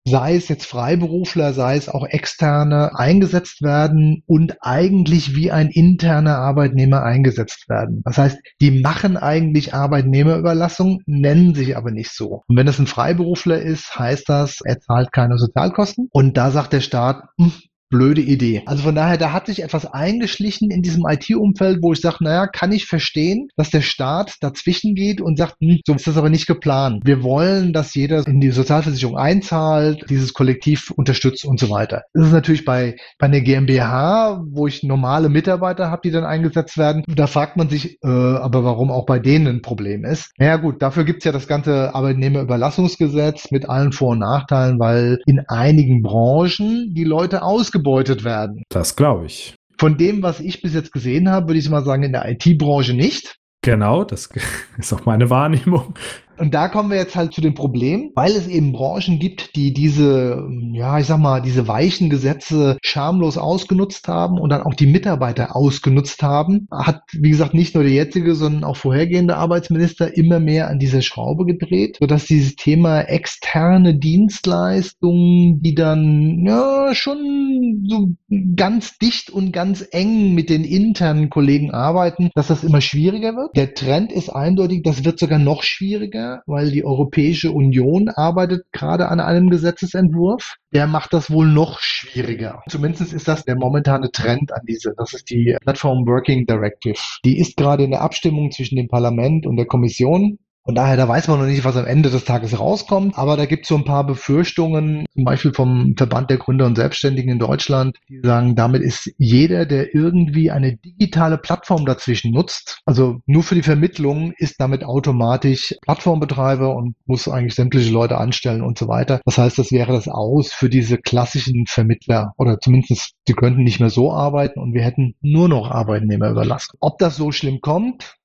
sei 0.10 0.36
es 0.36 0.48
jetzt 0.48 0.66
Freiberufler, 0.66 1.54
sei 1.54 1.78
es 1.78 1.90
auch 1.90 2.06
externe, 2.06 2.92
eingesetzt 2.98 3.62
werden 3.62 4.24
und 4.26 4.58
eigentlich 4.62 5.36
wie 5.36 5.52
ein 5.52 5.70
interner 5.70 6.38
Arbeitnehmer 6.38 7.04
eingesetzt 7.04 7.70
werden. 7.70 8.02
Das 8.06 8.18
heißt, 8.18 8.40
die 8.62 8.72
machen 8.82 9.18
eigentlich 9.18 9.74
Arbeitnehmerüberlassung, 9.74 11.02
nennen 11.06 11.56
sich 11.56 11.78
aber 11.78 11.92
nicht 11.92 12.12
so. 12.12 12.44
Und 12.48 12.58
wenn 12.58 12.68
es 12.68 12.80
ein 12.80 12.88
Freiberufler 12.88 13.62
ist, 13.62 13.98
heißt 13.98 14.28
das, 14.28 14.60
er 14.64 14.80
zahlt 14.80 15.12
keine 15.12 15.38
Sozialkosten. 15.38 16.10
Und 16.12 16.38
da 16.38 16.52
sagt 16.52 16.74
der 16.74 16.82
Staat, 16.82 17.24
hm, 17.38 17.52
blöde 17.90 18.22
Idee. 18.22 18.62
Also 18.66 18.84
von 18.84 18.96
daher, 18.96 19.18
da 19.18 19.34
hat 19.34 19.48
sich 19.48 19.64
etwas 19.64 19.86
eingeschlichen 19.86 20.70
in 20.70 20.82
diesem 20.82 21.06
IT-Umfeld, 21.08 21.80
wo 21.82 21.94
ich 21.94 22.02
sage, 22.02 22.18
naja, 22.22 22.48
kann 22.48 22.72
ich 22.72 22.86
verstehen, 22.86 23.50
dass 23.58 23.72
der 23.72 23.82
Staat 23.82 24.36
dazwischen 24.42 24.94
geht 24.94 25.22
und 25.22 25.38
sagt, 25.38 25.56
hm, 25.60 25.80
so 25.86 25.96
ist 25.96 26.08
das 26.08 26.18
aber 26.18 26.30
nicht 26.30 26.46
geplant. 26.46 27.02
Wir 27.04 27.24
wollen, 27.24 27.74
dass 27.74 27.96
jeder 27.96 28.26
in 28.28 28.40
die 28.40 28.52
Sozialversicherung 28.52 29.18
einzahlt, 29.18 30.06
dieses 30.10 30.34
Kollektiv 30.34 30.92
unterstützt 30.92 31.46
und 31.46 31.60
so 31.60 31.70
weiter. 31.70 32.04
Das 32.14 32.28
ist 32.28 32.34
natürlich 32.34 32.64
bei, 32.64 32.96
bei 33.18 33.26
einer 33.26 33.42
GmbH, 33.42 34.44
wo 34.48 34.68
ich 34.68 34.84
normale 34.84 35.30
Mitarbeiter 35.30 35.90
habe, 35.90 36.02
die 36.04 36.12
dann 36.12 36.26
eingesetzt 36.26 36.78
werden, 36.78 37.04
da 37.08 37.26
fragt 37.28 37.58
man 37.58 37.70
sich, 37.70 37.98
äh, 38.04 38.08
aber 38.08 38.64
warum 38.64 38.92
auch 38.92 39.06
bei 39.06 39.20
denen 39.20 39.48
ein 39.48 39.62
Problem 39.62 40.06
ist. 40.06 40.32
Naja 40.38 40.58
gut, 40.58 40.82
dafür 40.82 41.06
gibt's 41.06 41.26
ja 41.26 41.32
das 41.32 41.48
ganze 41.48 41.96
Arbeitnehmerüberlassungsgesetz 41.96 43.52
mit 43.52 43.68
allen 43.68 43.92
Vor- 43.92 44.10
und 44.10 44.20
Nachteilen, 44.20 44.80
weil 44.80 45.20
in 45.26 45.40
einigen 45.48 46.04
Branchen 46.04 46.94
die 46.94 47.04
Leute 47.04 47.42
ausgebildet 47.42 47.79
ausgebeutet 47.80 48.24
werden. 48.24 48.64
Das 48.70 48.96
glaube 48.96 49.26
ich. 49.26 49.56
Von 49.78 49.98
dem, 49.98 50.22
was 50.22 50.40
ich 50.40 50.62
bis 50.62 50.74
jetzt 50.74 50.92
gesehen 50.92 51.30
habe, 51.30 51.48
würde 51.48 51.60
ich 51.60 51.70
mal 51.70 51.84
sagen, 51.84 52.04
in 52.04 52.12
der 52.12 52.30
IT-Branche 52.30 52.94
nicht. 52.94 53.36
Genau, 53.62 54.04
das 54.04 54.30
ist 54.78 54.94
auch 54.94 55.06
meine 55.06 55.30
Wahrnehmung. 55.30 55.94
Und 56.40 56.54
da 56.54 56.70
kommen 56.70 56.90
wir 56.90 56.98
jetzt 56.98 57.16
halt 57.16 57.34
zu 57.34 57.42
dem 57.42 57.54
Problem, 57.54 58.12
weil 58.16 58.32
es 58.32 58.48
eben 58.48 58.72
Branchen 58.72 59.20
gibt, 59.20 59.56
die 59.56 59.74
diese, 59.74 60.48
ja, 60.74 61.00
ich 61.00 61.06
sag 61.06 61.20
mal, 61.20 61.42
diese 61.42 61.68
weichen 61.68 62.10
Gesetze 62.10 62.78
schamlos 62.82 63.38
ausgenutzt 63.38 64.08
haben 64.08 64.40
und 64.40 64.50
dann 64.50 64.64
auch 64.64 64.74
die 64.74 64.88
Mitarbeiter 64.88 65.56
ausgenutzt 65.56 66.24
haben, 66.24 66.68
hat, 66.72 67.02
wie 67.14 67.30
gesagt, 67.30 67.54
nicht 67.54 67.76
nur 67.76 67.84
der 67.84 67.94
jetzige, 67.94 68.36
sondern 68.36 68.64
auch 68.64 68.78
vorhergehende 68.78 69.38
Arbeitsminister 69.38 70.16
immer 70.16 70.40
mehr 70.40 70.70
an 70.70 70.80
dieser 70.80 71.02
Schraube 71.02 71.46
gedreht, 71.46 71.98
sodass 72.00 72.26
dieses 72.26 72.56
Thema 72.56 73.02
externe 73.02 73.98
Dienstleistungen, 73.98 75.62
die 75.62 75.76
dann, 75.76 76.46
ja, 76.46 76.94
schon 76.94 77.84
so 77.88 78.10
ganz 78.56 78.98
dicht 78.98 79.30
und 79.30 79.52
ganz 79.52 79.86
eng 79.92 80.34
mit 80.34 80.50
den 80.50 80.64
internen 80.64 81.30
Kollegen 81.30 81.72
arbeiten, 81.72 82.30
dass 82.36 82.48
das 82.48 82.64
immer 82.64 82.82
schwieriger 82.82 83.36
wird. 83.36 83.56
Der 83.56 83.74
Trend 83.74 84.12
ist 84.12 84.30
eindeutig, 84.30 84.84
das 84.84 85.04
wird 85.04 85.20
sogar 85.20 85.40
noch 85.40 85.64
schwieriger, 85.64 86.29
weil 86.46 86.72
die 86.72 86.86
Europäische 86.86 87.52
Union 87.52 88.10
arbeitet 88.10 88.66
gerade 88.72 89.10
an 89.10 89.20
einem 89.20 89.50
Gesetzesentwurf. 89.50 90.56
Der 90.74 90.88
macht 90.88 91.14
das 91.14 91.32
wohl 91.32 91.48
noch 91.48 91.80
schwieriger. 91.80 92.62
Zumindest 92.70 93.14
ist 93.14 93.28
das 93.28 93.44
der 93.46 93.56
momentane 93.56 94.12
Trend 94.12 94.54
an 94.54 94.62
diese. 94.68 94.94
Das 94.98 95.14
ist 95.14 95.30
die 95.30 95.58
Platform 95.62 96.06
Working 96.06 96.46
Directive. 96.46 97.00
Die 97.26 97.40
ist 97.40 97.58
gerade 97.58 97.84
in 97.84 97.92
der 97.92 98.02
Abstimmung 98.02 98.52
zwischen 98.52 98.76
dem 98.76 98.88
Parlament 98.88 99.46
und 99.46 99.58
der 99.58 99.66
Kommission. 99.66 100.40
Von 100.70 100.76
daher, 100.76 100.98
da 100.98 101.08
weiß 101.08 101.28
man 101.30 101.40
noch 101.40 101.48
nicht, 101.48 101.66
was 101.66 101.76
am 101.78 101.88
Ende 101.88 102.12
des 102.12 102.26
Tages 102.26 102.60
rauskommt. 102.60 103.18
Aber 103.18 103.36
da 103.38 103.48
gibt 103.48 103.64
es 103.64 103.70
so 103.70 103.76
ein 103.76 103.86
paar 103.86 104.06
Befürchtungen, 104.06 105.08
zum 105.16 105.24
Beispiel 105.24 105.52
vom 105.52 105.96
Verband 105.98 106.30
der 106.30 106.38
Gründer 106.38 106.68
und 106.68 106.76
Selbstständigen 106.76 107.32
in 107.32 107.40
Deutschland, 107.40 107.98
die 108.08 108.20
sagen, 108.22 108.56
damit 108.56 108.84
ist 108.84 109.12
jeder, 109.18 109.66
der 109.66 109.96
irgendwie 109.96 110.52
eine 110.52 110.78
digitale 110.78 111.40
Plattform 111.40 111.88
dazwischen 111.88 112.32
nutzt, 112.32 112.82
also 112.86 113.20
nur 113.26 113.42
für 113.42 113.56
die 113.56 113.64
Vermittlung, 113.64 114.32
ist 114.38 114.62
damit 114.62 114.84
automatisch 114.84 115.74
Plattformbetreiber 115.82 116.76
und 116.76 116.94
muss 117.08 117.28
eigentlich 117.28 117.56
sämtliche 117.56 117.92
Leute 117.92 118.20
anstellen 118.20 118.62
und 118.62 118.78
so 118.78 118.88
weiter. 118.88 119.22
Das 119.26 119.40
heißt, 119.40 119.58
das 119.58 119.72
wäre 119.72 119.94
das 119.94 120.08
Aus 120.08 120.54
für 120.54 120.70
diese 120.70 121.00
klassischen 121.00 121.66
Vermittler 121.66 122.34
oder 122.38 122.60
zumindest 122.60 123.16
die 123.28 123.34
könnten 123.34 123.64
nicht 123.64 123.80
mehr 123.80 123.90
so 123.90 124.14
arbeiten 124.14 124.60
und 124.60 124.76
wir 124.76 124.84
hätten 124.84 125.16
nur 125.20 125.50
noch 125.50 125.72
Arbeitnehmer 125.72 126.30
überlassen. 126.30 126.78
Ob 126.80 127.00
das 127.00 127.16
so 127.16 127.32
schlimm 127.32 127.60
kommt, 127.60 128.19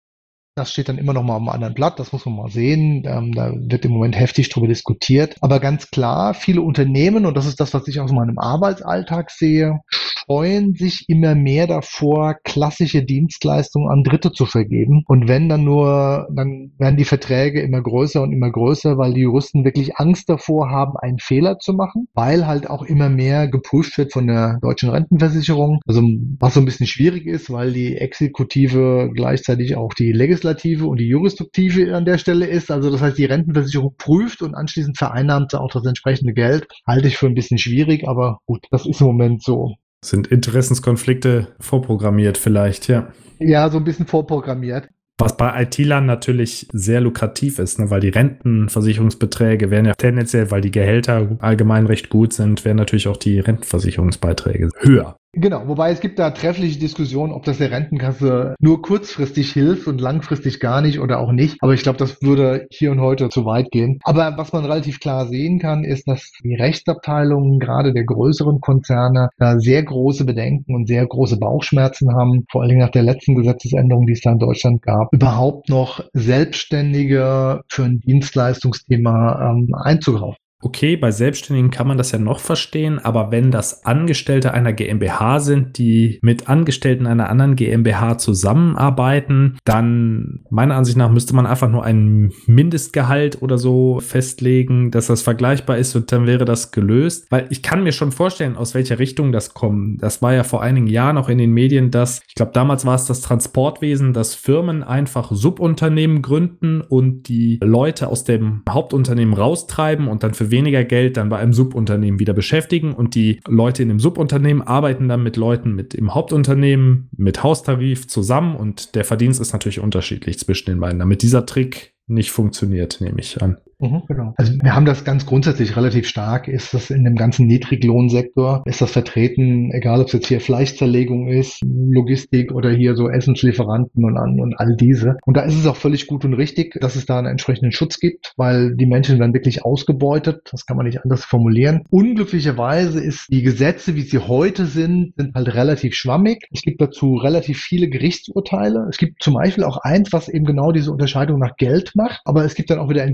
das 0.55 0.71
steht 0.71 0.89
dann 0.89 0.99
immer 0.99 1.13
noch 1.13 1.25
mal 1.25 1.37
am 1.37 1.49
anderen 1.49 1.75
Blatt, 1.75 1.99
das 1.99 2.13
muss 2.13 2.27
man 2.27 2.37
mal 2.37 2.49
sehen. 2.49 3.03
Ähm, 3.07 3.33
da 3.33 3.53
wird 3.53 3.85
im 3.85 3.91
Moment 3.91 4.17
heftig 4.17 4.51
drüber 4.51 4.69
diskutiert. 4.69 5.37
Aber 5.41 5.59
ganz 5.59 5.91
klar, 5.91 6.33
viele 6.33 6.63
Unternehmen, 6.63 7.27
und 7.27 7.37
das 7.37 7.47
ist 7.47 7.59
das, 7.61 7.75
was 7.75 7.89
ich 7.89 8.01
aus 8.01 8.13
meinem 8.13 8.39
Arbeitsalltag 8.39 9.31
sehe, 9.33 9.81
scheuen 9.89 10.75
sich 10.75 11.07
immer 11.09 11.35
mehr 11.35 11.67
davor, 11.67 12.37
klassische 12.45 13.03
Dienstleistungen 13.03 13.91
an 13.91 14.05
Dritte 14.05 14.31
zu 14.31 14.47
vergeben. 14.47 15.03
Und 15.07 15.27
wenn 15.27 15.49
dann 15.49 15.65
nur, 15.65 16.29
dann 16.33 16.73
werden 16.79 16.97
die 16.97 17.05
Verträge 17.05 17.61
immer 17.61 17.83
größer 17.83 18.23
und 18.23 18.33
immer 18.33 18.51
größer, 18.51 18.97
weil 18.97 19.13
die 19.13 19.23
Juristen 19.23 19.65
wirklich 19.65 19.97
Angst 19.97 20.29
davor 20.31 20.71
haben, 20.71 20.97
einen 20.97 21.19
Fehler 21.19 21.59
zu 21.59 21.73
machen, 21.73 22.07
weil 22.15 22.47
halt 22.47 22.71
auch 22.71 22.83
immer 22.83 23.09
mehr 23.09 23.49
geprüft 23.49 23.99
wird 23.99 24.13
von 24.13 24.29
der 24.29 24.59
deutschen 24.63 24.91
Rentenversicherung. 24.91 25.81
Also 25.85 26.01
was 26.39 26.55
so 26.55 26.61
ein 26.61 26.65
bisschen 26.65 26.87
schwierig 26.87 27.27
ist, 27.27 27.51
weil 27.51 27.73
die 27.73 27.97
Exekutive 27.97 29.11
gleichzeitig 29.13 29.77
auch 29.77 29.95
die 29.95 30.13
Legislative 30.13 30.44
und 30.89 30.99
die 30.99 31.09
Jurisdiktive 31.09 31.95
an 31.95 32.05
der 32.05 32.19
Stelle 32.19 32.47
ist. 32.47 32.71
Also 32.71 32.91
das 32.91 33.01
heißt, 33.01 33.19
die 33.19 33.25
Rentenversicherung 33.25 33.95
prüft 33.97 34.43
und 34.43 34.55
anschließend 34.55 34.99
vereinnahmt 34.99 35.51
sie 35.51 35.61
auch 35.61 35.71
das 35.71 35.87
entsprechende 35.87 36.33
Geld. 36.33 36.67
Halte 36.87 37.09
ich 37.09 37.17
für 37.17 37.27
ein 37.27 37.35
bisschen 37.35 37.59
schwierig, 37.59 38.07
aber 38.07 38.39
gut, 38.47 38.65
das 38.71 38.87
ist 38.87 39.01
im 39.01 39.09
Moment 39.09 39.43
so. 39.43 39.75
Sind 40.05 40.27
Interessenskonflikte 40.27 41.49
vorprogrammiert 41.61 42.37
vielleicht, 42.37 42.89
ja. 42.89 43.09
Ja, 43.39 43.71
so 43.71 43.79
ein 43.79 43.85
bisschen 43.85 44.07
vorprogrammiert. 44.07 44.89
Was 45.17 45.37
bei 45.37 45.63
IT-Lern 45.63 46.07
natürlich 46.07 46.67
sehr 46.73 47.01
lukrativ 47.01 47.61
ist, 47.61 47.79
ne, 47.79 47.89
weil 47.89 48.01
die 48.01 48.09
Rentenversicherungsbeträge 48.09 49.71
werden 49.71 49.87
ja 49.87 49.95
tendenziell, 49.95 50.51
weil 50.51 50.61
die 50.61 50.73
Gehälter 50.73 51.37
allgemein 51.39 51.87
recht 51.87 52.09
gut 52.09 52.33
sind, 52.33 52.65
werden 52.65 52.79
natürlich 52.79 53.07
auch 53.07 53.17
die 53.17 53.39
Rentenversicherungsbeiträge 53.39 54.71
höher. 54.81 55.17
Genau, 55.37 55.67
wobei 55.67 55.91
es 55.91 56.01
gibt 56.01 56.19
da 56.19 56.31
treffliche 56.31 56.79
Diskussionen, 56.79 57.33
ob 57.33 57.45
das 57.45 57.59
der 57.59 57.73
Rentenkasse 57.73 58.55
nur 58.61 58.83
kurzfristig 58.83 59.53
hilft 59.53 59.89
und 59.89 60.01
langfristig 60.01 60.61
gar 60.61 60.81
nicht 60.81 61.01
oder 61.01 61.19
auch 61.19 61.33
nicht. 61.33 61.57
Aber 61.61 61.75
ich 61.75 61.83
glaube, 61.83 61.99
das 61.99 62.23
würde 62.23 62.67
hier 62.71 62.93
und 62.93 63.01
heute 63.01 63.29
zu 63.29 63.45
weit 63.45 63.71
gehen. 63.73 63.99
Aber 64.05 64.35
was 64.37 64.53
man 64.53 64.65
relativ 64.65 65.01
klar 65.01 65.27
sehen 65.27 65.59
kann, 65.59 65.83
ist, 65.83 66.07
dass 66.07 66.31
die 66.45 66.55
Rechtsabteilungen 66.55 67.59
gerade 67.59 67.93
der 67.93 68.05
größeren 68.05 68.61
Konzerne 68.61 69.31
da 69.39 69.59
sehr 69.59 69.83
große 69.83 70.25
Bedenken 70.25 70.75
und 70.75 70.87
sehr 70.87 71.05
große 71.07 71.39
Bauchschmerzen 71.39 72.15
haben, 72.15 72.45
vor 72.51 72.63
allen 72.63 72.69
Dingen 72.69 72.83
nach 72.83 72.91
der 72.91 73.03
letzten 73.03 73.35
Gesetzesänderung, 73.35 74.07
die 74.07 74.13
es 74.13 74.21
da 74.21 74.33
in 74.33 74.39
Deutschland 74.39 74.83
gab, 74.83 75.13
überhaupt 75.13 75.69
noch 75.69 76.05
Selbstständige 76.13 77.63
für 77.69 77.85
ein 77.85 78.01
Dienstleistungsthema 78.01 79.51
ähm, 79.51 79.75
einzukaufen 79.75 80.44
okay, 80.65 80.97
bei 80.97 81.11
Selbstständigen 81.11 81.71
kann 81.71 81.87
man 81.87 81.99
das 81.99 82.11
ja 82.13 82.19
noch 82.19 82.41
verstehen, 82.41 82.99
aber 82.99 83.31
wenn 83.31 83.51
das 83.51 83.85
Angestellte 83.85 84.55
einer 84.55 84.73
GmbH 84.73 85.41
sind, 85.41 85.77
die 85.79 86.19
mit 86.23 86.49
Angestellten 86.49 87.07
einer 87.07 87.29
anderen 87.29 87.55
GmbH 87.55 88.17
zusammenarbeiten, 88.17 89.59
dann 89.65 90.41
meiner 90.49 90.77
Ansicht 90.77 90.97
nach 90.97 91.11
müsste 91.11 91.37
man 91.37 91.47
einfach 91.47 91.69
nur 91.69 91.85
ein 91.85 92.33
Mindestgehalt 92.47 93.43
oder 93.43 93.59
so 93.59 94.01
festlegen, 94.01 94.91
dass 94.91 95.09
das 95.09 95.21
vergleichbar 95.21 95.77
ist 95.77 95.95
und 95.97 96.11
dann 96.11 96.27
wäre 96.27 96.47
das 96.47 96.73
gelöst. 96.73 97.27
Weil 97.31 97.47
ich 97.51 97.63
kann 97.63 97.83
mir 97.83 97.93
schon 97.93 98.11
vorstellen, 98.11 98.57
aus 98.57 98.75
welcher 98.75 98.99
Richtung 98.99 99.33
das 99.33 99.53
kommt. 99.53 100.03
Das 100.03 100.23
war 100.23 100.33
ja 100.33 100.45
vor 100.45 100.63
einigen 100.63 100.87
Jahren 100.87 101.19
auch 101.19 101.29
in 101.29 101.39
den 101.39 101.53
Medien, 101.53 101.91
dass, 101.91 102.23
ich 102.27 102.35
glaube, 102.35 102.53
damals 102.53 102.87
war 102.87 102.95
es 102.95 103.05
das 103.05 103.21
Transportwesen, 103.21 104.15
dass 104.15 104.35
Firmen 104.35 104.83
einfach 104.83 105.31
Subunternehmen 105.31 106.23
gründen 106.23 106.81
und 106.81 107.29
die 107.29 107.59
Leute 107.63 108.09
aus 108.09 108.25
dem 108.25 108.63
Hauptunternehmen 108.69 109.35
raustreiben 109.35 110.09
und 110.09 110.23
dann 110.23 110.33
für 110.33 110.54
weniger 110.55 110.85
Geld 110.85 111.17
dann 111.17 111.29
bei 111.29 111.39
einem 111.39 111.53
Subunternehmen 111.53 112.21
wieder 112.21 112.33
beschäftigen 112.33 112.95
und 112.95 113.15
die 113.15 113.41
Leute 113.47 113.83
in 113.83 113.89
dem 113.89 114.01
Subunternehmen 114.01 114.63
arbeiten 114.63 115.09
dann 115.09 115.23
mit 115.23 115.37
Leuten 115.37 115.75
mit 115.75 115.95
im 115.95 116.15
Hauptunternehmen 116.15 117.11
mit 117.17 117.43
Haustarif 117.43 118.07
zusammen 118.07 118.57
und 118.57 118.95
der 118.95 119.05
Verdienst 119.05 119.41
ist 119.41 119.53
natürlich 119.53 119.81
unterschiedlich 119.81 120.39
zwischen 120.39 120.71
den 120.71 120.81
beiden, 120.81 121.01
damit 121.01 121.23
dieser 121.23 121.45
Trick 121.45 121.95
nicht 122.07 122.31
funktioniert, 122.31 123.01
nehme 123.01 123.21
ich 123.21 123.43
an. 123.43 123.59
Mhm, 123.85 124.03
genau. 124.09 124.35
Also 124.37 124.53
wir 124.63 124.75
haben 124.75 124.87
das 124.87 125.05
ganz 125.05 125.27
grundsätzlich 125.27 125.77
relativ 125.77 126.09
stark. 126.09 126.49
Ist 126.49 126.73
das 126.73 126.91
in 126.91 127.05
dem 127.05 127.17
ganzen 127.17 127.47
Niedriglohnsektor, 127.47 128.63
ist 128.65 128.81
das 128.81 128.91
vertreten, 128.91 129.71
egal 129.73 130.01
ob 130.01 130.07
es 130.07 130.15
jetzt 130.15 130.29
hier 130.29 130.41
Fleischzerlegung 130.41 131.29
ist, 131.29 131.61
Logistik 131.63 132.53
oder 132.53 132.71
hier 132.71 132.97
so 132.97 133.09
Essenslieferanten 133.09 134.05
und, 134.05 134.17
an, 134.17 134.41
und 134.41 134.59
all 134.59 134.77
diese. 134.77 135.17
Und 135.25 135.37
da 135.37 135.43
ist 135.43 135.59
es 135.59 135.67
auch 135.67 135.77
völlig 135.77 136.07
gut 136.07 136.25
und 136.25 136.35
richtig, 136.35 136.79
dass 136.81 136.97
es 136.97 137.07
da 137.07 137.19
einen 137.19 137.27
entsprechenden 137.27 137.73
Schutz 137.73 138.01
gibt, 138.01 138.33
weil 138.37 138.75
die 138.75 138.87
Menschen 138.87 139.19
werden 139.19 139.35
wirklich 139.35 139.65
ausgebeutet. 139.65 140.49
Das 140.51 140.65
kann 140.65 140.77
man 140.77 140.87
nicht 140.87 141.03
anders 141.03 141.25
formulieren. 141.25 141.83
Unglücklicherweise 141.91 143.01
ist 143.01 143.27
die 143.31 143.43
Gesetze, 143.43 143.95
wie 143.97 144.03
sie 144.03 144.19
heute 144.19 144.67
sind, 144.67 145.13
sind 145.17 145.35
halt 145.35 145.55
relativ 145.55 145.95
schwammig. 145.95 146.47
Es 146.53 146.63
gibt 146.63 146.81
dazu 146.81 147.17
relativ 147.17 147.61
viele 147.61 147.89
Gerichtsurteile. 147.89 148.87
Es 148.89 148.97
gibt 148.97 149.23
zum 149.23 149.35
Beispiel 149.35 149.65
auch 149.65 149.79
eins, 149.79 150.13
was 150.13 150.29
eben 150.29 150.47
genau 150.47 150.73
diese 150.73 150.91
Unterscheidung 150.91 151.39
nach 151.39 151.57
Geld 151.57 151.93
macht, 151.95 152.21
aber 152.25 152.45
es 152.45 152.55
gibt 152.55 152.71
dann 152.71 152.79
auch 152.79 152.89
wieder 152.89 153.05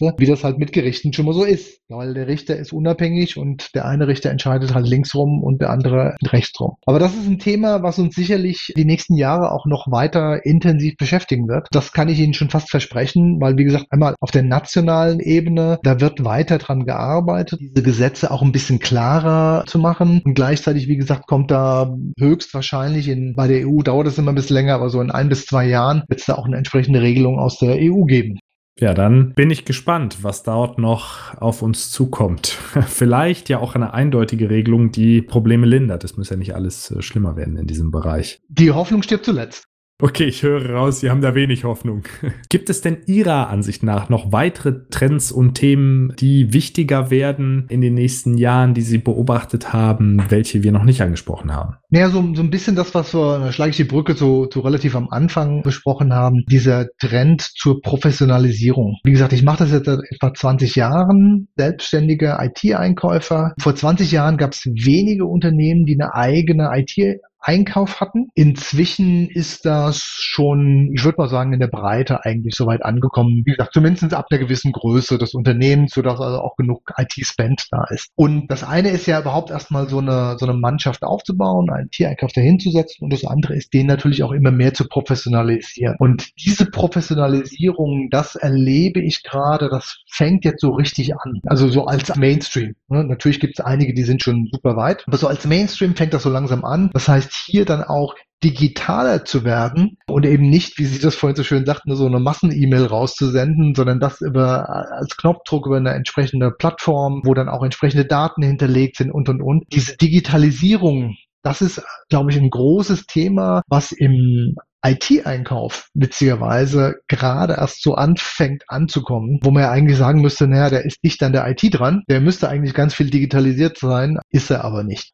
entgegengesetzte, 0.00 0.14
wie 0.18 0.26
das 0.26 0.44
halt 0.44 0.58
mit 0.58 0.72
Gerichten 0.72 1.12
schon 1.12 1.26
mal 1.26 1.34
so 1.34 1.44
ist. 1.44 1.80
Weil 1.88 2.14
der 2.14 2.26
Richter 2.26 2.56
ist 2.56 2.72
unabhängig 2.72 3.36
und 3.36 3.74
der 3.74 3.84
eine 3.84 4.08
Richter 4.08 4.30
entscheidet 4.30 4.74
halt 4.74 4.86
linksrum 4.86 5.42
und 5.42 5.60
der 5.60 5.70
andere 5.70 6.16
rechtsrum. 6.24 6.76
Aber 6.86 6.98
das 6.98 7.14
ist 7.14 7.28
ein 7.28 7.38
Thema, 7.38 7.82
was 7.82 7.98
uns 7.98 8.14
sicherlich 8.14 8.72
die 8.76 8.84
nächsten 8.84 9.16
Jahre 9.16 9.52
auch 9.52 9.66
noch 9.66 9.90
weiter 9.90 10.44
intensiv 10.44 10.96
beschäftigen 10.96 11.46
wird. 11.46 11.68
Das 11.72 11.92
kann 11.92 12.08
ich 12.08 12.18
Ihnen 12.20 12.34
schon 12.34 12.50
fast 12.50 12.70
versprechen, 12.70 13.38
weil 13.40 13.56
wie 13.58 13.64
gesagt, 13.64 13.86
einmal 13.90 14.14
auf 14.20 14.30
der 14.30 14.42
nationalen 14.42 15.20
Ebene, 15.20 15.78
da 15.82 16.00
wird 16.00 16.24
weiter 16.24 16.58
dran 16.58 16.86
gearbeitet, 16.86 17.60
diese 17.60 17.82
Gesetze 17.82 18.30
auch 18.30 18.42
ein 18.42 18.52
bisschen 18.52 18.78
klarer 18.78 19.64
zu 19.66 19.78
machen. 19.78 20.22
Und 20.24 20.34
gleichzeitig, 20.34 20.88
wie 20.88 20.96
gesagt, 20.96 21.26
kommt 21.26 21.50
da 21.50 21.94
höchstwahrscheinlich 22.18 23.08
in, 23.08 23.34
bei 23.34 23.46
der 23.46 23.68
EU 23.68 23.82
dauert 23.82 24.06
es 24.06 24.18
immer 24.18 24.32
ein 24.32 24.36
bisschen 24.36 24.54
länger, 24.54 24.74
aber 24.74 24.88
so 24.88 25.00
in 25.00 25.10
ein 25.10 25.28
bis 25.28 25.46
zwei 25.46 25.66
Jahren 25.66 26.02
wird 26.08 26.20
es 26.20 26.26
da 26.26 26.34
auch 26.34 26.46
eine 26.46 26.56
entsprechende 26.56 27.02
Regelung 27.02 27.38
aus 27.38 27.58
der 27.58 27.76
EU 27.78 28.04
geben. 28.04 28.38
Ja, 28.78 28.92
dann 28.92 29.34
bin 29.34 29.50
ich 29.50 29.64
gespannt, 29.64 30.18
was 30.22 30.42
dort 30.42 30.78
noch 30.78 31.36
auf 31.36 31.62
uns 31.62 31.90
zukommt. 31.90 32.46
Vielleicht 32.86 33.48
ja 33.48 33.58
auch 33.58 33.74
eine 33.74 33.94
eindeutige 33.94 34.50
Regelung, 34.50 34.90
die 34.90 35.22
Probleme 35.22 35.66
lindert. 35.66 36.02
Es 36.02 36.16
muss 36.16 36.30
ja 36.30 36.36
nicht 36.36 36.54
alles 36.54 36.90
äh, 36.90 37.00
schlimmer 37.00 37.36
werden 37.36 37.56
in 37.56 37.66
diesem 37.66 37.90
Bereich. 37.90 38.40
Die 38.48 38.72
Hoffnung 38.72 39.02
stirbt 39.02 39.24
zuletzt. 39.24 39.64
Okay, 40.02 40.24
ich 40.24 40.42
höre 40.42 40.70
raus, 40.70 40.98
Sie 41.00 41.08
haben 41.08 41.20
da 41.20 41.36
wenig 41.36 41.62
Hoffnung. 41.62 42.02
Gibt 42.48 42.68
es 42.68 42.80
denn 42.80 42.98
Ihrer 43.06 43.48
Ansicht 43.48 43.84
nach 43.84 44.08
noch 44.08 44.32
weitere 44.32 44.88
Trends 44.90 45.30
und 45.30 45.54
Themen, 45.54 46.12
die 46.18 46.52
wichtiger 46.52 47.10
werden 47.10 47.66
in 47.68 47.80
den 47.80 47.94
nächsten 47.94 48.36
Jahren, 48.36 48.74
die 48.74 48.82
Sie 48.82 48.98
beobachtet 48.98 49.72
haben, 49.72 50.20
welche 50.30 50.64
wir 50.64 50.72
noch 50.72 50.82
nicht 50.82 51.00
angesprochen 51.00 51.54
haben? 51.54 51.76
Naja, 51.94 52.08
so, 52.08 52.34
so 52.34 52.42
ein 52.42 52.50
bisschen 52.50 52.74
das, 52.74 52.92
was 52.96 53.14
wir, 53.14 53.38
da 53.38 53.52
schlage 53.52 53.70
ich 53.70 53.76
die 53.76 53.84
Brücke 53.84 54.14
so, 54.14 54.48
so 54.52 54.62
relativ 54.62 54.96
am 54.96 55.10
Anfang 55.10 55.62
besprochen 55.62 56.12
haben, 56.12 56.44
dieser 56.48 56.88
Trend 56.98 57.40
zur 57.40 57.82
Professionalisierung. 57.82 58.98
Wie 59.04 59.12
gesagt, 59.12 59.32
ich 59.32 59.44
mache 59.44 59.58
das 59.58 59.70
jetzt 59.70 59.86
seit 59.86 60.00
etwa 60.10 60.34
20 60.34 60.74
Jahren, 60.74 61.46
selbstständiger 61.56 62.40
IT-Einkäufer. 62.42 63.54
Vor 63.60 63.76
20 63.76 64.10
Jahren 64.10 64.38
gab 64.38 64.54
es 64.54 64.64
wenige 64.64 65.26
Unternehmen, 65.26 65.86
die 65.86 65.94
eine 65.94 66.12
eigene 66.16 66.68
IT 66.74 67.20
Einkauf 67.44 68.00
hatten. 68.00 68.28
Inzwischen 68.34 69.28
ist 69.28 69.66
das 69.66 69.98
schon, 69.98 70.90
ich 70.94 71.04
würde 71.04 71.16
mal 71.18 71.28
sagen, 71.28 71.52
in 71.52 71.60
der 71.60 71.68
Breite 71.68 72.24
eigentlich 72.24 72.54
soweit 72.54 72.82
angekommen. 72.82 73.42
Wie 73.44 73.52
gesagt, 73.52 73.74
zumindest 73.74 74.14
ab 74.14 74.26
einer 74.30 74.40
gewissen 74.40 74.72
Größe 74.72 75.18
des 75.18 75.34
Unternehmens, 75.34 75.92
sodass 75.92 76.20
also 76.20 76.40
auch 76.40 76.56
genug 76.56 76.90
IT-Spend 76.96 77.66
da 77.70 77.84
ist. 77.90 78.08
Und 78.16 78.48
das 78.48 78.64
eine 78.64 78.88
ist 78.88 79.06
ja 79.06 79.20
überhaupt 79.20 79.50
erstmal 79.50 79.88
so 79.88 79.98
eine, 79.98 80.36
so 80.38 80.46
eine 80.46 80.58
Mannschaft 80.58 81.02
aufzubauen, 81.02 81.68
einen 81.84 81.90
Tiereinkauf 81.90 82.32
dahinzusetzen. 82.32 83.04
Und 83.04 83.12
das 83.12 83.24
andere 83.24 83.54
ist, 83.54 83.72
den 83.72 83.86
natürlich 83.86 84.22
auch 84.22 84.32
immer 84.32 84.50
mehr 84.50 84.74
zu 84.74 84.86
professionalisieren. 84.88 85.96
Und 85.98 86.30
diese 86.44 86.66
Professionalisierung, 86.66 88.08
das 88.10 88.34
erlebe 88.34 89.00
ich 89.00 89.22
gerade, 89.22 89.68
das 89.68 89.98
fängt 90.10 90.44
jetzt 90.44 90.60
so 90.60 90.70
richtig 90.70 91.14
an. 91.14 91.40
Also 91.46 91.68
so 91.68 91.86
als 91.86 92.14
Mainstream. 92.16 92.74
Ne? 92.88 93.04
Natürlich 93.04 93.40
gibt 93.40 93.58
es 93.58 93.64
einige, 93.64 93.94
die 93.94 94.02
sind 94.02 94.22
schon 94.22 94.48
super 94.52 94.76
weit. 94.76 95.04
Aber 95.06 95.16
so 95.16 95.28
als 95.28 95.46
Mainstream 95.46 95.94
fängt 95.94 96.14
das 96.14 96.22
so 96.22 96.30
langsam 96.30 96.64
an. 96.64 96.90
Das 96.92 97.08
heißt, 97.08 97.32
hier 97.46 97.64
dann 97.64 97.82
auch 97.82 98.14
digitaler 98.44 99.24
zu 99.24 99.44
werden 99.44 99.96
und 100.06 100.26
eben 100.26 100.50
nicht, 100.50 100.78
wie 100.78 100.84
Sie 100.84 101.00
das 101.00 101.14
vorhin 101.14 101.36
so 101.36 101.42
schön 101.42 101.64
sagten, 101.64 101.96
so 101.96 102.06
eine 102.06 102.20
Massen-E-Mail 102.20 102.84
rauszusenden, 102.86 103.74
sondern 103.74 104.00
das 104.00 104.20
über 104.20 104.68
als 104.68 105.16
Knopfdruck 105.16 105.66
über 105.66 105.78
eine 105.78 105.94
entsprechende 105.94 106.50
Plattform, 106.50 107.22
wo 107.24 107.32
dann 107.32 107.48
auch 107.48 107.62
entsprechende 107.62 108.04
Daten 108.04 108.42
hinterlegt 108.42 108.96
sind 108.96 109.10
und 109.10 109.28
und 109.30 109.40
und. 109.40 109.64
Diese 109.72 109.96
Digitalisierung, 109.96 111.16
das 111.44 111.60
ist, 111.60 111.82
glaube 112.08 112.30
ich, 112.30 112.38
ein 112.38 112.50
großes 112.50 113.06
Thema, 113.06 113.62
was 113.68 113.92
im 113.92 114.56
IT-Einkauf 114.84 115.88
witzigerweise 115.94 116.96
gerade 117.08 117.54
erst 117.54 117.82
so 117.82 117.94
anfängt 117.94 118.64
anzukommen, 118.68 119.38
wo 119.42 119.50
man 119.50 119.62
ja 119.62 119.70
eigentlich 119.70 119.96
sagen 119.96 120.20
müsste, 120.20 120.46
naja, 120.46 120.70
der 120.70 120.84
ist 120.84 121.02
dicht 121.02 121.22
an 121.22 121.32
der 121.32 121.48
IT 121.48 121.62
dran, 121.78 122.02
der 122.08 122.20
müsste 122.20 122.48
eigentlich 122.48 122.74
ganz 122.74 122.94
viel 122.94 123.10
digitalisiert 123.10 123.78
sein, 123.78 124.18
ist 124.30 124.50
er 124.50 124.64
aber 124.64 124.84
nicht. 124.84 125.12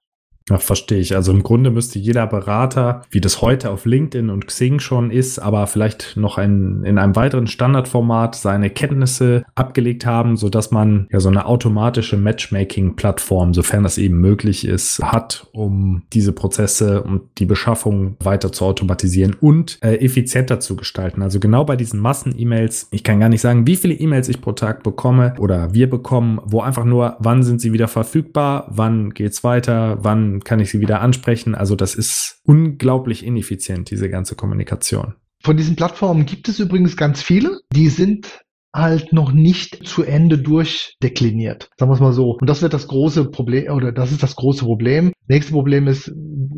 Ja, 0.49 0.59
verstehe 0.59 0.99
ich. 0.99 1.15
Also 1.15 1.33
im 1.33 1.43
Grunde 1.43 1.71
müsste 1.71 1.99
jeder 1.99 2.27
Berater, 2.27 3.03
wie 3.11 3.21
das 3.21 3.41
heute 3.41 3.71
auf 3.71 3.85
LinkedIn 3.85 4.31
und 4.31 4.47
Xing 4.49 4.81
schon 4.81 5.11
ist, 5.11 5.39
aber 5.39 5.67
vielleicht 5.69 6.17
noch 6.17 6.39
ein, 6.39 6.83
in 6.85 6.99
einem 6.99 7.15
weiteren 7.15 7.47
Standardformat 7.47 8.35
seine 8.35 8.71
Kenntnisse 8.71 9.45
abgelegt 9.55 10.07
haben, 10.07 10.37
so 10.37 10.49
dass 10.49 10.73
man 10.73 11.07
ja 11.13 11.21
so 11.21 11.29
eine 11.29 11.47
automatische 11.47 12.17
Matchmaking-Plattform, 12.17 13.55
sofern 13.55 13.85
das 13.85 13.99
eben 13.99 14.21
möglich 14.21 14.67
ist, 14.67 15.01
hat, 15.03 15.47
um 15.53 16.03
diese 16.13 16.33
Prozesse 16.33 17.03
und 17.03 17.23
die 17.39 17.47
Beschaffung 17.47 18.17
weiter 18.19 18.51
zu 18.51 18.65
automatisieren 18.65 19.37
und 19.41 19.79
äh, 19.83 19.97
effizienter 19.97 20.59
zu 20.59 20.75
gestalten. 20.75 21.23
Also 21.23 21.39
genau 21.39 21.65
bei 21.65 21.77
diesen 21.77 22.01
Massen-E-Mails, 22.01 22.89
ich 22.91 23.05
kann 23.05 23.21
gar 23.21 23.29
nicht 23.29 23.41
sagen, 23.43 23.67
wie 23.69 23.77
viele 23.77 23.95
E-Mails 23.95 24.29
ich 24.29 24.41
pro 24.41 24.53
Tag 24.53 24.83
bekomme 24.83 25.35
oder 25.39 25.75
wir 25.75 25.89
bekommen, 25.89 26.41
wo 26.45 26.61
einfach 26.61 26.85
nur, 26.85 27.17
wann 27.21 27.45
sind 27.45 27.61
sie 27.61 27.73
wieder 27.73 27.89
verfügbar, 27.89 28.67
wann 28.71 29.11
geht's 29.11 29.45
weiter, 29.45 29.99
wann 30.03 30.30
kann 30.39 30.61
ich 30.61 30.71
sie 30.71 30.81
wieder 30.81 31.01
ansprechen. 31.01 31.57
Also 31.57 31.75
das 31.75 31.97
ist 31.97 32.41
unglaublich 32.45 33.27
ineffizient, 33.27 33.91
diese 33.91 34.09
ganze 34.09 34.37
Kommunikation. 34.37 35.15
Von 35.43 35.57
diesen 35.57 35.75
Plattformen 35.75 36.27
gibt 36.27 36.49
es 36.49 36.61
übrigens 36.61 36.97
ganz 36.97 37.23
viele. 37.23 37.59
Die 37.73 37.89
sind 37.89 38.45
halt 38.73 39.13
noch 39.13 39.33
nicht 39.33 39.87
zu 39.87 40.05
Ende 40.05 40.39
durchdekliniert. 40.39 41.71
Sagen 41.77 41.91
wir 41.91 41.95
es 41.95 42.01
mal 42.01 42.13
so. 42.13 42.37
Und 42.41 42.49
das 42.49 42.63
wird 42.63 42.73
das 42.73 42.87
große 42.87 43.31
Problem, 43.31 43.73
oder 43.73 43.91
das 43.91 44.13
ist 44.13 44.23
das 44.23 44.37
große 44.37 44.65
Problem. 44.65 45.13
Nächste 45.27 45.53
Problem 45.53 45.89
ist, 45.89 46.13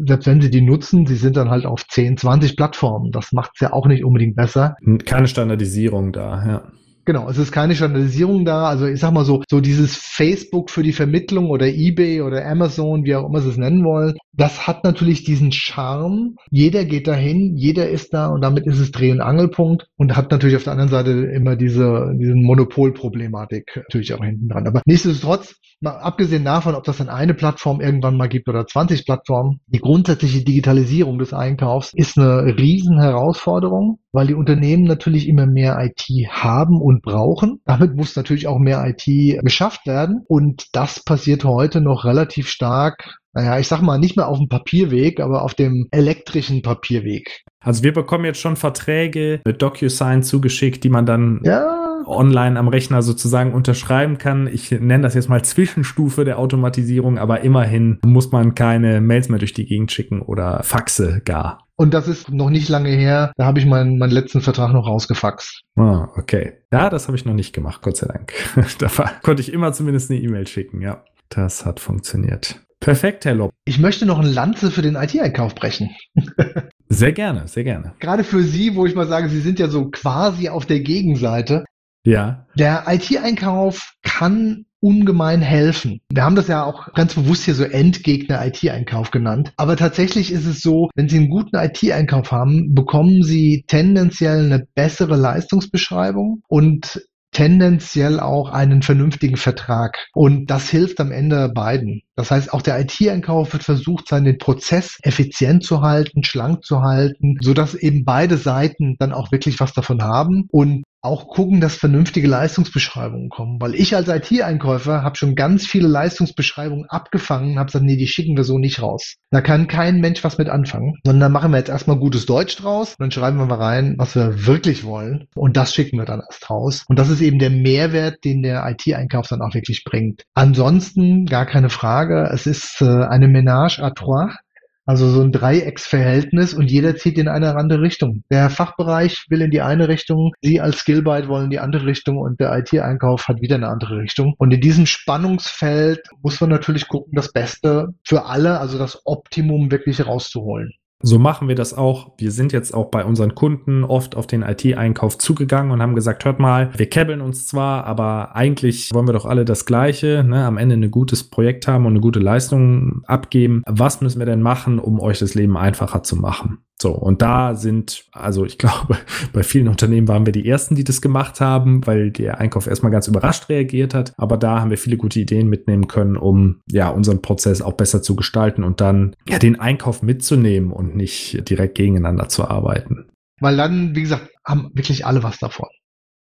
selbst 0.07 0.27
wenn 0.27 0.41
Sie 0.41 0.51
die 0.51 0.61
nutzen, 0.61 1.07
sie 1.07 1.17
sind 1.17 1.37
dann 1.37 1.49
halt 1.49 1.65
auf 1.65 1.87
10, 1.87 2.19
20 2.19 2.57
Plattformen. 2.57 3.11
Das 3.13 3.33
macht 3.33 3.53
es 3.55 3.61
ja 3.61 3.73
auch 3.73 3.87
nicht 3.87 4.05
unbedingt 4.05 4.37
besser. 4.37 4.75
Keine 5.07 5.29
Standardisierung 5.29 6.13
da, 6.13 6.47
ja. 6.47 6.73
Genau, 7.05 7.29
es 7.29 7.37
ist 7.37 7.51
keine 7.51 7.75
Standardisierung 7.75 8.45
da. 8.45 8.69
Also 8.69 8.87
ich 8.87 9.01
sag 9.01 9.13
mal 9.13 9.25
so, 9.25 9.43
so 9.51 9.61
dieses 9.61 9.97
Facebook 9.97 10.71
für 10.71 10.85
die 10.85 10.93
Vermittlung 10.93 11.51
oder 11.51 11.67
eBay 11.67 12.23
oder 12.23 12.47
Amazon, 12.47 13.05
wie 13.05 13.17
auch 13.17 13.29
immer 13.29 13.41
sie 13.41 13.49
es 13.49 13.57
nennen 13.57 13.85
wollen, 13.85 14.15
das 14.33 14.69
hat 14.69 14.85
natürlich 14.85 15.25
diesen 15.25 15.51
Charme. 15.51 16.37
Jeder 16.51 16.85
geht 16.85 17.09
dahin, 17.09 17.57
jeder 17.57 17.89
ist 17.89 18.15
da 18.15 18.29
und 18.29 18.41
damit 18.41 18.67
ist 18.67 18.79
es 18.79 18.93
Dreh- 18.93 19.11
und 19.11 19.21
Angelpunkt 19.21 19.89
und 19.97 20.17
hat 20.17 20.31
natürlich 20.31 20.55
auf 20.55 20.65
der 20.65 20.75
anderen 20.75 20.91
Seite 20.91 21.11
immer 21.11 21.57
diese, 21.57 22.13
diese 22.19 22.35
Monopolproblematik 22.35 23.77
natürlich 23.77 24.15
auch 24.15 24.23
hinten 24.23 24.49
dran. 24.49 24.69
Aber 24.69 24.81
nichtsdestotrotz, 24.87 25.57
mal 25.83 25.99
abgesehen 25.99 26.45
davon, 26.45 26.77
ob 26.77 26.85
das 26.85 26.99
dann 26.99 27.09
eine 27.09 27.35
Plattform 27.35 27.81
irgendwann 27.81 28.17
mal 28.17 28.29
gibt 28.29 28.49
oder 28.49 28.67
20 28.67 29.05
Plattformen, 29.05 29.61
die 29.67 29.81
grundsätzliche 29.81 30.45
Digitalisierung 30.45 31.19
des 31.19 31.35
Einkaufs 31.35 31.93
ist 31.95 32.17
eine 32.17 32.57
riesen 32.57 33.01
Herausforderung, 33.01 33.99
weil 34.13 34.29
die 34.29 34.35
Unternehmen 34.35 34.85
natürlich 34.85 35.29
immer 35.29 35.47
mehr 35.47 35.79
IT 35.81 36.07
haben 36.31 36.81
und 36.81 36.92
brauchen. 37.01 37.61
Damit 37.65 37.97
muss 37.97 38.17
natürlich 38.17 38.47
auch 38.47 38.59
mehr 38.59 38.85
IT 38.87 39.07
geschafft 39.43 39.87
werden 39.87 40.25
und 40.27 40.67
das 40.73 41.03
passiert 41.03 41.45
heute 41.45 41.81
noch 41.81 42.05
relativ 42.05 42.49
stark 42.49 43.19
naja, 43.35 43.59
ich 43.59 43.67
sag 43.67 43.81
mal, 43.81 43.99
nicht 43.99 44.17
mehr 44.17 44.29
auf 44.29 44.37
dem 44.37 44.51
Papierweg, 44.51 45.19
aber 45.19 45.43
auf 45.43 45.55
dem 45.55 45.89
elektrischen 45.91 46.61
Papierweg. 46.61 47.45
Also 47.65 47.83
wir 47.83 47.95
bekommen 47.95 48.27
jetzt 48.27 48.41
schon 48.41 48.57
Verträge 48.57 49.41
mit 49.47 49.63
DocuSign 49.63 50.23
zugeschickt, 50.23 50.85
die 50.85 50.91
man 50.91 51.07
dann 51.07 51.41
ja 51.43 51.83
online 52.07 52.59
am 52.59 52.69
Rechner 52.69 53.03
sozusagen 53.03 53.53
unterschreiben 53.53 54.19
kann. 54.19 54.47
Ich 54.47 54.71
nenne 54.71 55.03
das 55.03 55.15
jetzt 55.15 55.29
mal 55.29 55.45
Zwischenstufe 55.45 56.25
der 56.25 56.39
Automatisierung, 56.39 57.19
aber 57.19 57.41
immerhin 57.41 57.99
muss 58.05 58.33
man 58.33 58.55
keine 58.55 59.01
Mails 59.01 59.29
mehr 59.29 59.39
durch 59.39 59.53
die 59.53 59.67
Gegend 59.67 59.93
schicken 59.93 60.21
oder 60.21 60.63
Faxe 60.63 61.23
gar. 61.25 61.62
Und 61.77 61.95
das 61.95 62.07
ist 62.07 62.31
noch 62.31 62.51
nicht 62.51 62.69
lange 62.69 62.91
her. 62.91 63.33
Da 63.37 63.45
habe 63.45 63.59
ich 63.59 63.67
meinen, 63.67 63.99
meinen 63.99 64.13
letzten 64.13 64.41
Vertrag 64.41 64.73
noch 64.73 64.87
rausgefaxt. 64.87 65.63
Ah, 65.77 66.09
okay. 66.17 66.53
Ja, 66.73 66.91
das 66.91 67.09
habe 67.09 67.17
ich 67.17 67.25
noch 67.25 67.35
nicht 67.35 67.53
gemacht, 67.53 67.83
Gott 67.83 67.97
sei 67.97 68.07
Dank. 68.07 68.33
da 68.79 68.89
konnte 69.23 69.43
ich 69.43 69.53
immer 69.53 69.73
zumindest 69.73 70.11
eine 70.11 70.21
E-Mail 70.21 70.47
schicken, 70.47 70.81
ja. 70.81 71.05
Das 71.29 71.65
hat 71.65 71.81
funktioniert. 71.81 72.61
Perfekt, 72.83 73.25
Herr 73.25 73.35
Lob. 73.35 73.53
Ich 73.65 73.79
möchte 73.79 74.07
noch 74.07 74.19
eine 74.19 74.29
Lanze 74.29 74.71
für 74.71 74.83
den 74.83 74.97
IT-Einkauf 74.97 75.55
brechen. 75.55 75.91
sehr 76.89 77.13
gerne, 77.13 77.47
sehr 77.47 77.65
gerne. 77.65 77.95
Gerade 78.01 78.25
für 78.25 78.43
Sie, 78.43 78.75
wo 78.75 78.85
ich 78.87 78.95
mal 78.95 79.07
sage, 79.07 79.29
Sie 79.29 79.41
sind 79.41 79.59
ja 79.61 79.69
so 79.69 79.89
quasi 79.91 80.49
auf 80.49 80.67
der 80.67 80.81
Gegenseite. 80.81 81.65
Ja. 82.05 82.47
Der 82.57 82.85
IT-Einkauf 82.89 83.95
kann 84.03 84.67
ungemein 84.81 85.41
helfen. 85.41 86.01
Wir 86.11 86.25
haben 86.25 86.35
das 86.35 86.49
ja 86.49 86.65
auch 86.65 86.93
ganz 86.95 87.15
bewusst 87.15 87.45
hier 87.45 87.55
so 87.55 87.63
Endgegner 87.63 88.45
IT-Einkauf 88.45 89.13
genannt. 89.13 89.53
Aber 89.57 89.77
tatsächlich 89.77 90.33
ist 90.33 90.45
es 90.45 90.61
so, 90.61 90.91
wenn 90.97 91.09
Sie 91.09 91.19
einen 91.19 91.31
guten 91.31 91.57
IT-Einkauf 91.57 92.33
haben, 92.33 92.75
bekommen 92.75 93.23
Sie 93.23 93.65
tendenziell 93.69 94.47
eine 94.47 94.67
bessere 94.75 95.17
Leistungsbeschreibung 95.17 96.43
und 96.49 97.01
tendenziell 97.31 98.21
auch 98.21 98.51
einen 98.51 98.83
vernünftigen 98.83 99.37
Vertrag. 99.37 99.97
Und 100.13 100.51
das 100.51 100.69
hilft 100.69 101.01
am 101.01 101.13
Ende 101.13 101.49
beiden. 101.49 102.03
Das 102.15 102.31
heißt, 102.31 102.53
auch 102.53 102.61
der 102.61 102.79
IT-Einkauf 102.81 103.53
wird 103.53 103.63
versucht 103.63 104.09
sein, 104.09 104.25
den 104.25 104.39
Prozess 104.39 104.99
effizient 105.03 105.65
zu 105.65 105.81
halten, 105.81 106.25
schlank 106.25 106.65
zu 106.65 106.83
halten, 106.83 107.39
sodass 107.41 107.75
eben 107.75 108.05
beide 108.05 108.37
Seiten 108.37 108.97
dann 108.99 109.13
auch 109.13 109.33
wirklich 109.33 109.61
was 109.61 109.73
davon 109.73 110.03
haben. 110.03 110.47
Und 110.51 110.83
auch 111.03 111.29
gucken, 111.29 111.61
dass 111.61 111.77
vernünftige 111.77 112.29
Leistungsbeschreibungen 112.29 113.29
kommen. 113.29 113.61
Weil 113.61 113.75
ich 113.75 113.95
als 113.95 114.09
IT-Einkäufer 114.09 115.03
habe 115.03 115.17
schon 115.17 115.35
ganz 115.35 115.67
viele 115.67 115.89
Leistungsbeschreibungen 115.89 116.89
abgefangen 116.89 117.53
und 117.53 117.59
habe 117.59 117.67
gesagt, 117.67 117.85
nee, 117.85 117.97
die 117.97 118.07
schicken 118.07 118.37
wir 118.37 118.45
so 118.45 118.59
nicht 118.59 118.81
raus. 118.81 119.17
Da 119.31 119.41
kann 119.41 119.67
kein 119.67 120.01
Mensch 120.01 120.23
was 120.25 120.39
mit 120.39 120.49
anfangen. 120.49 120.99
Sondern 121.05 121.33
machen 121.33 121.51
wir 121.51 121.59
jetzt 121.59 121.69
erstmal 121.71 121.97
gutes 121.97 122.27
Deutsch 122.27 122.57
draus 122.57 122.95
dann 123.03 123.11
schreiben 123.11 123.39
wir 123.39 123.47
mal 123.47 123.57
rein, 123.57 123.97
was 123.99 124.15
wir 124.15 124.47
wirklich 124.47 124.85
wollen. 124.85 125.27
Und 125.35 125.57
das 125.57 125.75
schicken 125.75 125.99
wir 125.99 126.05
dann 126.05 126.21
erst 126.21 126.49
raus. 126.49 126.85
Und 126.89 126.99
das 126.99 127.11
ist 127.11 127.21
eben 127.21 127.39
der 127.39 127.51
Mehrwert, 127.51 128.25
den 128.25 128.43
der 128.43 128.65
IT-Einkauf 128.69 129.27
dann 129.27 129.43
auch 129.43 129.55
wirklich 129.55 129.83
bringt. 129.85 130.23
Ansonsten 130.35 131.27
gar 131.27 131.47
keine 131.47 131.69
Frage. 131.69 132.31
Es 132.33 132.47
ist 132.47 132.81
äh, 132.81 132.85
eine 132.85 133.27
Ménage 133.27 133.81
à 133.81 133.93
trois. 133.93 134.37
Also 134.85 135.09
so 135.09 135.23
ein 135.23 135.31
Dreiecksverhältnis 135.31 136.55
und 136.55 136.69
jeder 136.69 136.97
zieht 136.97 137.17
in 137.17 137.29
eine 137.29 137.55
andere 137.55 137.83
Richtung. 137.83 138.25
Der 138.31 138.51
Fachbereich 138.51 139.27
will 139.29 139.41
in 139.41 139.53
die 139.53 139.63
eine 139.63 139.87
Richtung, 139.87 140.33
Sie 140.41 140.61
als 140.61 140.79
Skillbyte 140.79 141.29
wollen 141.29 141.45
in 141.45 141.51
die 141.51 141.61
andere 141.61 141.87
Richtung 141.87 142.19
und 142.19 142.41
der 142.41 142.57
IT-Einkauf 142.59 143.29
hat 143.29 143.41
wieder 143.41 143.55
eine 143.55 143.69
andere 143.69 143.99
Richtung. 143.99 144.35
Und 144.39 144.53
in 144.53 144.61
diesem 144.61 144.87
Spannungsfeld 144.87 146.01
muss 146.21 146.41
man 146.41 146.51
natürlich 146.51 146.89
gucken, 146.89 147.13
das 147.15 147.33
Beste 147.33 147.95
für 148.05 148.27
alle, 148.27 148.59
also 148.59 148.77
das 148.77 149.01
Optimum 149.05 149.71
wirklich 149.71 150.05
rauszuholen. 150.05 150.73
So 151.03 151.19
machen 151.19 151.49
wir 151.49 151.57
das 151.57 151.75
auch. 151.77 152.13
Wir 152.17 152.31
sind 152.31 152.53
jetzt 152.53 152.73
auch 152.73 152.87
bei 152.87 153.05
unseren 153.05 153.35
Kunden 153.35 153.83
oft 153.83 154.17
auf 154.17 154.29
den 154.29 154.43
IT-Einkauf 154.43 155.19
zugegangen 155.19 155.73
und 155.73 155.83
haben 155.83 155.97
gesagt, 155.97 156.25
hört 156.25 156.39
mal, 156.39 156.71
wir 156.77 156.89
kebbeln 156.89 157.21
uns 157.21 157.47
zwar, 157.47 157.85
aber 157.85 158.37
eigentlich 158.37 158.91
wollen 158.95 159.09
wir 159.09 159.13
doch 159.13 159.27
alle 159.27 159.45
das 159.45 159.67
Gleiche, 159.67 160.25
ne? 160.27 160.45
am 160.45 160.59
Ende 160.59 160.77
ein 160.77 160.91
gutes 160.91 161.25
Projekt 161.25 161.67
haben 161.67 161.87
und 161.87 161.93
eine 161.93 162.01
gute 162.01 162.21
Leistung 162.21 163.03
abgeben. 163.07 163.63
Was 163.67 164.01
müssen 164.01 164.21
wir 164.21 164.27
denn 164.27 164.43
machen, 164.43 164.79
um 164.79 165.01
euch 165.01 165.19
das 165.19 165.35
Leben 165.35 165.57
einfacher 165.57 166.05
zu 166.05 166.17
machen? 166.17 166.59
So, 166.83 166.91
und 166.91 167.23
da 167.23 167.55
sind, 167.55 168.07
also 168.11 168.45
ich 168.45 168.59
glaube, 168.59 168.99
bei 169.33 169.45
vielen 169.45 169.69
Unternehmen 169.69 170.09
waren 170.09 170.27
wir 170.27 170.33
die 170.33 170.49
Ersten, 170.49 170.75
die 170.75 170.83
das 170.83 171.01
gemacht 171.01 171.41
haben, 171.41 171.87
weil 171.87 172.11
der 172.11 172.39
Einkauf 172.39 172.67
erstmal 172.67 172.91
ganz 172.91 173.07
überrascht 173.07 173.49
reagiert 173.49 173.95
hat. 173.95 174.13
Aber 174.17 174.37
da 174.37 174.61
haben 174.61 174.71
wir 174.71 174.79
viele 174.79 174.97
gute 174.97 175.21
Ideen 175.21 175.49
mitnehmen 175.49 175.87
können, 175.87 176.17
um 176.17 176.61
ja 176.69 176.89
unseren 176.89 177.23
Prozess 177.23 177.63
auch 177.63 177.75
besser 177.75 178.03
zu 178.03 178.17
gestalten 178.17 178.65
und 178.65 178.81
dann 178.81 179.15
ja 179.29 179.39
den 179.39 179.61
Einkauf 179.61 180.03
mitzunehmen 180.03 180.73
und 180.73 180.97
nicht 180.97 181.49
direkt 181.49 181.77
gegeneinander 181.77 182.29
zu 182.29 182.49
arbeiten. 182.49 183.07
Weil 183.41 183.57
dann, 183.57 183.95
wie 183.95 184.03
gesagt, 184.03 184.29
haben 184.45 184.71
wirklich 184.75 185.07
alle 185.07 185.23
was 185.23 185.39
davon. 185.39 185.69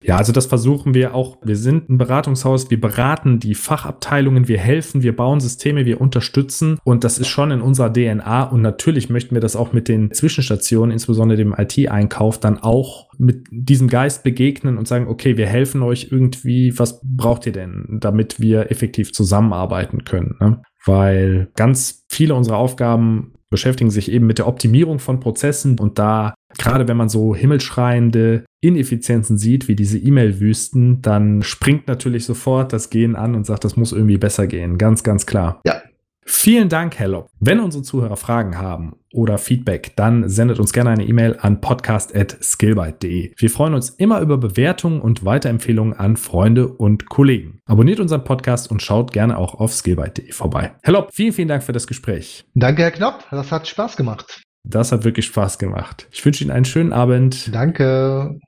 Ja, 0.03 0.17
also 0.17 0.33
das 0.33 0.47
versuchen 0.47 0.95
wir 0.95 1.15
auch. 1.15 1.39
Wir 1.43 1.57
sind 1.57 1.89
ein 1.89 1.99
Beratungshaus, 1.99 2.71
wir 2.71 2.81
beraten 2.81 3.39
die 3.39 3.55
Fachabteilungen, 3.55 4.49
wir 4.49 4.59
helfen, 4.59 5.03
wir 5.03 5.15
bauen 5.15 5.41
Systeme, 5.41 5.87
wir 5.87 6.01
unterstützen 6.01 6.79
und 6.85 7.05
das 7.05 7.19
ist 7.19 7.29
schon 7.29 7.51
in 7.51 7.61
unserer 7.61 7.93
DNA 7.93 8.45
und 8.45 8.63
natürlich 8.63 9.11
möchten 9.11 9.35
wir 9.35 9.41
das 9.41 9.57
auch 9.57 9.73
mit 9.73 9.89
den 9.89 10.13
Zwischenstationen, 10.13 10.91
insbesondere 10.91 11.37
dem 11.37 11.55
IT-Einkauf, 11.57 12.41
dann 12.41 12.59
auch 12.59 13.09
mit 13.19 13.47
diesem 13.51 13.89
Geist 13.89 14.23
begegnen 14.23 14.79
und 14.79 14.89
sagen, 14.89 15.07
okay, 15.07 15.37
wir 15.37 15.47
helfen 15.47 15.83
euch 15.83 16.09
irgendwie, 16.11 16.79
was 16.79 17.01
braucht 17.05 17.47
ihr 17.47 17.53
denn, 17.53 17.99
damit 18.01 18.41
wir 18.41 18.71
effektiv 18.71 19.13
zusammenarbeiten 19.13 20.05
können? 20.05 20.37
Ne? 20.41 20.63
Weil 20.85 21.51
ganz 21.55 22.05
viele 22.09 22.35
unserer 22.35 22.57
Aufgaben 22.57 23.35
beschäftigen 23.53 23.91
sich 23.91 24.11
eben 24.11 24.27
mit 24.27 24.39
der 24.39 24.49
Optimierung 24.49 24.99
von 24.99 25.21
Prozessen 25.21 25.79
und 25.79 26.01
da, 26.01 26.35
gerade 26.59 26.89
wenn 26.89 26.97
man 26.97 27.09
so 27.09 27.37
himmelschreiende 27.37 28.45
Ineffizienzen 28.61 29.39
sieht, 29.39 29.69
wie 29.69 29.77
diese 29.77 29.99
E-Mail-Wüsten, 29.99 31.03
dann 31.03 31.43
springt 31.43 31.87
natürlich 31.87 32.25
sofort 32.25 32.73
das 32.73 32.91
Gehen 32.91 33.15
an 33.15 33.37
und 33.37 33.47
sagt, 33.47 33.65
das 33.65 33.77
muss 33.77 33.93
irgendwie 33.93 34.19
besser 34.19 34.49
gehen. 34.49 34.79
Ganz, 34.79 35.05
ganz 35.05 35.27
klar. 35.27 35.61
Ja, 35.65 35.83
Vielen 36.25 36.69
Dank, 36.69 36.99
Hello. 36.99 37.27
Wenn 37.41 37.61
unsere 37.61 37.83
Zuhörer 37.83 38.17
Fragen 38.17 38.59
haben 38.59 38.95
oder 39.13 39.39
Feedback, 39.39 39.93
dann 39.97 40.29
sendet 40.29 40.61
uns 40.61 40.73
gerne 40.73 40.91
eine 40.91 41.05
E-Mail 41.05 41.37
an 41.41 41.61
podcast.skillbyte.de. 41.61 43.35
Wir 43.37 43.51
freuen 43.51 43.75
uns 43.75 43.91
immer 43.91 44.21
über 44.21 44.39
Bewertungen 44.39 45.01
und 45.01 45.25
Weiterempfehlungen 45.25 45.95
an 45.95 46.17
Freunde 46.17 46.69
und 46.69 47.09
Kollegen. 47.09 47.61
Abonniert 47.67 48.01
unseren 48.01 48.25
Podcast 48.25 48.71
und 48.71 48.83
schaut 48.83 49.13
gerne 49.13 49.37
auch 49.37 49.55
auf 49.55 49.73
skillbyte.de 49.73 50.33
vorbei. 50.33 50.73
Hello, 50.83 51.07
vielen, 51.13 51.33
vielen 51.33 51.49
Dank 51.49 51.63
für 51.63 51.73
das 51.73 51.87
Gespräch. 51.87 52.45
Danke, 52.55 52.83
Herr 52.83 52.93
Knopp. 52.93 53.25
Das 53.31 53.51
hat 53.51 53.67
Spaß 53.67 53.97
gemacht. 53.97 54.43
Das 54.65 54.93
hat 54.93 55.05
wirklich 55.05 55.27
Spaß 55.27 55.59
gemacht. 55.59 56.07
Ich 56.13 56.25
wünsche 56.25 56.45
Ihnen 56.45 56.53
einen 56.53 56.65
schönen 56.65 56.93
Abend. 56.93 57.53
Danke. 57.53 58.39